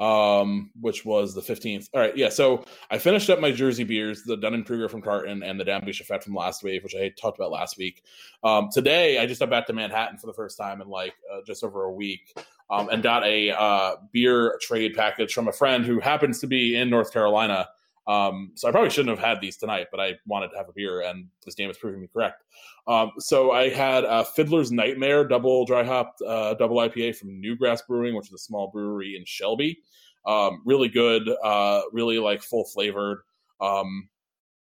um, 0.00 0.70
which 0.80 1.04
was 1.04 1.34
the 1.34 1.40
15th. 1.40 1.88
All 1.94 2.00
right, 2.00 2.16
yeah. 2.16 2.28
So 2.28 2.64
I 2.90 2.98
finished 2.98 3.30
up 3.30 3.40
my 3.40 3.52
Jersey 3.52 3.84
beers, 3.84 4.24
the 4.24 4.36
Dunning 4.36 4.64
Kruger 4.64 4.88
from 4.88 5.02
Carton 5.02 5.42
and 5.42 5.58
the 5.58 5.64
Danby 5.64 5.92
Shafet 5.92 6.22
from 6.22 6.34
last 6.34 6.62
week, 6.62 6.82
which 6.82 6.94
I 6.94 7.10
talked 7.10 7.38
about 7.38 7.52
last 7.52 7.78
week. 7.78 8.02
Um, 8.42 8.68
today, 8.72 9.18
I 9.18 9.26
just 9.26 9.40
got 9.40 9.50
back 9.50 9.66
to 9.68 9.72
Manhattan 9.72 10.18
for 10.18 10.26
the 10.26 10.34
first 10.34 10.58
time 10.58 10.80
in 10.80 10.88
like 10.88 11.14
uh, 11.32 11.40
just 11.46 11.62
over 11.62 11.84
a 11.84 11.92
week 11.92 12.36
um, 12.70 12.88
and 12.88 13.02
got 13.02 13.24
a 13.24 13.50
uh, 13.50 13.96
beer 14.12 14.58
trade 14.60 14.94
package 14.94 15.32
from 15.32 15.48
a 15.48 15.52
friend 15.52 15.84
who 15.84 16.00
happens 16.00 16.40
to 16.40 16.46
be 16.46 16.76
in 16.76 16.90
North 16.90 17.12
Carolina. 17.12 17.68
Um, 18.06 18.52
so 18.54 18.68
I 18.68 18.70
probably 18.70 18.90
shouldn't 18.90 19.16
have 19.16 19.26
had 19.26 19.40
these 19.40 19.56
tonight, 19.56 19.86
but 19.90 20.00
I 20.00 20.14
wanted 20.26 20.50
to 20.50 20.56
have 20.56 20.68
a 20.68 20.72
beer, 20.72 21.02
and 21.02 21.26
this 21.44 21.54
game 21.54 21.70
is 21.70 21.78
proving 21.78 22.00
me 22.00 22.08
correct. 22.12 22.42
Um, 22.86 23.12
so 23.18 23.52
I 23.52 23.70
had 23.70 24.04
a 24.04 24.24
Fiddler's 24.24 24.70
Nightmare 24.70 25.26
double 25.26 25.64
dry 25.64 25.84
hopped 25.84 26.20
uh, 26.22 26.54
double 26.54 26.76
IPA 26.76 27.16
from 27.16 27.40
Newgrass 27.42 27.80
Brewing, 27.86 28.14
which 28.14 28.26
is 28.26 28.34
a 28.34 28.38
small 28.38 28.70
brewery 28.70 29.16
in 29.16 29.24
Shelby. 29.24 29.78
Um, 30.26 30.62
really 30.64 30.88
good, 30.88 31.28
uh, 31.42 31.82
really 31.92 32.18
like 32.18 32.42
full 32.42 32.64
flavored. 32.64 33.18
Um, 33.60 34.08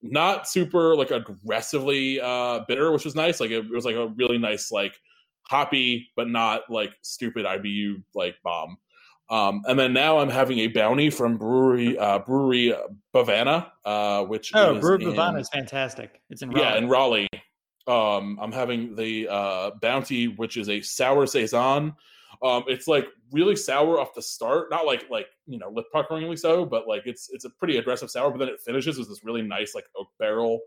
not 0.02 0.48
super 0.48 0.96
like 0.96 1.12
aggressively 1.12 2.20
uh, 2.20 2.62
bitter, 2.68 2.92
which 2.92 3.06
was 3.06 3.16
nice. 3.16 3.40
Like 3.40 3.52
it, 3.52 3.66
it 3.66 3.72
was 3.72 3.86
like 3.86 3.96
a 3.96 4.08
really 4.08 4.38
nice 4.38 4.72
like 4.72 5.00
hoppy, 5.44 6.10
but 6.16 6.30
not 6.30 6.64
like 6.70 6.94
stupid 7.02 7.46
IBU 7.46 8.04
like 8.16 8.36
bomb. 8.44 8.78
Um, 9.32 9.62
and 9.66 9.80
then 9.80 9.94
now 9.94 10.20
I'm 10.20 10.30
having 10.30 10.60
a 10.60 10.68
bounty 10.68 11.10
from 11.10 11.38
brewery 11.38 11.98
uh, 11.98 12.20
brewery 12.20 12.76
Bhavana, 13.16 13.72
uh, 13.86 14.26
which 14.26 14.52
oh, 14.54 14.78
brewery 14.78 15.06
Bhavana 15.06 15.40
is 15.40 15.48
fantastic. 15.48 16.22
It's 16.30 16.42
in 16.42 16.50
Raleigh. 16.50 16.62
yeah 16.62 16.78
in 16.78 16.90
Raleigh. 16.90 17.30
Um, 17.88 18.38
I'm 18.42 18.52
having 18.52 18.94
the 18.96 19.30
uh, 19.30 19.72
bounty, 19.82 20.28
which 20.28 20.58
is 20.58 20.68
a 20.68 20.82
sour 20.82 21.26
saison. 21.26 21.96
Um, 22.44 22.64
it's 22.68 22.88
like 22.88 23.08
really 23.32 23.56
sour 23.56 24.00
off 24.00 24.14
the 24.14 24.22
start, 24.22 24.70
not 24.70 24.86
like 24.86 25.10
like 25.10 25.28
you 25.48 25.58
know 25.58 25.70
lip 25.70 25.86
puckeringly 25.96 26.38
so, 26.38 26.66
but 26.66 26.86
like 26.86 27.04
it's 27.06 27.30
it's 27.32 27.46
a 27.46 27.50
pretty 27.52 27.78
aggressive 27.78 28.12
sour. 28.12 28.32
But 28.32 28.40
then 28.40 28.50
it 28.50 28.60
finishes 28.60 28.98
with 28.98 29.08
this 29.08 29.24
really 29.24 29.44
nice 29.44 29.74
like 29.74 29.86
oak 29.96 30.10
barrel 30.20 30.60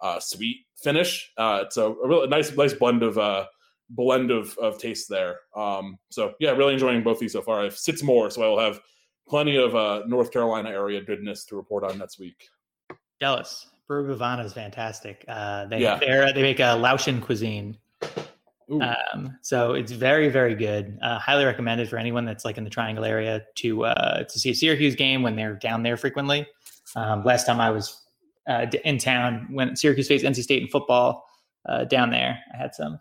uh, 0.00 0.20
sweet 0.20 0.66
finish. 0.76 1.32
Uh, 1.36 1.62
it's 1.64 1.76
a, 1.76 1.86
a 1.86 2.08
really 2.08 2.28
nice 2.28 2.54
nice 2.56 2.74
blend 2.74 3.02
of 3.02 3.18
uh, 3.18 3.46
blend 3.90 4.30
of, 4.30 4.56
of 4.58 4.78
taste 4.78 5.08
there. 5.08 5.40
Um, 5.56 5.98
so 6.10 6.34
yeah, 6.40 6.50
really 6.52 6.74
enjoying 6.74 7.02
both 7.02 7.18
these 7.18 7.32
so 7.32 7.42
far. 7.42 7.60
I 7.60 7.64
have 7.64 7.76
six 7.76 8.02
more, 8.02 8.30
so 8.30 8.42
I 8.42 8.48
will 8.48 8.58
have 8.58 8.80
plenty 9.28 9.56
of 9.56 9.74
uh, 9.74 10.02
North 10.06 10.30
Carolina 10.30 10.70
area 10.70 11.02
goodness 11.02 11.44
to 11.46 11.56
report 11.56 11.84
on 11.84 11.98
next 11.98 12.18
week. 12.18 12.48
Jealous. 13.20 13.66
Brew 13.86 14.06
Bhavana 14.06 14.44
is 14.44 14.52
fantastic. 14.52 15.24
Uh, 15.28 15.66
they 15.66 15.80
yeah. 15.80 15.98
they 15.98 16.42
make 16.42 16.60
a 16.60 16.74
Laotian 16.76 17.20
cuisine. 17.20 17.76
Um, 18.70 19.36
so 19.42 19.74
it's 19.74 19.92
very 19.92 20.30
very 20.30 20.54
good. 20.54 20.98
Uh, 21.02 21.18
highly 21.18 21.44
recommended 21.44 21.88
for 21.90 21.98
anyone 21.98 22.24
that's 22.24 22.46
like 22.46 22.56
in 22.56 22.64
the 22.64 22.70
Triangle 22.70 23.04
area 23.04 23.44
to 23.56 23.84
uh, 23.84 24.24
to 24.24 24.38
see 24.38 24.50
a 24.50 24.54
Syracuse 24.54 24.94
game 24.94 25.22
when 25.22 25.36
they're 25.36 25.54
down 25.54 25.82
there 25.82 25.98
frequently. 25.98 26.46
Um, 26.96 27.24
last 27.24 27.44
time 27.44 27.60
I 27.60 27.70
was 27.70 28.06
uh, 28.48 28.66
in 28.84 28.98
town 28.98 29.48
when 29.50 29.76
Syracuse 29.76 30.08
faced 30.08 30.24
NC 30.24 30.42
State 30.42 30.62
in 30.62 30.68
football 30.68 31.26
uh, 31.66 31.84
down 31.84 32.10
there, 32.10 32.38
I 32.52 32.56
had 32.56 32.74
some 32.74 32.98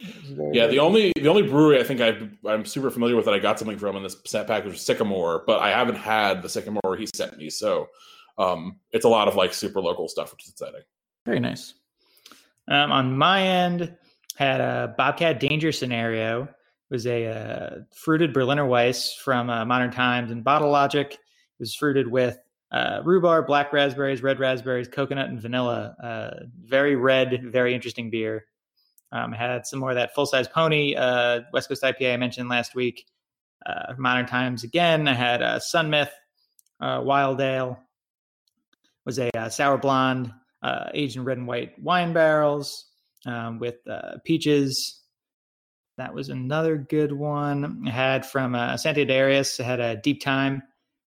yeah, 0.00 0.66
the 0.66 0.78
only 0.78 1.12
the 1.16 1.28
only 1.28 1.42
brewery 1.42 1.80
I 1.80 1.82
think 1.82 2.00
i 2.00 2.52
am 2.52 2.64
super 2.64 2.90
familiar 2.90 3.16
with 3.16 3.24
that 3.24 3.34
I 3.34 3.40
got 3.40 3.58
something 3.58 3.78
from 3.78 3.96
in 3.96 4.02
this 4.02 4.16
set 4.26 4.46
package 4.46 4.72
was 4.72 4.80
Sycamore, 4.80 5.42
but 5.46 5.60
I 5.60 5.70
haven't 5.70 5.96
had 5.96 6.42
the 6.42 6.48
Sycamore 6.48 6.96
he 6.96 7.08
sent 7.14 7.36
me, 7.36 7.50
so 7.50 7.88
um, 8.38 8.76
it's 8.92 9.04
a 9.04 9.08
lot 9.08 9.28
of 9.28 9.34
like 9.34 9.52
super 9.52 9.80
local 9.80 10.08
stuff, 10.08 10.32
which 10.32 10.44
is 10.44 10.50
exciting. 10.50 10.82
Very 11.26 11.40
nice. 11.40 11.74
Um, 12.68 12.92
on 12.92 13.16
my 13.16 13.42
end, 13.42 13.96
had 14.36 14.60
a 14.60 14.94
Bobcat 14.96 15.40
Danger 15.40 15.72
Scenario. 15.72 16.44
It 16.44 16.94
was 16.94 17.06
a 17.06 17.26
uh, 17.26 17.78
fruited 17.92 18.32
Berliner 18.32 18.66
Weiss 18.66 19.14
from 19.14 19.50
uh, 19.50 19.64
Modern 19.64 19.90
Times 19.90 20.30
and 20.30 20.44
Bottle 20.44 20.70
Logic. 20.70 21.12
It 21.12 21.18
was 21.58 21.74
fruited 21.74 22.06
with 22.06 22.38
uh, 22.70 23.00
rhubarb, 23.04 23.46
black 23.46 23.72
raspberries, 23.72 24.22
red 24.22 24.38
raspberries, 24.38 24.86
coconut, 24.86 25.28
and 25.28 25.40
vanilla. 25.40 25.96
Uh, 26.02 26.44
very 26.62 26.94
red, 26.94 27.42
very 27.50 27.74
interesting 27.74 28.10
beer. 28.10 28.46
Um, 29.10 29.32
had 29.32 29.66
some 29.66 29.78
more 29.78 29.90
of 29.90 29.96
that 29.96 30.14
full 30.14 30.26
size 30.26 30.48
pony 30.48 30.94
uh, 30.94 31.40
West 31.52 31.68
Coast 31.68 31.82
IPA 31.82 32.14
I 32.14 32.16
mentioned 32.16 32.48
last 32.48 32.74
week. 32.74 33.06
Uh, 33.64 33.94
Modern 33.98 34.26
Times 34.26 34.64
again. 34.64 35.08
I 35.08 35.14
had 35.14 35.42
uh, 35.42 35.58
Sun 35.58 35.90
Myth, 35.90 36.12
uh, 36.80 37.00
Wild 37.04 37.40
Ale. 37.40 37.78
Was 39.04 39.18
a 39.18 39.34
uh, 39.36 39.48
sour 39.48 39.78
blonde 39.78 40.32
uh, 40.62 40.90
aged 40.92 41.16
in 41.16 41.24
red 41.24 41.38
and 41.38 41.46
white 41.46 41.80
wine 41.82 42.12
barrels 42.12 42.86
um, 43.24 43.58
with 43.58 43.76
uh, 43.88 44.18
peaches. 44.24 45.00
That 45.96 46.14
was 46.14 46.28
another 46.28 46.76
good 46.76 47.12
one. 47.12 47.84
I 47.86 47.90
had 47.90 48.26
from 48.26 48.54
uh, 48.54 48.76
Sante 48.76 49.04
Adairius. 49.04 49.60
I 49.60 49.64
had 49.64 49.80
a 49.80 49.96
Deep 49.96 50.20
Time. 50.20 50.62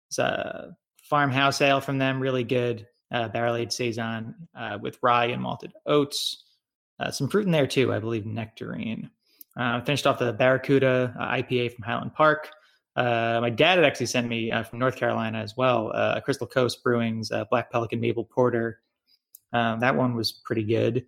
It's 0.09 0.19
a 0.19 0.75
farmhouse 1.03 1.59
ale 1.59 1.81
from 1.81 1.97
them, 1.97 2.21
really 2.21 2.43
good. 2.43 2.87
barrel 3.09 3.55
aged 3.55 3.73
saison 3.73 4.47
with 4.79 4.99
rye 5.01 5.25
and 5.25 5.41
malted 5.41 5.73
oats. 5.85 6.43
Uh, 6.99 7.11
some 7.11 7.27
fruit 7.27 7.45
in 7.45 7.51
there 7.51 7.67
too, 7.67 7.93
I 7.93 7.99
believe 7.99 8.25
nectarine. 8.25 9.09
Uh, 9.55 9.81
finished 9.81 10.05
off 10.05 10.19
the 10.19 10.33
Barracuda 10.33 11.15
uh, 11.19 11.27
IPA 11.35 11.73
from 11.73 11.83
Highland 11.83 12.13
Park. 12.13 12.49
Uh, 12.95 13.39
my 13.41 13.49
dad 13.49 13.77
had 13.77 13.85
actually 13.85 14.05
sent 14.07 14.27
me 14.27 14.51
uh, 14.51 14.63
from 14.63 14.79
North 14.79 14.95
Carolina 14.95 15.39
as 15.39 15.55
well 15.55 15.91
Crystal 16.23 16.47
Coast 16.47 16.83
Brewing's 16.83 17.31
Black 17.49 17.71
Pelican 17.71 17.99
Maple 17.99 18.23
Porter. 18.25 18.81
Um, 19.53 19.79
that 19.79 19.95
one 19.95 20.15
was 20.15 20.31
pretty 20.31 20.63
good. 20.63 21.05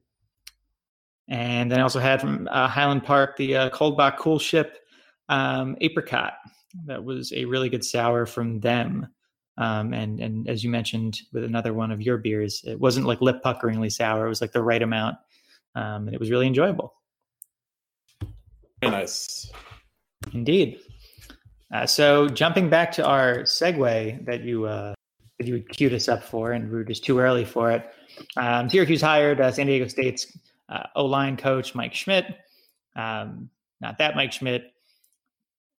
And 1.27 1.71
then 1.71 1.79
I 1.79 1.83
also 1.83 1.99
had 1.99 2.21
from 2.21 2.47
Highland 2.47 3.03
Park 3.03 3.37
the 3.37 3.55
uh, 3.55 3.69
Coldbach 3.69 4.17
Coolship 4.17 4.71
um, 5.29 5.77
Apricot. 5.81 6.33
That 6.85 7.03
was 7.03 7.31
a 7.33 7.45
really 7.45 7.69
good 7.69 7.85
sour 7.85 8.25
from 8.25 8.59
them. 8.59 9.07
Um, 9.57 9.93
and 9.93 10.19
and 10.19 10.49
as 10.49 10.63
you 10.63 10.69
mentioned 10.69 11.19
with 11.33 11.43
another 11.43 11.73
one 11.73 11.91
of 11.91 12.01
your 12.01 12.17
beers, 12.17 12.63
it 12.65 12.79
wasn't 12.79 13.05
like 13.05 13.21
lip 13.21 13.43
puckeringly 13.43 13.91
sour. 13.91 14.25
It 14.25 14.29
was 14.29 14.41
like 14.41 14.53
the 14.53 14.63
right 14.63 14.81
amount, 14.81 15.17
um, 15.75 16.07
and 16.07 16.13
it 16.13 16.19
was 16.19 16.31
really 16.31 16.47
enjoyable. 16.47 16.93
Very 18.81 18.91
nice, 18.91 19.51
indeed. 20.33 20.79
Uh, 21.73 21.85
so 21.85 22.27
jumping 22.27 22.69
back 22.69 22.91
to 22.93 23.05
our 23.05 23.39
segue 23.39 24.25
that 24.25 24.43
you 24.43 24.65
uh, 24.65 24.93
that 25.37 25.47
you 25.47 25.61
queued 25.61 25.93
us 25.93 26.07
up 26.07 26.23
for, 26.23 26.53
and 26.53 26.69
we 26.69 26.77
were 26.77 26.83
just 26.83 27.03
too 27.03 27.19
early 27.19 27.45
for 27.45 27.71
it. 27.71 27.85
Um, 28.37 28.69
Syracuse 28.69 29.01
hired 29.01 29.39
uh, 29.39 29.51
San 29.51 29.67
Diego 29.67 29.87
State's 29.87 30.37
uh, 30.69 30.83
O 30.95 31.05
line 31.05 31.37
coach 31.37 31.75
Mike 31.75 31.93
Schmidt. 31.93 32.25
Um, 32.95 33.49
not 33.81 33.97
that 33.99 34.15
Mike 34.15 34.33
Schmidt, 34.33 34.73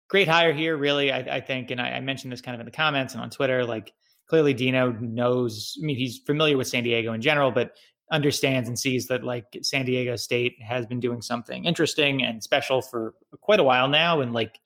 great 0.08 0.28
hire 0.28 0.52
here, 0.52 0.76
really. 0.76 1.12
I, 1.12 1.18
I 1.18 1.40
think, 1.40 1.70
and 1.70 1.80
I, 1.80 1.90
I, 1.90 2.00
mentioned 2.00 2.32
this 2.32 2.40
kind 2.40 2.54
of 2.54 2.60
in 2.60 2.64
the 2.64 2.72
comments 2.72 3.14
and 3.14 3.22
on 3.22 3.30
Twitter. 3.30 3.64
Like, 3.64 3.92
clearly, 4.26 4.54
Dino 4.54 4.92
knows. 4.92 5.78
I 5.80 5.84
mean, 5.84 5.96
he's 5.96 6.18
familiar 6.18 6.56
with 6.56 6.68
San 6.68 6.82
Diego 6.82 7.12
in 7.12 7.20
general, 7.20 7.50
but 7.50 7.72
understands 8.10 8.68
and 8.68 8.78
sees 8.78 9.06
that 9.06 9.22
like 9.22 9.44
San 9.62 9.84
Diego 9.84 10.16
State 10.16 10.56
has 10.60 10.86
been 10.86 11.00
doing 11.00 11.22
something 11.22 11.64
interesting 11.64 12.22
and 12.22 12.42
special 12.42 12.82
for 12.82 13.14
quite 13.40 13.60
a 13.60 13.64
while 13.64 13.88
now. 13.88 14.20
And 14.20 14.32
like, 14.32 14.58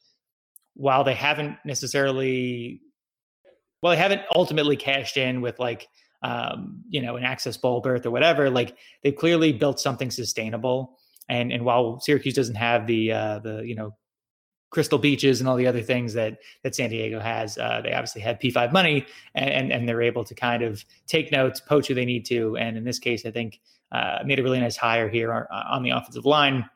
while 0.75 1.05
they 1.05 1.15
haven't 1.15 1.57
necessarily, 1.65 2.81
well, 3.83 3.93
they 3.93 3.99
haven't 3.99 4.23
ultimately 4.35 4.77
cashed 4.77 5.17
in 5.17 5.41
with 5.41 5.59
like, 5.59 5.87
um, 6.23 6.83
you 6.89 7.03
know, 7.03 7.17
an 7.17 7.25
access 7.25 7.57
bowl 7.57 7.81
berth 7.81 8.07
or 8.07 8.11
whatever. 8.11 8.51
Like, 8.51 8.77
they've 9.03 9.15
clearly 9.15 9.53
built 9.53 9.79
something 9.79 10.11
sustainable. 10.11 10.99
And 11.29 11.53
and 11.53 11.65
while 11.65 12.01
Syracuse 12.01 12.35
doesn't 12.35 12.57
have 12.57 12.87
the 12.87 13.13
uh, 13.13 13.39
the 13.39 13.63
you 13.65 13.75
know 13.75 13.95
Crystal 14.75 14.99
Beaches 14.99 15.41
and 15.41 15.49
all 15.49 15.55
the 15.55 15.69
other 15.69 15.83
things 15.83 16.15
that 16.15 16.39
that 16.65 16.75
San 16.75 16.91
Diego 16.91 17.21
has. 17.21 17.57
Uh, 17.57 17.81
they 17.81 17.93
obviously 17.93 18.21
have 18.23 18.41
P5 18.41 18.73
money, 18.73 19.07
and, 19.37 19.71
and, 19.73 19.89
they're 19.89 20.03
able 20.03 20.25
to 20.25 20.35
kind 20.35 20.65
of 20.65 20.85
take 21.07 21.31
notes, 21.31 21.61
poach 21.61 21.87
who 21.87 21.95
they 21.95 22.05
need 22.05 22.25
to. 22.27 22.57
And 22.57 22.77
in 22.77 22.83
this 22.83 22.99
case, 22.99 23.25
I 23.25 23.31
think 23.31 23.61
uh, 23.93 24.19
made 24.27 24.41
a 24.41 24.43
really 24.43 24.59
nice 24.59 24.77
hire 24.77 25.09
here 25.09 25.49
on 25.49 25.85
the 25.85 25.91
offensive 25.91 26.27
line. 26.27 26.69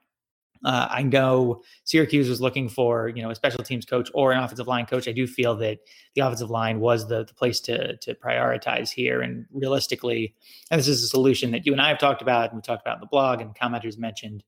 Uh, 0.64 0.86
I 0.88 1.02
know 1.02 1.62
Syracuse 1.84 2.28
was 2.28 2.40
looking 2.40 2.68
for 2.68 3.08
you 3.08 3.20
know 3.20 3.30
a 3.30 3.34
special 3.34 3.64
teams 3.64 3.84
coach 3.84 4.10
or 4.14 4.30
an 4.30 4.38
offensive 4.38 4.68
line 4.68 4.86
coach. 4.86 5.08
I 5.08 5.12
do 5.12 5.26
feel 5.26 5.56
that 5.56 5.80
the 6.14 6.20
offensive 6.20 6.50
line 6.50 6.78
was 6.78 7.08
the, 7.08 7.24
the 7.24 7.34
place 7.34 7.58
to 7.62 7.96
to 7.96 8.14
prioritize 8.14 8.90
here, 8.90 9.22
and 9.22 9.44
realistically, 9.52 10.36
and 10.70 10.78
this 10.78 10.86
is 10.86 11.02
a 11.02 11.08
solution 11.08 11.50
that 11.50 11.66
you 11.66 11.72
and 11.72 11.80
I 11.80 11.88
have 11.88 11.98
talked 11.98 12.22
about, 12.22 12.50
and 12.50 12.58
we 12.58 12.62
talked 12.62 12.82
about 12.82 12.98
in 12.98 13.00
the 13.00 13.06
blog, 13.06 13.40
and 13.40 13.56
commenters 13.56 13.98
mentioned 13.98 14.44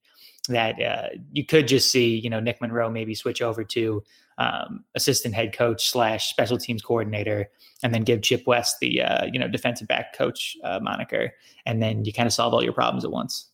that 0.49 0.81
uh, 0.81 1.09
you 1.33 1.45
could 1.45 1.69
just 1.69 1.91
see, 1.91 2.17
you 2.17 2.31
know, 2.31 2.41
Nick 2.41 2.61
Monroe 2.61 2.91
maybe 2.91 3.15
switch 3.15 3.43
over 3.43 3.63
to 3.65 4.03
um, 4.39 4.85
assistant 4.95 5.35
head 5.35 5.53
coach 5.53 5.91
slash 5.91 6.31
special 6.31 6.57
teams 6.57 6.83
coordinator, 6.83 7.51
and 7.83 7.95
then 7.95 8.03
give 8.03 8.23
Chip 8.23 8.47
West 8.47 8.77
the 8.81 9.03
uh, 9.03 9.27
you 9.27 9.39
know 9.39 9.49
defensive 9.49 9.87
back 9.87 10.17
coach 10.17 10.57
uh, 10.65 10.81
moniker, 10.81 11.35
and 11.67 11.83
then 11.83 12.05
you 12.05 12.13
kind 12.13 12.27
of 12.27 12.33
solve 12.33 12.55
all 12.55 12.65
your 12.65 12.73
problems 12.73 13.05
at 13.05 13.11
once. 13.11 13.51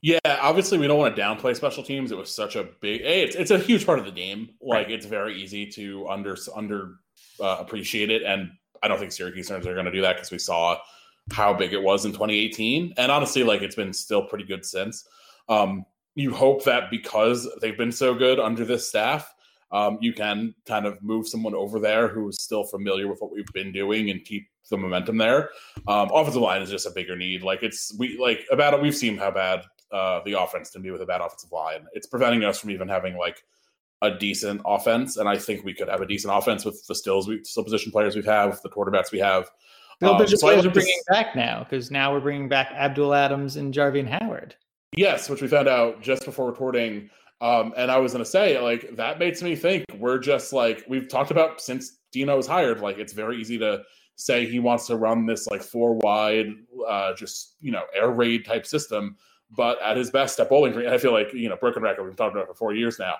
Yeah, 0.00 0.18
obviously 0.24 0.78
we 0.78 0.86
don't 0.86 0.98
want 0.98 1.14
to 1.14 1.20
downplay 1.20 1.56
special 1.56 1.82
teams. 1.82 2.12
It 2.12 2.18
was 2.18 2.32
such 2.32 2.54
a 2.54 2.64
big, 2.80 3.02
hey, 3.02 3.22
it's 3.22 3.36
it's 3.36 3.50
a 3.50 3.58
huge 3.58 3.84
part 3.84 3.98
of 3.98 4.06
the 4.06 4.12
game. 4.12 4.50
Like 4.60 4.86
right. 4.86 4.90
it's 4.90 5.06
very 5.06 5.40
easy 5.40 5.66
to 5.72 6.08
under 6.08 6.36
under 6.56 6.94
uh, 7.38 7.56
appreciate 7.58 8.10
it, 8.10 8.22
and 8.22 8.50
I 8.82 8.88
don't 8.88 8.98
think 8.98 9.12
Syracuse 9.12 9.48
fans 9.48 9.66
are 9.66 9.74
going 9.74 9.86
to 9.86 9.92
do 9.92 10.00
that 10.00 10.16
because 10.16 10.30
we 10.30 10.38
saw 10.38 10.78
how 11.30 11.52
big 11.52 11.74
it 11.74 11.82
was 11.82 12.06
in 12.06 12.12
2018, 12.12 12.94
and 12.96 13.12
honestly, 13.12 13.42
like 13.42 13.60
it's 13.60 13.76
been 13.76 13.92
still 13.92 14.22
pretty 14.22 14.44
good 14.44 14.64
since. 14.64 15.06
Um, 15.48 15.84
you 16.14 16.34
hope 16.34 16.64
that 16.64 16.90
because 16.90 17.48
they've 17.60 17.78
been 17.78 17.92
so 17.92 18.14
good 18.14 18.40
under 18.40 18.64
this 18.64 18.88
staff, 18.88 19.32
um, 19.70 19.98
you 20.00 20.12
can 20.12 20.54
kind 20.66 20.86
of 20.86 21.02
move 21.02 21.28
someone 21.28 21.54
over 21.54 21.78
there 21.78 22.08
who 22.08 22.28
is 22.28 22.42
still 22.42 22.64
familiar 22.64 23.06
with 23.06 23.20
what 23.20 23.30
we've 23.30 23.52
been 23.52 23.72
doing 23.72 24.10
and 24.10 24.24
keep 24.24 24.48
the 24.70 24.76
momentum 24.76 25.16
there. 25.18 25.50
Um, 25.86 26.10
offensive 26.12 26.42
line 26.42 26.62
is 26.62 26.70
just 26.70 26.86
a 26.86 26.90
bigger 26.90 27.16
need. 27.16 27.42
Like 27.42 27.62
it's 27.62 27.94
we 27.98 28.18
like 28.18 28.46
about 28.50 28.74
it. 28.74 28.82
We've 28.82 28.96
seen 28.96 29.16
how 29.16 29.30
bad 29.30 29.64
uh, 29.92 30.20
the 30.24 30.40
offense 30.40 30.70
can 30.70 30.82
be 30.82 30.90
with 30.90 31.02
a 31.02 31.06
bad 31.06 31.20
offensive 31.20 31.52
line. 31.52 31.86
It's 31.92 32.06
preventing 32.06 32.44
us 32.44 32.58
from 32.58 32.70
even 32.70 32.88
having 32.88 33.16
like 33.16 33.42
a 34.02 34.16
decent 34.16 34.60
offense, 34.64 35.16
and 35.16 35.28
I 35.28 35.36
think 35.36 35.64
we 35.64 35.74
could 35.74 35.88
have 35.88 36.00
a 36.00 36.06
decent 36.06 36.34
offense 36.34 36.64
with 36.64 36.86
the 36.86 36.94
stills 36.94 37.28
we 37.28 37.42
still 37.44 37.64
position 37.64 37.92
players 37.92 38.14
we 38.14 38.22
have, 38.22 38.60
the 38.62 38.68
quarterbacks 38.68 39.12
we 39.12 39.18
have. 39.18 39.50
Bill 40.00 40.14
um, 40.14 40.26
so 40.26 40.36
players 40.36 40.64
are 40.64 40.70
bringing 40.70 41.00
back 41.08 41.34
now 41.34 41.64
because 41.64 41.90
now 41.90 42.12
we're 42.12 42.20
bringing 42.20 42.48
back 42.48 42.70
Abdul 42.72 43.14
Adams 43.14 43.56
and 43.56 43.74
Jarveon 43.74 44.08
Howard. 44.08 44.54
Yes, 44.96 45.28
which 45.28 45.42
we 45.42 45.48
found 45.48 45.68
out 45.68 46.00
just 46.00 46.24
before 46.24 46.46
recording. 46.46 47.10
Um, 47.40 47.72
and 47.76 47.90
I 47.90 47.98
was 47.98 48.12
going 48.12 48.24
to 48.24 48.30
say, 48.30 48.58
like, 48.58 48.96
that 48.96 49.18
makes 49.18 49.42
me 49.42 49.54
think 49.54 49.84
we're 49.96 50.18
just 50.18 50.52
like, 50.52 50.84
we've 50.88 51.08
talked 51.08 51.30
about 51.30 51.60
since 51.60 51.98
Dino 52.10 52.36
was 52.36 52.46
hired, 52.46 52.80
like, 52.80 52.98
it's 52.98 53.12
very 53.12 53.40
easy 53.40 53.58
to 53.58 53.82
say 54.16 54.44
he 54.44 54.58
wants 54.58 54.86
to 54.88 54.96
run 54.96 55.24
this, 55.24 55.46
like, 55.46 55.62
four 55.62 55.94
wide, 55.94 56.48
uh, 56.88 57.14
just, 57.14 57.54
you 57.60 57.70
know, 57.70 57.84
air 57.94 58.10
raid 58.10 58.44
type 58.44 58.66
system. 58.66 59.16
But 59.56 59.80
at 59.82 59.96
his 59.96 60.10
best 60.10 60.40
at 60.40 60.48
Bowling 60.48 60.72
Green, 60.72 60.88
I 60.88 60.98
feel 60.98 61.12
like, 61.12 61.32
you 61.32 61.48
know, 61.48 61.56
broken 61.56 61.82
record, 61.82 62.04
we've 62.04 62.16
talked 62.16 62.34
about 62.34 62.44
it 62.44 62.48
for 62.48 62.54
four 62.54 62.74
years 62.74 62.98
now. 62.98 63.14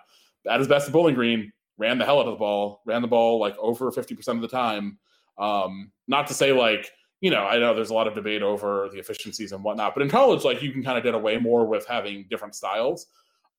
At 0.51 0.59
his 0.59 0.69
best 0.69 0.89
at 0.89 0.93
Bowling 0.93 1.15
Green, 1.15 1.53
ran 1.79 1.99
the 1.99 2.05
hell 2.05 2.19
out 2.19 2.27
of 2.27 2.33
the 2.33 2.39
ball, 2.39 2.83
ran 2.85 3.03
the 3.03 3.09
ball 3.09 3.39
like 3.39 3.57
over 3.59 3.91
50% 3.91 4.29
of 4.29 4.41
the 4.41 4.49
time. 4.49 4.99
Um, 5.39 5.93
not 6.09 6.27
to 6.27 6.35
say 6.35 6.53
like, 6.53 6.91
you 7.21 7.31
know, 7.31 7.45
I 7.45 7.59
know 7.59 7.75
there's 7.75 7.91
a 7.91 7.95
lot 7.95 8.07
of 8.07 8.15
debate 8.15 8.43
over 8.43 8.89
the 8.93 8.99
efficiencies 8.99 9.53
and 9.53 9.63
whatnot, 9.65 9.95
but 9.95 10.03
in 10.03 10.09
college, 10.09 10.45
like 10.45 10.63
you 10.63 10.71
can 10.71 10.83
kind 10.83 10.97
of 10.97 11.05
get 11.05 11.15
away 11.15 11.37
more 11.37 11.67
with 11.67 11.87
having 11.87 12.27
different 12.31 12.55
styles. 12.55 13.07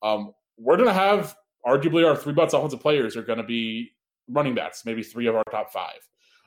Um, 0.02 0.32
we're 0.56 0.76
going 0.76 0.88
to 0.88 0.94
have 0.94 1.36
arguably 1.66 2.08
our 2.08 2.16
three 2.16 2.32
butts 2.32 2.54
offensive 2.54 2.80
players 2.80 3.16
are 3.16 3.22
going 3.22 3.38
to 3.38 3.44
be 3.44 3.92
running 4.28 4.54
backs, 4.54 4.86
maybe 4.86 5.02
three 5.02 5.26
of 5.26 5.36
our 5.36 5.44
top 5.50 5.72
five. 5.72 6.00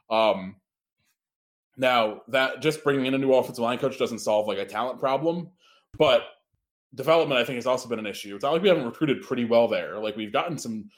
Um, 0.10 0.56
now 1.78 2.22
that 2.30 2.62
just 2.62 2.84
bringing 2.84 3.06
in 3.06 3.14
a 3.14 3.18
new 3.18 3.34
offensive 3.34 3.64
line 3.64 3.78
coach 3.78 3.98
doesn't 3.98 4.20
solve 4.20 4.48
like 4.48 4.58
a 4.58 4.66
talent 4.66 5.00
problem, 5.00 5.50
but 5.98 6.24
development 6.96 7.40
I 7.40 7.44
think 7.44 7.56
has 7.56 7.68
also 7.68 7.90
been 7.90 8.00
an 8.00 8.06
issue. 8.06 8.36
It's 8.36 8.44
not 8.44 8.54
like 8.54 8.62
we 8.62 8.70
haven't 8.70 8.86
recruited 8.86 9.22
pretty 9.22 9.46
well 9.46 9.68
there. 9.68 10.00
Like 10.00 10.16
we've 10.16 10.34
gotten 10.34 10.58
some 10.58 10.90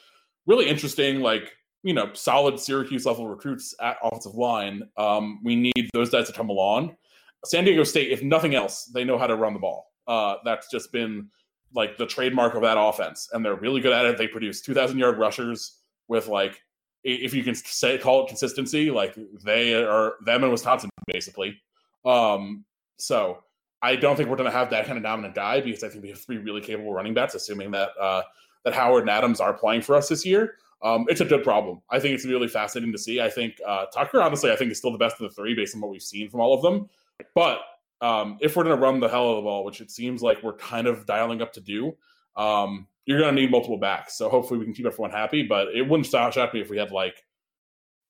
really 0.45 0.67
interesting 0.67 1.21
like 1.21 1.54
you 1.85 1.93
know, 1.93 2.09
solid 2.13 2.59
Syracuse 2.59 3.05
level 3.05 3.27
recruits 3.27 3.75
at 3.79 3.97
offensive 4.01 4.33
line. 4.33 4.81
Um, 4.97 5.39
we 5.43 5.55
need 5.55 5.87
those 5.93 6.09
guys 6.09 6.25
to 6.25 6.33
come 6.33 6.49
along. 6.49 6.97
San 7.45 7.63
Diego 7.63 7.83
State, 7.83 8.11
if 8.11 8.23
nothing 8.23 8.55
else, 8.55 8.85
they 8.85 9.03
know 9.03 9.19
how 9.19 9.27
to 9.27 9.35
run 9.35 9.53
the 9.53 9.59
ball. 9.59 9.91
Uh, 10.07 10.37
that's 10.43 10.67
just 10.71 10.91
been 10.91 11.29
like 11.75 11.95
the 11.95 12.07
trademark 12.07 12.55
of 12.55 12.63
that 12.63 12.79
offense, 12.79 13.29
and 13.31 13.45
they're 13.45 13.55
really 13.55 13.81
good 13.81 13.93
at 13.93 14.03
it. 14.03 14.17
They 14.17 14.27
produce 14.27 14.61
2,000 14.61 14.97
yard 14.97 15.19
rushers 15.19 15.77
with 16.07 16.27
like, 16.27 16.59
if 17.03 17.35
you 17.35 17.43
can 17.43 17.53
say 17.53 17.99
call 17.99 18.23
it 18.23 18.29
consistency, 18.29 18.89
like 18.89 19.15
they 19.43 19.75
are 19.75 20.15
them 20.25 20.43
in 20.43 20.49
Wisconsin 20.49 20.89
basically. 21.05 21.61
Um, 22.03 22.65
so 22.97 23.43
I 23.83 23.95
don't 23.95 24.15
think 24.15 24.27
we're 24.27 24.37
going 24.37 24.49
to 24.49 24.57
have 24.57 24.71
that 24.71 24.87
kind 24.87 24.97
of 24.97 25.03
dominant 25.03 25.35
guy 25.35 25.61
because 25.61 25.83
I 25.83 25.89
think 25.89 26.01
we 26.01 26.09
have 26.09 26.19
three 26.19 26.37
really 26.37 26.61
capable 26.61 26.93
running 26.93 27.13
backs, 27.13 27.35
assuming 27.35 27.69
that 27.71 27.89
uh, 28.01 28.23
that 28.63 28.73
Howard 28.73 29.01
and 29.01 29.09
Adams 29.11 29.39
are 29.39 29.53
playing 29.53 29.83
for 29.83 29.93
us 29.93 30.09
this 30.09 30.25
year 30.25 30.55
um, 30.81 31.05
it's 31.09 31.21
a 31.21 31.25
good 31.25 31.43
problem. 31.43 31.81
I 31.89 31.99
think 31.99 32.15
it's 32.15 32.25
really 32.25 32.47
fascinating 32.47 32.91
to 32.91 32.97
see. 32.97 33.21
I 33.21 33.29
think 33.29 33.55
uh, 33.65 33.85
Tucker, 33.93 34.21
honestly, 34.21 34.51
I 34.51 34.55
think 34.55 34.71
is 34.71 34.77
still 34.77 34.91
the 34.91 34.97
best 34.97 35.19
of 35.19 35.29
the 35.29 35.35
three 35.35 35.55
based 35.55 35.75
on 35.75 35.81
what 35.81 35.91
we've 35.91 36.01
seen 36.01 36.29
from 36.29 36.41
all 36.41 36.53
of 36.53 36.61
them. 36.61 36.89
But 37.33 37.59
um, 38.01 38.38
if 38.41 38.55
we're 38.55 38.63
going 38.63 38.75
to 38.75 38.81
run 38.81 38.99
the 38.99 39.07
hell 39.07 39.29
of 39.29 39.35
the 39.38 39.41
ball, 39.41 39.63
which 39.63 39.81
it 39.81 39.89
seems 39.89 40.21
like 40.21 40.43
we're 40.43 40.57
kind 40.57 40.88
of 40.88 41.05
dialing 41.05 41.41
up 41.41 41.53
to 41.53 41.61
do, 41.61 41.93
um, 42.35 42.88
you're 43.05 43.19
going 43.19 43.33
to 43.33 43.41
need 43.41 43.51
multiple 43.51 43.77
backs. 43.77 44.17
So 44.17 44.29
hopefully 44.29 44.59
we 44.59 44.65
can 44.65 44.73
keep 44.73 44.85
everyone 44.85 45.11
happy. 45.11 45.43
But 45.43 45.69
it 45.69 45.88
wouldn't 45.88 46.07
shock 46.07 46.53
me 46.53 46.61
if 46.61 46.69
we 46.69 46.78
had 46.78 46.91
like 46.91 47.23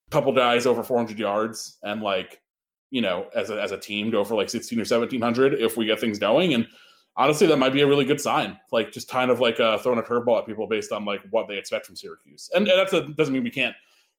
a 0.08 0.12
couple 0.12 0.32
guys 0.34 0.66
over 0.66 0.84
400 0.84 1.18
yards 1.20 1.78
and 1.84 2.02
like 2.02 2.42
you 2.92 3.02
know 3.02 3.28
as 3.36 3.50
a, 3.50 3.62
as 3.62 3.72
a 3.72 3.78
team 3.78 4.12
go 4.12 4.24
for 4.24 4.36
like 4.36 4.50
16 4.50 4.78
or 4.78 4.82
1700 4.82 5.56
if 5.56 5.76
we 5.76 5.86
get 5.86 6.00
things 6.00 6.20
going 6.20 6.54
and 6.54 6.68
honestly, 7.18 7.48
that 7.48 7.58
might 7.58 7.74
be 7.74 7.82
a 7.82 7.88
really 7.88 8.06
good 8.06 8.22
sign. 8.22 8.60
Like 8.72 8.92
just 8.92 9.10
kind 9.10 9.32
of 9.32 9.40
like 9.40 9.60
uh, 9.60 9.78
throwing 9.78 10.00
a 10.00 10.04
curveball 10.04 10.40
at 10.40 10.46
people 10.46 10.68
based 10.68 10.92
on 10.92 11.06
like 11.06 11.22
what 11.30 11.48
they 11.48 11.58
expect 11.58 11.86
from 11.86 11.96
Syracuse. 11.96 12.50
And, 12.54 12.68
and 12.68 12.88
that 12.88 13.16
doesn't 13.16 13.34
mean 13.34 13.44
we 13.44 13.52
can't 13.52 13.76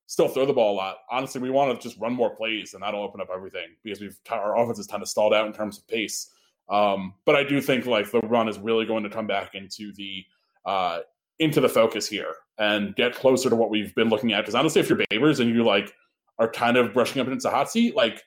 still 0.07 0.28
throw 0.28 0.47
the 0.47 0.53
ball 0.53 0.74
a 0.74 0.76
lot. 0.76 0.99
Honestly, 1.11 1.40
we 1.40 1.51
want 1.51 1.78
to 1.78 1.88
just 1.88 2.01
run 2.01 2.12
more 2.12 2.34
plays, 2.34 2.74
and 2.74 2.82
that'll 2.82 3.03
open 3.03 3.20
up 3.20 3.28
everything 3.34 3.68
because 3.82 4.01
we've 4.01 4.18
our 4.30 4.57
offense 4.57 4.78
is 4.78 4.86
kind 4.86 5.03
of 5.03 5.09
stalled 5.09 5.34
out 5.34 5.47
in 5.47 5.53
terms 5.53 5.78
of 5.78 5.86
pace. 5.88 6.30
Um, 6.68 7.14
but 7.24 7.36
I 7.36 7.44
do 7.44 7.61
think 7.61 7.86
like 7.86 8.11
the 8.11 8.20
run 8.20 8.49
is 8.49 8.59
really 8.59 8.86
going 8.86 9.05
to 9.05 9.11
come 9.11 9.26
back 9.26 9.55
into 9.55 9.92
the 9.94 10.24
uh, 10.64 11.01
into 11.38 11.61
the 11.61 11.68
focus 11.68 12.09
here 12.09 12.34
and 12.59 12.94
get 12.97 13.14
closer 13.14 13.51
to 13.51 13.57
what 13.57 13.70
we've 13.70 13.94
been 13.94 14.09
looking 14.09 14.32
at. 14.32 14.40
Because 14.40 14.55
honestly, 14.55 14.80
if 14.80 14.88
you're 14.88 14.99
Babers 15.11 15.40
and 15.40 15.51
you 15.51 15.62
like 15.64 15.92
are 16.38 16.51
kind 16.51 16.76
of 16.76 16.92
brushing 16.92 17.20
up 17.20 17.26
against 17.26 17.47
a 17.47 17.51
hot 17.51 17.70
seat, 17.70 17.94
like 17.94 18.22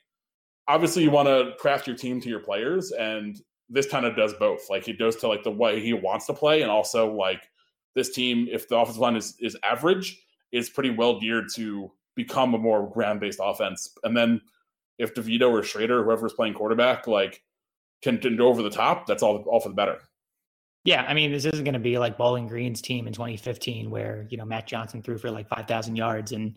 obviously 0.68 1.02
you 1.02 1.10
want 1.10 1.28
to 1.28 1.52
craft 1.58 1.86
your 1.86 1.96
team 1.96 2.20
to 2.20 2.28
your 2.28 2.40
players 2.40 2.92
and 2.92 3.40
this 3.70 3.86
kind 3.86 4.04
of 4.04 4.16
does 4.16 4.34
both. 4.34 4.68
Like 4.68 4.88
it 4.88 4.98
goes 4.98 5.16
to 5.16 5.28
like 5.28 5.44
the 5.44 5.50
way 5.50 5.80
he 5.80 5.92
wants 5.92 6.26
to 6.26 6.34
play, 6.34 6.62
and 6.62 6.70
also 6.70 7.12
like 7.12 7.48
this 7.94 8.10
team, 8.10 8.48
if 8.50 8.68
the 8.68 8.76
offensive 8.76 9.00
line 9.00 9.16
is 9.16 9.36
is 9.40 9.56
average, 9.62 10.20
is 10.52 10.68
pretty 10.68 10.90
well 10.90 11.20
geared 11.20 11.46
to 11.54 11.90
become 12.16 12.54
a 12.54 12.58
more 12.58 12.90
ground 12.90 13.20
based 13.20 13.40
offense. 13.42 13.96
And 14.04 14.16
then 14.16 14.40
if 14.98 15.14
DeVito 15.14 15.50
or 15.50 15.62
Shrader, 15.62 16.04
whoever's 16.04 16.34
playing 16.34 16.54
quarterback, 16.54 17.06
like 17.06 17.42
can, 18.02 18.18
can 18.18 18.36
go 18.36 18.48
over 18.48 18.62
the 18.62 18.70
top, 18.70 19.06
that's 19.06 19.22
all 19.22 19.44
all 19.44 19.60
for 19.60 19.68
the 19.68 19.74
better. 19.74 19.98
Yeah, 20.84 21.04
I 21.06 21.12
mean, 21.12 21.30
this 21.30 21.44
isn't 21.44 21.64
going 21.64 21.74
to 21.74 21.80
be 21.80 21.98
like 21.98 22.16
Bowling 22.16 22.46
Green's 22.46 22.80
team 22.80 23.06
in 23.06 23.12
2015, 23.12 23.90
where 23.90 24.26
you 24.30 24.36
know 24.36 24.44
Matt 24.44 24.66
Johnson 24.66 25.02
threw 25.02 25.18
for 25.18 25.30
like 25.30 25.48
5,000 25.48 25.94
yards 25.94 26.32
and 26.32 26.54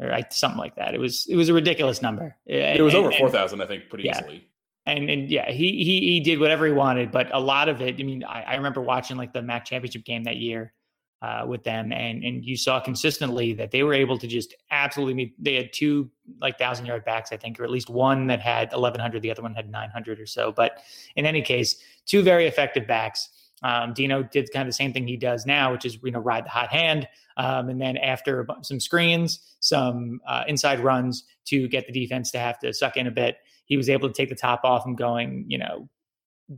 or 0.00 0.18
something 0.30 0.58
like 0.58 0.74
that. 0.76 0.94
It 0.94 0.98
was 0.98 1.26
it 1.28 1.36
was 1.36 1.48
a 1.48 1.54
ridiculous 1.54 2.02
number. 2.02 2.36
it 2.46 2.82
was 2.82 2.94
and, 2.94 3.04
over 3.04 3.16
4,000, 3.16 3.60
I 3.60 3.66
think, 3.66 3.88
pretty 3.88 4.04
yeah. 4.04 4.18
easily. 4.18 4.48
And 4.86 5.08
and 5.08 5.30
yeah, 5.30 5.50
he 5.50 5.82
he 5.84 6.00
he 6.00 6.20
did 6.20 6.38
whatever 6.38 6.66
he 6.66 6.72
wanted, 6.72 7.10
but 7.10 7.34
a 7.34 7.40
lot 7.40 7.68
of 7.68 7.80
it. 7.80 7.96
I 7.98 8.02
mean, 8.02 8.22
I, 8.24 8.42
I 8.42 8.54
remember 8.56 8.82
watching 8.82 9.16
like 9.16 9.32
the 9.32 9.40
MAC 9.40 9.64
championship 9.64 10.04
game 10.04 10.24
that 10.24 10.36
year 10.36 10.74
uh, 11.22 11.46
with 11.46 11.64
them, 11.64 11.90
and 11.90 12.22
and 12.22 12.44
you 12.44 12.54
saw 12.54 12.80
consistently 12.80 13.54
that 13.54 13.70
they 13.70 13.82
were 13.82 13.94
able 13.94 14.18
to 14.18 14.26
just 14.26 14.54
absolutely 14.70 15.14
meet. 15.14 15.42
They 15.42 15.54
had 15.54 15.72
two 15.72 16.10
like 16.38 16.58
thousand 16.58 16.84
yard 16.84 17.02
backs, 17.06 17.32
I 17.32 17.38
think, 17.38 17.58
or 17.58 17.64
at 17.64 17.70
least 17.70 17.88
one 17.88 18.26
that 18.26 18.40
had 18.40 18.72
1100, 18.72 19.22
the 19.22 19.30
other 19.30 19.40
one 19.40 19.54
had 19.54 19.70
900 19.70 20.20
or 20.20 20.26
so. 20.26 20.52
But 20.52 20.82
in 21.16 21.24
any 21.24 21.40
case, 21.40 21.76
two 22.04 22.22
very 22.22 22.46
effective 22.46 22.86
backs. 22.86 23.30
Um, 23.62 23.94
Dino 23.94 24.22
did 24.22 24.52
kind 24.52 24.68
of 24.68 24.68
the 24.68 24.76
same 24.76 24.92
thing 24.92 25.06
he 25.06 25.16
does 25.16 25.46
now, 25.46 25.72
which 25.72 25.86
is 25.86 25.96
you 26.04 26.10
know 26.10 26.18
ride 26.18 26.44
the 26.44 26.50
hot 26.50 26.68
hand, 26.68 27.08
um, 27.38 27.70
and 27.70 27.80
then 27.80 27.96
after 27.96 28.46
some 28.60 28.78
screens, 28.78 29.40
some 29.60 30.20
uh, 30.28 30.44
inside 30.46 30.80
runs 30.80 31.24
to 31.46 31.68
get 31.68 31.86
the 31.86 31.92
defense 31.92 32.30
to 32.32 32.38
have 32.38 32.58
to 32.58 32.74
suck 32.74 32.98
in 32.98 33.06
a 33.06 33.10
bit, 33.10 33.38
he 33.66 33.76
was 33.76 33.88
able 33.88 34.08
to 34.08 34.14
take 34.14 34.28
the 34.28 34.34
top 34.34 34.60
off 34.64 34.86
and 34.86 34.96
going 34.96 35.44
you 35.48 35.58
know 35.58 35.88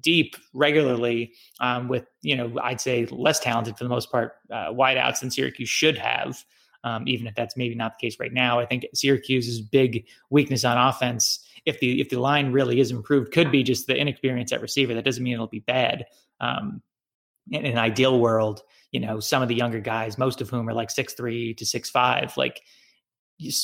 deep 0.00 0.36
regularly 0.52 1.32
um, 1.61 1.88
with 1.88 2.04
you 2.22 2.36
know 2.36 2.52
I'd 2.62 2.80
say 2.80 3.07
less 3.07 3.40
talented 3.40 3.76
for 3.76 3.84
the 3.84 3.90
most 3.90 4.11
part 4.11 4.34
uh, 4.50 4.72
wideouts 4.72 5.20
than 5.20 5.30
Syracuse 5.30 5.68
should 5.68 5.98
have. 5.98 6.44
Um, 6.84 7.09
even 7.09 7.26
if 7.26 7.34
that's 7.34 7.57
maybe 7.57 7.74
not 7.74 7.98
the 7.98 8.07
case 8.07 8.20
right 8.20 8.32
now, 8.32 8.61
I 8.61 8.66
think 8.66 8.86
Syracuse's 8.94 9.61
big 9.61 10.07
weakness 10.30 10.64
on 10.64 10.78
offense, 10.78 11.44
if 11.64 11.80
the 11.80 12.00
if 12.00 12.11
the 12.11 12.20
line 12.20 12.52
really 12.52 12.78
is 12.78 12.92
improved, 12.92 13.32
could 13.32 13.50
be 13.50 13.64
just 13.64 13.88
the 13.88 13.96
inexperience 13.96 14.52
at 14.52 14.61
receiver. 14.61 14.94
That 14.94 15.04
doesn't 15.04 15.22
mean 15.22 15.34
it'll 15.34 15.48
be 15.48 15.61
bad. 15.61 16.07
Um, 16.40 16.82
in 17.50 17.64
an 17.64 17.78
ideal 17.78 18.20
world, 18.20 18.62
you 18.92 19.00
know, 19.00 19.20
some 19.20 19.42
of 19.42 19.48
the 19.48 19.54
younger 19.54 19.80
guys, 19.80 20.18
most 20.18 20.40
of 20.40 20.48
whom 20.48 20.68
are 20.68 20.74
like 20.74 20.90
six 20.90 21.14
three 21.14 21.54
to 21.54 21.66
six 21.66 21.90
five, 21.90 22.36
like 22.36 22.62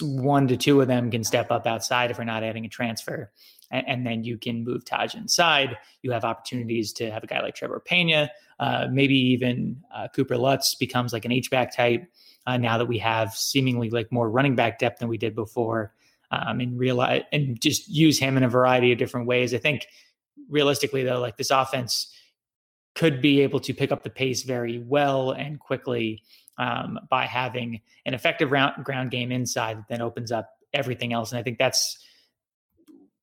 one 0.01 0.49
to 0.49 0.57
two 0.57 0.81
of 0.81 0.89
them 0.89 1.11
can 1.11 1.25
step 1.25 1.51
up 1.51 1.67
outside 1.67 2.11
if 2.11 2.19
we're 2.19 2.25
not 2.25 2.43
adding 2.43 2.65
a 2.65 2.69
transfer. 2.69 3.31
And, 3.71 3.89
and 3.89 4.07
then 4.07 4.25
you 4.25 4.39
can 4.39 4.65
move 4.65 4.85
Taj 4.85 5.15
inside. 5.15 5.77
You 6.03 6.13
have 6.13 6.25
opportunities 6.25 6.93
to 6.95 7.11
have 7.11 7.25
a 7.25 7.27
guy 7.27 7.41
like 7.41 7.57
Trebor 7.57 7.85
Pena, 7.85 8.31
uh, 8.61 8.89
maybe 8.91 9.15
even 9.15 9.83
uh, 9.95 10.09
Cooper 10.15 10.37
Lutz 10.37 10.75
becomes 10.75 11.13
like 11.13 11.25
an 11.25 11.33
H-back 11.33 11.75
type 11.75 12.07
uh, 12.47 12.57
now 12.57 12.79
that 12.79 12.87
we 12.87 12.99
have 12.99 13.33
seemingly 13.35 13.91
like 13.91 14.13
more 14.13 14.31
running 14.31 14.55
back 14.55 14.79
depth 14.79 14.99
than 14.99 15.09
we 15.09 15.19
did 15.19 15.35
before. 15.35 15.95
Um, 16.31 16.61
and 16.61 16.79
realize 16.79 17.25
and 17.31 17.61
just 17.61 17.91
use 17.91 18.19
him 18.19 18.39
in 18.39 18.43
a 18.43 18.49
variety 18.49 18.91
of 18.91 18.97
different 18.97 19.27
ways. 19.27 19.53
I 19.53 19.59
think 19.59 19.87
realistically 20.49 21.05
though, 21.05 21.21
like 21.21 21.37
this 21.37 21.51
offense 21.51 22.11
could 22.95 23.21
be 23.21 23.43
able 23.43 23.61
to 23.61 23.75
pick 23.75 23.93
up 23.93 24.03
the 24.03 24.09
pace 24.09 24.43
very 24.43 24.79
well 24.79 25.33
and 25.33 25.61
quickly 25.61 26.23
um, 26.63 27.01
by 27.11 27.27
having 27.27 27.81
an 28.07 28.15
effective 28.15 28.53
round, 28.53 28.85
ground 28.85 29.11
game 29.11 29.33
inside 29.33 29.79
that 29.79 29.89
then 29.89 30.01
opens 30.01 30.31
up 30.31 30.49
everything 30.73 31.13
else. 31.13 31.33
And 31.33 31.39
I 31.39 31.43
think 31.43 31.59
that's 31.59 31.99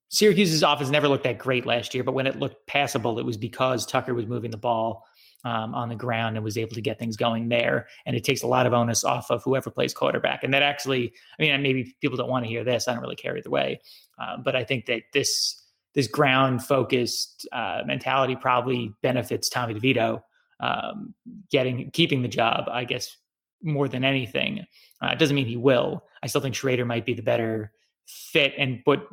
Syracuse's 0.09 0.63
offense 0.63 0.89
never 0.89 1.07
looked 1.07 1.23
that 1.23 1.37
great 1.37 1.65
last 1.65 1.93
year, 1.93 2.03
but 2.03 2.13
when 2.13 2.27
it 2.27 2.37
looked 2.37 2.67
passable, 2.67 3.17
it 3.17 3.25
was 3.25 3.37
because 3.37 3.85
Tucker 3.85 4.13
was 4.13 4.25
moving 4.25 4.51
the 4.51 4.57
ball 4.57 5.05
um, 5.45 5.73
on 5.73 5.87
the 5.87 5.95
ground 5.95 6.35
and 6.35 6.43
was 6.43 6.57
able 6.57 6.73
to 6.73 6.81
get 6.81 6.99
things 6.99 7.15
going 7.15 7.47
there. 7.47 7.87
And 8.05 8.15
it 8.15 8.25
takes 8.25 8.43
a 8.43 8.47
lot 8.47 8.65
of 8.65 8.73
onus 8.73 9.05
off 9.05 9.31
of 9.31 9.41
whoever 9.43 9.69
plays 9.69 9.93
quarterback. 9.93 10.43
And 10.43 10.53
that 10.53 10.63
actually, 10.63 11.13
I 11.39 11.43
mean, 11.43 11.61
maybe 11.61 11.95
people 12.01 12.17
don't 12.17 12.29
want 12.29 12.43
to 12.43 12.49
hear 12.49 12.65
this. 12.65 12.87
I 12.87 12.93
don't 12.93 13.01
really 13.01 13.15
care 13.15 13.37
either 13.37 13.49
way. 13.49 13.79
Uh, 14.19 14.37
but 14.43 14.55
I 14.55 14.65
think 14.65 14.87
that 14.87 15.03
this 15.13 15.55
this 15.95 16.07
ground 16.07 16.63
focused 16.63 17.47
uh, 17.51 17.81
mentality 17.85 18.35
probably 18.35 18.91
benefits 19.01 19.49
Tommy 19.49 19.73
DeVito 19.73 20.21
um, 20.59 21.13
getting 21.51 21.89
keeping 21.91 22.21
the 22.21 22.27
job. 22.27 22.65
I 22.69 22.83
guess 22.83 23.15
more 23.61 23.87
than 23.87 24.03
anything. 24.03 24.65
Uh, 25.01 25.07
it 25.07 25.19
doesn't 25.19 25.35
mean 25.35 25.45
he 25.45 25.57
will. 25.57 26.03
I 26.23 26.27
still 26.27 26.41
think 26.41 26.55
Shrader 26.55 26.85
might 26.85 27.05
be 27.05 27.13
the 27.13 27.21
better 27.21 27.71
fit, 28.07 28.53
and 28.57 28.81
but 28.85 29.07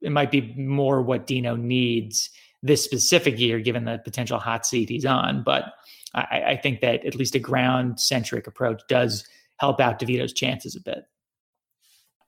it 0.00 0.12
might 0.12 0.30
be 0.30 0.54
more 0.56 1.02
what 1.02 1.26
Dino 1.26 1.56
needs 1.56 2.30
this 2.62 2.84
specific 2.84 3.38
year, 3.38 3.60
given 3.60 3.84
the 3.84 4.00
potential 4.04 4.38
hot 4.38 4.66
seat 4.66 4.88
he's 4.88 5.06
on. 5.06 5.42
But 5.42 5.72
I, 6.14 6.42
I 6.48 6.56
think 6.56 6.80
that 6.80 7.04
at 7.04 7.14
least 7.14 7.34
a 7.34 7.38
ground 7.38 8.00
centric 8.00 8.46
approach 8.46 8.82
does 8.88 9.26
help 9.58 9.80
out 9.80 9.98
DeVito's 9.98 10.32
chances 10.32 10.74
a 10.74 10.80
bit. 10.80 11.04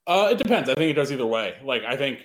Uh, 0.06 0.28
it 0.32 0.38
depends. 0.38 0.68
I 0.68 0.74
think 0.74 0.90
it 0.90 0.94
does 0.94 1.12
either 1.12 1.26
way. 1.26 1.54
Like 1.64 1.82
I 1.84 1.96
think 1.96 2.20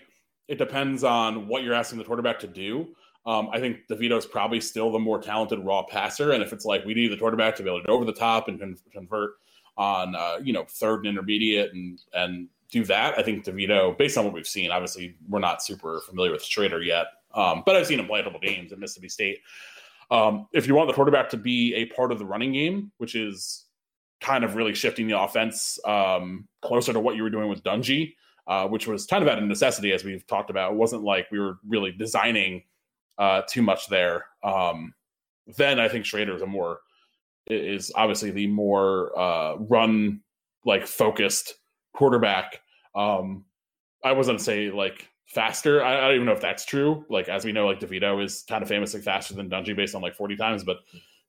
it 0.47 0.57
depends 0.57 1.03
on 1.03 1.47
what 1.47 1.63
you're 1.63 1.73
asking 1.73 1.99
the 1.99 2.05
quarterback 2.05 2.39
to 2.39 2.47
do. 2.47 2.87
Um, 3.27 3.49
I 3.51 3.59
think 3.59 3.79
DeVito's 3.91 4.25
probably 4.25 4.61
still 4.61 4.89
the 4.89 4.99
more 4.99 5.21
talented 5.21 5.59
raw 5.59 5.83
passer, 5.83 6.31
and 6.31 6.41
if 6.41 6.53
it's 6.53 6.63
like 6.63 6.85
we 6.85 6.93
need 6.93 7.11
the 7.11 7.17
quarterback 7.17 7.57
to 7.57 7.63
be 7.63 7.69
able 7.69 7.81
to 7.81 7.87
go 7.87 7.93
over 7.93 8.05
the 8.05 8.13
top 8.13 8.47
and 8.47 8.57
con- 8.57 8.77
convert 8.93 9.31
on 9.75 10.15
uh, 10.15 10.37
you 10.41 10.53
know 10.53 10.65
third 10.69 11.05
and 11.05 11.07
intermediate 11.07 11.73
and 11.73 11.99
and 12.13 12.47
do 12.71 12.85
that, 12.85 13.19
I 13.19 13.23
think 13.23 13.45
DeVito, 13.45 13.97
based 13.97 14.17
on 14.17 14.23
what 14.23 14.33
we've 14.33 14.47
seen, 14.47 14.71
obviously 14.71 15.15
we're 15.27 15.39
not 15.39 15.61
super 15.61 16.01
familiar 16.05 16.31
with 16.31 16.41
Shrader 16.41 16.85
yet, 16.85 17.07
um, 17.33 17.63
but 17.65 17.75
I've 17.75 17.85
seen 17.85 17.99
him 17.99 18.07
play 18.07 18.21
a 18.21 18.23
couple 18.23 18.39
games 18.39 18.71
at 18.71 18.79
Mississippi 18.79 19.09
State. 19.09 19.39
Um, 20.09 20.47
if 20.53 20.65
you 20.65 20.73
want 20.73 20.87
the 20.87 20.93
quarterback 20.93 21.29
to 21.29 21.37
be 21.37 21.75
a 21.75 21.85
part 21.87 22.13
of 22.13 22.19
the 22.19 22.25
running 22.25 22.53
game, 22.53 22.91
which 22.97 23.13
is 23.13 23.65
kind 24.21 24.45
of 24.45 24.55
really 24.55 24.73
shifting 24.73 25.07
the 25.07 25.19
offense 25.19 25.79
um, 25.85 26.47
closer 26.61 26.93
to 26.93 26.99
what 26.99 27.17
you 27.17 27.23
were 27.23 27.29
doing 27.29 27.49
with 27.49 27.61
Dungey, 27.63 28.13
uh, 28.47 28.67
which 28.67 28.87
was 28.87 29.05
kind 29.05 29.21
of 29.21 29.29
out 29.29 29.37
of 29.37 29.43
necessity, 29.43 29.91
as 29.91 30.05
we've 30.05 30.25
talked 30.27 30.49
about. 30.49 30.71
It 30.71 30.77
wasn't 30.77 31.03
like 31.03 31.27
we 31.29 31.39
were 31.39 31.57
really 31.67 31.91
designing 31.91 32.63
uh, 33.17 33.41
too 33.49 33.61
much 33.61 33.87
there. 33.87 34.25
Um, 34.43 34.93
then 35.57 35.79
I 35.79 35.87
think 35.87 36.05
Shrader 36.05 36.35
is 36.35 36.41
a 36.41 36.47
more 36.47 36.79
is 37.49 37.91
obviously 37.95 38.31
the 38.31 38.47
more 38.47 39.17
uh, 39.17 39.55
run 39.55 40.21
like 40.65 40.85
focused 40.85 41.55
quarterback. 41.93 42.61
Um, 42.93 43.45
I 44.03 44.11
wasn't 44.11 44.41
say 44.41 44.69
like 44.69 45.07
faster. 45.27 45.83
I, 45.83 45.97
I, 45.97 46.01
don't 46.01 46.15
even 46.15 46.25
know 46.25 46.33
if 46.33 46.41
that's 46.41 46.65
true. 46.65 47.05
Like 47.09 47.29
as 47.29 47.45
we 47.45 47.51
know, 47.51 47.65
like 47.65 47.79
DeVito 47.79 48.23
is 48.23 48.43
kind 48.49 48.61
of 48.61 48.69
famously 48.69 49.01
faster 49.01 49.33
than 49.33 49.49
Dungey 49.49 49.75
based 49.75 49.95
on 49.95 50.01
like 50.01 50.15
40 50.15 50.35
times, 50.35 50.63
but 50.63 50.77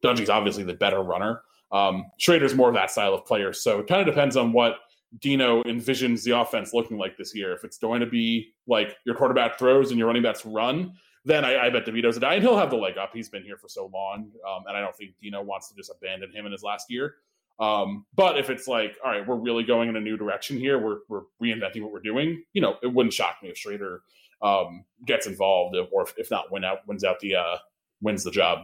Dungey's 0.02 0.30
obviously 0.30 0.64
the 0.64 0.74
better 0.74 1.02
runner. 1.02 1.42
Um, 1.70 2.06
Shrader's 2.20 2.54
more 2.54 2.68
of 2.68 2.74
that 2.74 2.90
style 2.90 3.14
of 3.14 3.24
player. 3.24 3.52
So 3.52 3.80
it 3.80 3.86
kind 3.86 4.00
of 4.00 4.06
depends 4.06 4.36
on 4.36 4.52
what 4.52 4.76
Dino 5.20 5.62
envisions 5.64 6.22
the 6.22 6.38
offense 6.38 6.72
looking 6.72 6.98
like 6.98 7.16
this 7.16 7.34
year. 7.34 7.52
If 7.52 7.64
it's 7.64 7.78
going 7.78 8.00
to 8.00 8.06
be 8.06 8.52
like 8.66 8.96
your 9.04 9.14
quarterback 9.14 9.58
throws 9.58 9.90
and 9.90 9.98
your 9.98 10.06
running 10.06 10.22
backs 10.22 10.44
run, 10.44 10.94
then 11.28 11.44
I, 11.44 11.66
I 11.66 11.70
bet 11.70 11.84
DeVito's 11.84 12.16
a 12.16 12.20
guy, 12.20 12.34
and 12.34 12.42
he'll 12.42 12.56
have 12.56 12.70
the 12.70 12.76
leg 12.76 12.96
up. 12.96 13.10
He's 13.12 13.28
been 13.28 13.42
here 13.42 13.58
for 13.58 13.68
so 13.68 13.90
long, 13.92 14.30
um, 14.48 14.64
and 14.66 14.76
I 14.76 14.80
don't 14.80 14.96
think 14.96 15.12
Dino 15.20 15.42
wants 15.42 15.68
to 15.68 15.76
just 15.76 15.90
abandon 15.90 16.32
him 16.32 16.46
in 16.46 16.52
his 16.52 16.62
last 16.62 16.90
year. 16.90 17.16
Um, 17.60 18.06
but 18.14 18.38
if 18.38 18.50
it's 18.50 18.66
like, 18.66 18.96
all 19.04 19.10
right, 19.10 19.26
we're 19.26 19.36
really 19.36 19.64
going 19.64 19.88
in 19.88 19.96
a 19.96 20.00
new 20.00 20.16
direction 20.16 20.58
here, 20.58 20.78
we're 20.78 21.00
we're 21.08 21.22
reinventing 21.42 21.82
what 21.82 21.92
we're 21.92 22.00
doing. 22.00 22.42
You 22.52 22.62
know, 22.62 22.76
it 22.82 22.86
wouldn't 22.86 23.12
shock 23.12 23.36
me 23.42 23.50
if 23.50 23.56
Shrader 23.56 23.98
um, 24.42 24.84
gets 25.04 25.26
involved, 25.26 25.76
or 25.92 26.02
if, 26.02 26.14
if 26.16 26.30
not, 26.30 26.50
win 26.50 26.64
out 26.64 26.86
wins 26.86 27.04
out 27.04 27.20
the 27.20 27.34
uh, 27.34 27.56
wins 28.00 28.24
the 28.24 28.30
job. 28.30 28.60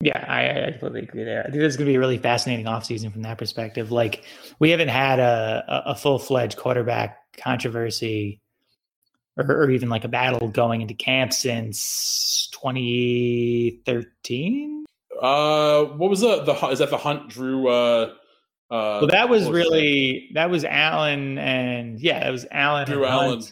Yeah, 0.00 0.24
I, 0.28 0.68
I 0.68 0.70
completely 0.72 1.00
agree 1.00 1.24
there. 1.24 1.40
I 1.40 1.44
think 1.44 1.56
this 1.56 1.70
is 1.70 1.76
going 1.76 1.86
to 1.86 1.90
be 1.90 1.96
a 1.96 1.98
really 1.98 2.18
fascinating 2.18 2.66
offseason 2.66 3.10
from 3.12 3.22
that 3.22 3.38
perspective. 3.38 3.90
Like, 3.90 4.24
we 4.58 4.70
haven't 4.70 4.88
had 4.88 5.18
a, 5.18 5.64
a 5.86 5.94
full 5.94 6.18
fledged 6.18 6.58
quarterback 6.58 7.16
controversy 7.38 8.42
or, 9.36 9.44
or, 9.44 9.70
even 9.70 9.88
like 9.88 10.04
a 10.04 10.08
battle 10.08 10.48
going 10.48 10.82
into 10.82 10.94
camp 10.94 11.32
since 11.32 12.48
2013. 12.52 14.84
Uh, 15.20 15.84
what 15.84 16.10
was 16.10 16.20
the 16.20 16.42
the 16.42 16.52
is 16.68 16.80
that 16.80 16.90
the 16.90 16.96
Hunt 16.96 17.28
Drew? 17.28 17.68
Uh, 17.68 18.12
uh, 18.70 18.98
well, 19.00 19.08
that 19.08 19.28
was 19.28 19.48
really 19.48 20.30
that? 20.34 20.42
that 20.42 20.50
was 20.50 20.64
Allen 20.64 21.38
and 21.38 22.00
yeah, 22.00 22.20
that 22.20 22.30
was 22.30 22.46
Allen. 22.50 22.86
Drew 22.86 23.04
Allen. 23.04 23.42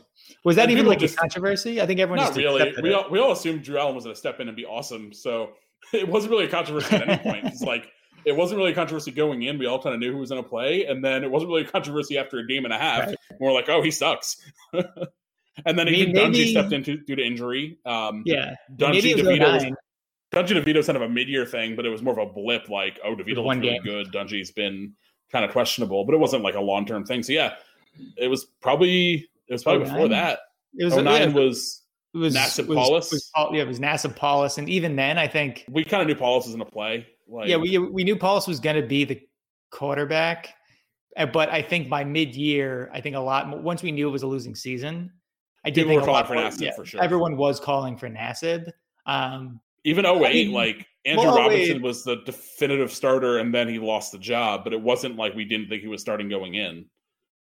Was 0.44 0.56
that 0.56 0.64
and 0.64 0.72
even 0.72 0.86
like 0.86 0.98
just, 0.98 1.14
a 1.14 1.18
controversy? 1.18 1.80
I 1.80 1.86
think 1.86 2.00
everyone 2.00 2.24
not 2.24 2.36
really. 2.36 2.74
We 2.82 2.92
all, 2.92 3.08
we 3.10 3.18
all 3.18 3.32
assumed 3.32 3.62
Drew 3.62 3.78
Allen 3.78 3.94
was 3.94 4.04
going 4.04 4.14
to 4.14 4.18
step 4.18 4.40
in 4.40 4.48
and 4.48 4.56
be 4.56 4.66
awesome, 4.66 5.12
so 5.12 5.52
it 5.94 6.08
wasn't 6.08 6.32
really 6.32 6.44
a 6.44 6.48
controversy 6.48 6.96
at 6.96 7.08
any 7.08 7.18
point. 7.18 7.46
It's 7.46 7.62
like 7.62 7.90
it 8.24 8.36
wasn't 8.36 8.58
really 8.58 8.72
a 8.72 8.74
controversy 8.74 9.10
going 9.10 9.42
in. 9.42 9.58
We 9.58 9.66
all 9.66 9.80
kind 9.80 9.94
of 9.94 10.00
knew 10.00 10.12
who 10.12 10.18
was 10.18 10.30
going 10.30 10.42
to 10.42 10.48
play, 10.48 10.86
and 10.86 11.04
then 11.04 11.24
it 11.24 11.30
wasn't 11.30 11.50
really 11.50 11.62
a 11.62 11.68
controversy 11.68 12.18
after 12.18 12.38
a 12.38 12.46
game 12.46 12.64
and 12.64 12.74
a 12.74 12.78
half. 12.78 13.06
Right. 13.06 13.16
We're 13.40 13.52
like, 13.52 13.68
oh, 13.68 13.82
he 13.82 13.90
sucks. 13.90 14.36
and 15.66 15.78
then 15.78 15.88
again, 15.88 16.12
Dungey 16.12 16.50
stepped 16.50 16.72
into 16.72 16.98
due 16.98 17.16
to 17.16 17.22
injury. 17.24 17.78
Um, 17.84 18.22
yeah, 18.26 18.54
Dungey 18.76 19.14
DeVito 19.14 19.52
was, 19.52 19.64
DeVito's 20.32 20.86
kind 20.86 20.96
of 20.96 21.02
a 21.02 21.08
mid-year 21.08 21.46
thing, 21.46 21.76
but 21.76 21.86
it 21.86 21.90
was 21.90 22.02
more 22.02 22.18
of 22.18 22.28
a 22.28 22.32
blip. 22.32 22.68
Like, 22.68 22.98
oh, 23.04 23.14
DeVito 23.14 23.44
looks 23.44 23.58
really 23.58 23.80
good. 23.84 24.12
Dungey's 24.12 24.50
been 24.50 24.94
kind 25.30 25.44
of 25.44 25.52
questionable, 25.52 26.04
but 26.04 26.14
it 26.14 26.18
wasn't 26.18 26.42
like 26.42 26.54
a 26.54 26.60
long-term 26.60 27.04
thing. 27.04 27.22
So 27.22 27.32
yeah, 27.32 27.54
it 28.16 28.28
was 28.28 28.46
probably 28.60 29.28
it 29.48 29.52
was 29.52 29.62
probably 29.62 29.84
09. 29.84 29.92
before 29.92 30.08
that. 30.08 30.40
It 30.76 30.84
was 30.84 30.96
09 30.96 31.04
yeah, 31.06 31.26
was 31.28 31.82
it 32.14 32.18
was 32.18 32.34
Nassib 32.34 32.72
Paulus. 32.72 33.10
Was, 33.10 33.30
was, 33.36 33.50
yeah, 33.52 33.62
it 33.62 33.68
was 33.68 33.80
Nassib 33.80 34.16
Paulus, 34.16 34.58
and 34.58 34.68
even 34.68 34.96
then, 34.96 35.18
I 35.18 35.28
think 35.28 35.64
we 35.68 35.84
kind 35.84 36.02
of 36.02 36.08
knew 36.08 36.14
Paulus 36.14 36.46
was 36.46 36.54
going 36.54 36.64
to 36.64 36.72
play. 36.72 37.06
Like, 37.28 37.48
yeah, 37.48 37.56
we 37.56 37.78
we 37.78 38.04
knew 38.04 38.16
Paulus 38.16 38.46
was 38.46 38.60
going 38.60 38.76
to 38.76 38.86
be 38.86 39.04
the 39.04 39.20
quarterback. 39.70 40.54
Uh, 41.16 41.26
But 41.26 41.48
I 41.48 41.62
think 41.62 41.88
by 41.88 42.04
mid-year, 42.04 42.90
I 42.92 43.00
think 43.00 43.16
a 43.16 43.20
lot. 43.20 43.62
Once 43.62 43.82
we 43.82 43.92
knew 43.92 44.08
it 44.08 44.12
was 44.12 44.22
a 44.22 44.26
losing 44.26 44.54
season, 44.54 45.12
I 45.64 45.70
did 45.70 45.82
People 45.82 45.90
think 45.90 46.00
were 46.02 46.06
calling 46.06 46.26
for 46.26 46.34
Nassib 46.34 46.60
yeah, 46.60 46.72
for 46.72 46.84
sure. 46.84 47.02
Everyone 47.02 47.36
was 47.36 47.58
calling 47.58 47.96
for 47.96 48.08
Nassib. 48.08 48.70
Um, 49.06 49.60
Even 49.84 50.04
08, 50.04 50.20
mean, 50.20 50.52
like 50.52 50.86
Andrew 51.06 51.24
well, 51.24 51.36
Robinson 51.36 51.76
wait. 51.76 51.82
was 51.82 52.04
the 52.04 52.16
definitive 52.24 52.92
starter, 52.92 53.38
and 53.38 53.54
then 53.54 53.68
he 53.68 53.78
lost 53.78 54.12
the 54.12 54.18
job. 54.18 54.64
But 54.64 54.72
it 54.72 54.80
wasn't 54.80 55.16
like 55.16 55.34
we 55.34 55.44
didn't 55.44 55.68
think 55.68 55.82
he 55.82 55.88
was 55.88 56.00
starting 56.00 56.28
going 56.28 56.54
in. 56.54 56.86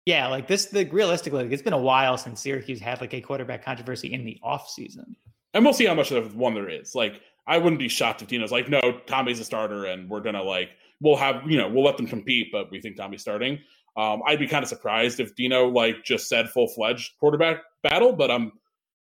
yeah, 0.06 0.28
like 0.28 0.46
this. 0.46 0.66
The 0.66 0.84
realistically, 0.86 1.44
like, 1.44 1.52
it's 1.52 1.62
been 1.62 1.72
a 1.72 1.78
while 1.78 2.16
since 2.16 2.40
Syracuse 2.40 2.80
had 2.80 3.00
like 3.00 3.14
a 3.14 3.20
quarterback 3.20 3.64
controversy 3.64 4.12
in 4.12 4.24
the 4.24 4.38
off 4.42 4.68
season. 4.68 5.16
And 5.54 5.64
we'll 5.64 5.74
see 5.74 5.84
how 5.84 5.94
much 5.94 6.10
of 6.12 6.34
one 6.34 6.54
there 6.54 6.68
is. 6.68 6.94
Like, 6.94 7.20
I 7.46 7.58
wouldn't 7.58 7.78
be 7.78 7.88
shocked 7.88 8.22
if 8.22 8.28
Dino's 8.28 8.52
like, 8.52 8.68
no, 8.68 9.00
Tommy's 9.06 9.40
a 9.40 9.44
starter, 9.44 9.84
and 9.86 10.08
we're 10.08 10.20
gonna 10.20 10.42
like, 10.42 10.70
we'll 11.00 11.16
have, 11.16 11.42
you 11.46 11.58
know, 11.58 11.68
we'll 11.68 11.84
let 11.84 11.96
them 11.96 12.06
compete, 12.06 12.48
but 12.52 12.70
we 12.70 12.80
think 12.80 12.96
Tommy's 12.96 13.20
starting. 13.20 13.58
Um, 13.96 14.22
I'd 14.26 14.38
be 14.38 14.46
kind 14.46 14.62
of 14.62 14.68
surprised 14.68 15.20
if 15.20 15.34
Dino 15.34 15.68
like 15.68 16.02
just 16.04 16.28
said 16.28 16.48
full 16.48 16.68
fledged 16.68 17.12
quarterback 17.20 17.58
battle, 17.82 18.12
but 18.12 18.30
I'm 18.30 18.52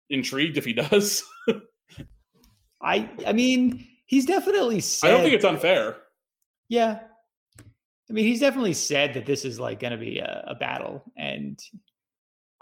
intrigued 0.09 0.57
if 0.57 0.65
he 0.65 0.73
does. 0.73 1.23
I, 2.81 3.09
I 3.25 3.33
mean, 3.33 3.87
he's 4.05 4.25
definitely 4.25 4.79
said. 4.79 5.09
I 5.09 5.11
don't 5.11 5.21
think 5.21 5.35
it's 5.35 5.45
unfair. 5.45 5.97
Yeah. 6.69 6.99
I 8.09 8.13
mean, 8.13 8.25
he's 8.25 8.39
definitely 8.39 8.73
said 8.73 9.13
that 9.13 9.25
this 9.25 9.45
is 9.45 9.59
like 9.59 9.79
going 9.79 9.91
to 9.91 9.97
be 9.97 10.19
a, 10.19 10.45
a 10.47 10.55
battle. 10.55 11.03
And 11.15 11.59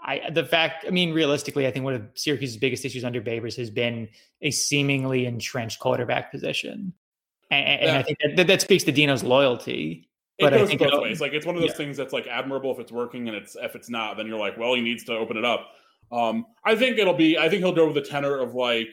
I, 0.00 0.30
the 0.30 0.44
fact, 0.44 0.84
I 0.86 0.90
mean, 0.90 1.12
realistically, 1.12 1.66
I 1.66 1.70
think 1.70 1.84
one 1.84 1.94
of 1.94 2.02
Syracuse's 2.14 2.56
biggest 2.56 2.84
issues 2.84 3.04
under 3.04 3.20
Babers 3.20 3.56
has 3.56 3.70
been 3.70 4.08
a 4.42 4.50
seemingly 4.50 5.26
entrenched 5.26 5.80
quarterback 5.80 6.30
position. 6.30 6.92
And, 7.50 7.66
and 7.66 7.82
Yeah. 7.82 7.98
I 7.98 8.02
think 8.02 8.18
that, 8.22 8.36
that, 8.36 8.46
that 8.46 8.60
speaks 8.60 8.84
to 8.84 8.92
Dino's 8.92 9.24
loyalty. 9.24 10.08
It 10.38 10.44
But 10.44 10.54
I 10.54 10.58
goes 10.58 10.68
think 10.68 10.80
both 10.80 11.02
ways. 11.02 11.20
Like 11.20 11.32
it's 11.32 11.44
one 11.44 11.56
of 11.56 11.60
those 11.60 11.72
yeah. 11.72 11.76
things 11.76 11.96
that's 11.96 12.12
like 12.12 12.26
admirable 12.26 12.72
if 12.72 12.78
it's 12.78 12.92
working, 12.92 13.28
and 13.28 13.36
it's 13.36 13.56
if 13.60 13.74
it's 13.74 13.90
not, 13.90 14.16
then 14.16 14.26
you're 14.26 14.38
like, 14.38 14.56
well, 14.56 14.74
he 14.74 14.80
needs 14.80 15.04
to 15.04 15.12
open 15.12 15.36
it 15.36 15.44
up. 15.44 15.68
Um, 16.12 16.46
I 16.64 16.74
think 16.76 16.98
it'll 16.98 17.14
be. 17.14 17.38
I 17.38 17.48
think 17.48 17.62
he'll 17.62 17.74
go 17.74 17.86
with 17.86 17.94
the 17.94 18.08
tenor 18.08 18.38
of 18.38 18.54
like, 18.54 18.88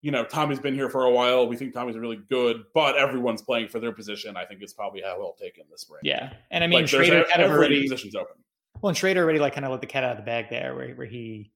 you 0.00 0.10
know, 0.10 0.24
Tommy's 0.24 0.58
been 0.58 0.74
here 0.74 0.90
for 0.90 1.04
a 1.04 1.10
while. 1.10 1.46
We 1.46 1.56
think 1.56 1.72
Tommy's 1.74 1.96
really 1.96 2.20
good, 2.28 2.62
but 2.74 2.96
everyone's 2.96 3.42
playing 3.42 3.68
for 3.68 3.78
their 3.80 3.92
position. 3.92 4.36
I 4.36 4.44
think 4.44 4.62
it's 4.62 4.72
probably 4.72 5.00
how 5.00 5.14
he'll 5.16 5.36
take 5.40 5.58
in 5.58 5.64
this 5.70 5.82
spring. 5.82 6.00
Yeah. 6.02 6.32
And 6.50 6.64
I 6.64 6.66
mean, 6.66 6.82
like, 6.82 6.90
there's 6.90 7.08
Shrader 7.08 7.28
kind 7.28 7.42
of 7.42 7.50
already, 7.52 7.82
position's 7.82 8.14
open. 8.14 8.36
well, 8.80 8.88
and 8.88 8.98
Shrader 8.98 9.18
already 9.18 9.38
like 9.38 9.54
kind 9.54 9.64
of 9.64 9.70
let 9.70 9.80
the 9.80 9.86
cat 9.86 10.02
out 10.02 10.10
of 10.12 10.16
the 10.16 10.24
bag 10.24 10.50
there 10.50 10.74
where, 10.74 10.94
where 10.94 11.06
he, 11.06 11.52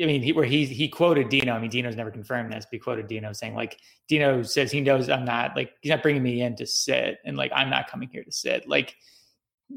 I 0.00 0.06
mean, 0.06 0.22
he, 0.22 0.32
where 0.32 0.44
he, 0.44 0.64
he 0.66 0.88
quoted 0.88 1.28
Dino. 1.28 1.52
I 1.52 1.58
mean, 1.58 1.70
Dino's 1.70 1.96
never 1.96 2.12
confirmed 2.12 2.52
this, 2.52 2.64
but 2.64 2.74
he 2.76 2.78
quoted 2.78 3.08
Dino 3.08 3.32
saying 3.32 3.54
like, 3.54 3.78
Dino 4.08 4.42
says 4.42 4.70
he 4.70 4.80
knows 4.80 5.08
I'm 5.08 5.24
not 5.24 5.56
like, 5.56 5.72
he's 5.80 5.90
not 5.90 6.02
bringing 6.02 6.22
me 6.22 6.42
in 6.42 6.54
to 6.56 6.66
sit 6.66 7.18
and 7.24 7.36
like, 7.36 7.50
I'm 7.52 7.70
not 7.70 7.90
coming 7.90 8.08
here 8.08 8.22
to 8.22 8.30
sit. 8.30 8.68
Like, 8.68 8.94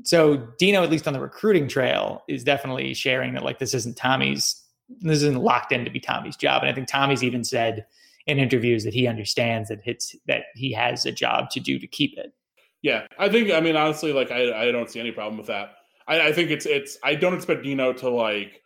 so 0.03 0.37
Dino, 0.57 0.83
at 0.83 0.89
least 0.89 1.07
on 1.07 1.13
the 1.13 1.19
recruiting 1.19 1.67
trail, 1.67 2.23
is 2.27 2.43
definitely 2.43 2.93
sharing 2.93 3.33
that 3.33 3.43
like 3.43 3.59
this 3.59 3.73
isn't 3.73 3.97
Tommy's, 3.97 4.61
this 5.01 5.17
isn't 5.17 5.41
locked 5.41 5.71
in 5.71 5.85
to 5.85 5.91
be 5.91 5.99
Tommy's 5.99 6.35
job. 6.35 6.61
And 6.61 6.71
I 6.71 6.73
think 6.73 6.87
Tommy's 6.87 7.23
even 7.23 7.43
said 7.43 7.85
in 8.27 8.39
interviews 8.39 8.83
that 8.83 8.93
he 8.93 9.07
understands 9.07 9.69
that 9.69 9.81
it's 9.85 10.15
that 10.27 10.43
he 10.55 10.71
has 10.73 11.05
a 11.05 11.11
job 11.11 11.49
to 11.51 11.59
do 11.59 11.79
to 11.79 11.87
keep 11.87 12.17
it. 12.17 12.33
Yeah, 12.81 13.05
I 13.19 13.29
think. 13.29 13.51
I 13.51 13.59
mean, 13.59 13.75
honestly, 13.75 14.13
like 14.13 14.31
I, 14.31 14.67
I 14.67 14.71
don't 14.71 14.89
see 14.89 14.99
any 14.99 15.11
problem 15.11 15.37
with 15.37 15.47
that. 15.47 15.73
I, 16.07 16.27
I 16.27 16.33
think 16.33 16.49
it's 16.49 16.65
it's. 16.65 16.97
I 17.03 17.15
don't 17.15 17.33
expect 17.33 17.63
Dino 17.63 17.93
to 17.93 18.09
like 18.09 18.61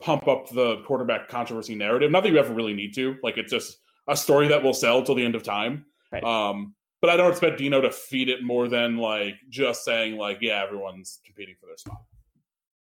pump 0.00 0.28
up 0.28 0.48
the 0.50 0.82
quarterback 0.86 1.28
controversy 1.28 1.74
narrative. 1.74 2.10
Not 2.10 2.22
that 2.22 2.30
you 2.30 2.38
ever 2.38 2.54
really 2.54 2.74
need 2.74 2.94
to. 2.94 3.16
Like 3.22 3.36
it's 3.36 3.52
just 3.52 3.78
a 4.08 4.16
story 4.16 4.48
that 4.48 4.62
will 4.62 4.72
sell 4.72 5.02
till 5.02 5.14
the 5.14 5.24
end 5.24 5.34
of 5.34 5.42
time. 5.42 5.84
Right. 6.10 6.24
Um, 6.24 6.74
but 7.00 7.10
I 7.10 7.16
don't 7.16 7.30
expect 7.30 7.58
Dino 7.58 7.80
to 7.80 7.90
feed 7.90 8.28
it 8.28 8.42
more 8.42 8.68
than 8.68 8.96
like 8.96 9.34
just 9.48 9.84
saying 9.84 10.16
like, 10.16 10.38
yeah, 10.40 10.62
everyone's 10.62 11.20
competing 11.24 11.54
for 11.60 11.66
their 11.66 11.76
spot. 11.76 12.02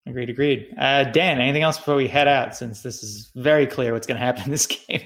Agreed, 0.07 0.31
agreed. 0.31 0.75
Uh, 0.79 1.05
Dan, 1.05 1.39
anything 1.39 1.63
else 1.63 1.77
before 1.77 1.97
we 1.97 2.09
head 2.09 2.29
out? 2.29 2.57
Since 2.57 2.83
this 2.83 3.03
is 3.03 3.31
very 3.35 3.67
clear 3.67 3.93
what's 3.93 4.07
going 4.07 4.19
to 4.19 4.25
happen 4.25 4.45
in 4.45 4.51
this 4.51 4.67
game. 4.89 5.03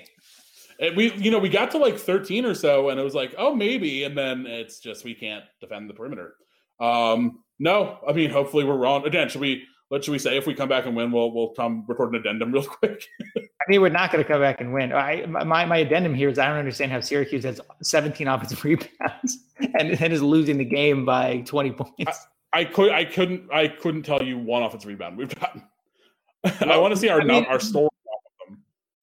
And 0.78 0.96
we, 0.96 1.12
you 1.14 1.30
know, 1.30 1.38
we 1.38 1.48
got 1.48 1.70
to 1.72 1.78
like 1.78 1.98
13 1.98 2.44
or 2.44 2.54
so, 2.54 2.88
and 2.88 2.98
it 2.98 3.02
was 3.02 3.14
like, 3.14 3.34
oh, 3.36 3.54
maybe, 3.54 4.04
and 4.04 4.16
then 4.16 4.46
it's 4.46 4.80
just 4.80 5.04
we 5.04 5.14
can't 5.14 5.44
defend 5.60 5.90
the 5.90 5.94
perimeter. 5.94 6.34
Um, 6.80 7.40
no, 7.58 7.98
I 8.08 8.12
mean, 8.12 8.30
hopefully 8.30 8.64
we're 8.64 8.76
wrong. 8.76 9.06
Again, 9.06 9.28
should 9.28 9.40
we? 9.40 9.64
What 9.92 10.02
should 10.02 10.12
we 10.12 10.18
say? 10.18 10.38
If 10.38 10.46
we 10.46 10.54
come 10.54 10.70
back 10.70 10.86
and 10.86 10.96
win, 10.96 11.12
we'll 11.12 11.30
we'll 11.32 11.50
come 11.50 11.84
record 11.86 12.14
an 12.14 12.20
addendum 12.20 12.50
real 12.50 12.64
quick. 12.64 13.06
I 13.36 13.42
mean, 13.68 13.82
we're 13.82 13.90
not 13.90 14.10
going 14.10 14.24
to 14.24 14.26
come 14.26 14.40
back 14.40 14.58
and 14.62 14.72
win. 14.72 14.90
I 14.90 15.26
my 15.26 15.66
my 15.66 15.76
addendum 15.76 16.14
here 16.14 16.30
is 16.30 16.38
I 16.38 16.46
don't 16.48 16.56
understand 16.56 16.90
how 16.90 17.00
Syracuse 17.00 17.44
has 17.44 17.60
17 17.82 18.26
offensive 18.26 18.64
rebounds 18.64 19.40
and, 19.58 19.90
and 20.00 20.12
is 20.14 20.22
losing 20.22 20.56
the 20.56 20.64
game 20.64 21.04
by 21.04 21.42
20 21.44 21.72
points. 21.72 22.26
I 22.54 22.64
could 22.64 22.90
I 22.90 23.04
couldn't 23.04 23.52
I 23.52 23.68
couldn't 23.68 24.04
tell 24.04 24.22
you 24.22 24.38
one 24.38 24.62
offensive 24.62 24.88
rebound 24.88 25.18
we've 25.18 25.38
gotten. 25.38 25.62
I 26.70 26.78
want 26.78 26.94
to 26.94 26.96
see 26.98 27.10
our 27.10 27.20
I 27.20 27.24
mean- 27.24 27.44
our 27.44 27.60
story. 27.60 27.90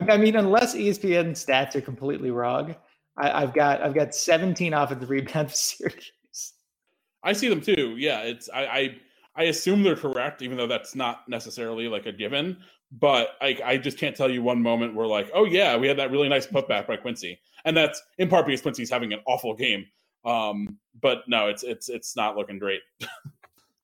I 0.09 0.17
mean, 0.17 0.37
unless 0.37 0.73
ESPN 0.73 1.33
stats 1.33 1.75
are 1.75 1.81
completely 1.81 2.31
wrong, 2.31 2.75
I, 3.15 3.43
I've 3.43 3.53
got 3.53 3.83
I've 3.83 3.93
got 3.93 4.15
17 4.15 4.73
offensive 4.73 5.11
rebounds 5.11 5.51
for 5.51 5.87
Syracuse. 5.91 6.53
I 7.21 7.33
see 7.33 7.47
them 7.47 7.61
too. 7.61 7.95
Yeah, 7.99 8.21
it's 8.21 8.49
I, 8.51 8.65
I 8.65 8.95
I 9.39 9.43
assume 9.43 9.83
they're 9.83 9.95
correct, 9.95 10.41
even 10.41 10.57
though 10.57 10.67
that's 10.67 10.95
not 10.95 11.27
necessarily 11.29 11.87
like 11.87 12.05
a 12.05 12.11
given. 12.11 12.57
But 12.91 13.29
I 13.41 13.57
I 13.63 13.77
just 13.77 13.97
can't 13.97 14.15
tell 14.15 14.29
you 14.29 14.43
one 14.43 14.61
moment 14.61 14.95
where 14.95 15.07
like, 15.07 15.31
oh 15.33 15.45
yeah, 15.45 15.77
we 15.77 15.87
had 15.87 15.97
that 15.97 16.11
really 16.11 16.27
nice 16.27 16.45
putback 16.45 16.87
by 16.87 16.97
Quincy, 16.97 17.39
and 17.63 17.75
that's 17.75 18.01
in 18.17 18.27
part 18.27 18.45
because 18.45 18.61
Quincy's 18.61 18.89
having 18.89 19.13
an 19.13 19.19
awful 19.25 19.55
game. 19.55 19.85
Um, 20.25 20.77
but 21.01 21.19
no, 21.27 21.47
it's 21.47 21.63
it's 21.63 21.87
it's 21.87 22.15
not 22.15 22.35
looking 22.35 22.59
great. 22.59 22.81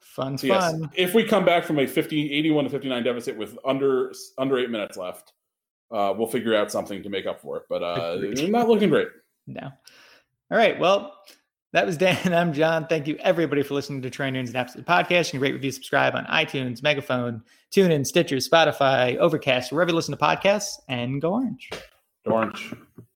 Fun's 0.01 0.41
So 0.41 0.47
yes, 0.47 0.72
fun. 0.72 0.89
if 0.95 1.14
we 1.14 1.24
come 1.24 1.45
back 1.45 1.66
from 1.66 1.78
a 1.80 1.86
50, 1.86 2.34
81 2.34 2.64
to 2.64 2.70
59 2.70 3.03
deficit 3.03 3.38
with 3.38 3.58
under 3.66 4.14
under 4.38 4.58
eight 4.58 4.70
minutes 4.70 4.97
left, 4.97 5.34
uh, 5.91 6.14
we'll 6.18 6.28
figure 6.28 6.56
out 6.56 6.72
something 6.72 7.01
to 7.03 7.10
make 7.10 7.26
up 7.26 7.41
for 7.41 7.58
it. 7.58 7.64
But 7.70 7.84
uh, 7.84 8.18
not 8.47 8.68
looking 8.68 8.89
great. 8.89 9.08
No. 9.47 9.72
All 10.51 10.58
right. 10.58 10.80
Well, 10.80 11.16
that 11.76 11.86
was 11.86 11.97
Dan. 11.97 12.17
I'm 12.34 12.53
John. 12.53 12.88
Thank 12.88 13.05
you 13.05 13.17
everybody 13.19 13.61
for 13.61 13.73
listening 13.73 14.01
to 14.03 14.09
Troy 14.09 14.30
Nunes 14.30 14.49
and 14.49 14.55
Absolute 14.55 14.88
Podcast. 14.88 15.28
You 15.28 15.32
can 15.32 15.39
rate, 15.41 15.51
review, 15.51 15.71
subscribe 15.71 16.15
on 16.15 16.26
iTunes, 16.28 16.82
Megaphone, 16.82 17.43
TuneIn, 17.71 18.05
Stitcher, 18.05 18.38
Spotify, 18.38 19.17
Overcast, 19.17 19.73
wherever 19.73 19.91
you 19.91 19.95
listen 19.95 20.15
to 20.17 20.23
podcasts, 20.23 20.80
and 20.88 21.21
go 21.21 21.34
orange. 21.34 21.69
Go 22.26 22.32
Orange. 22.32 22.73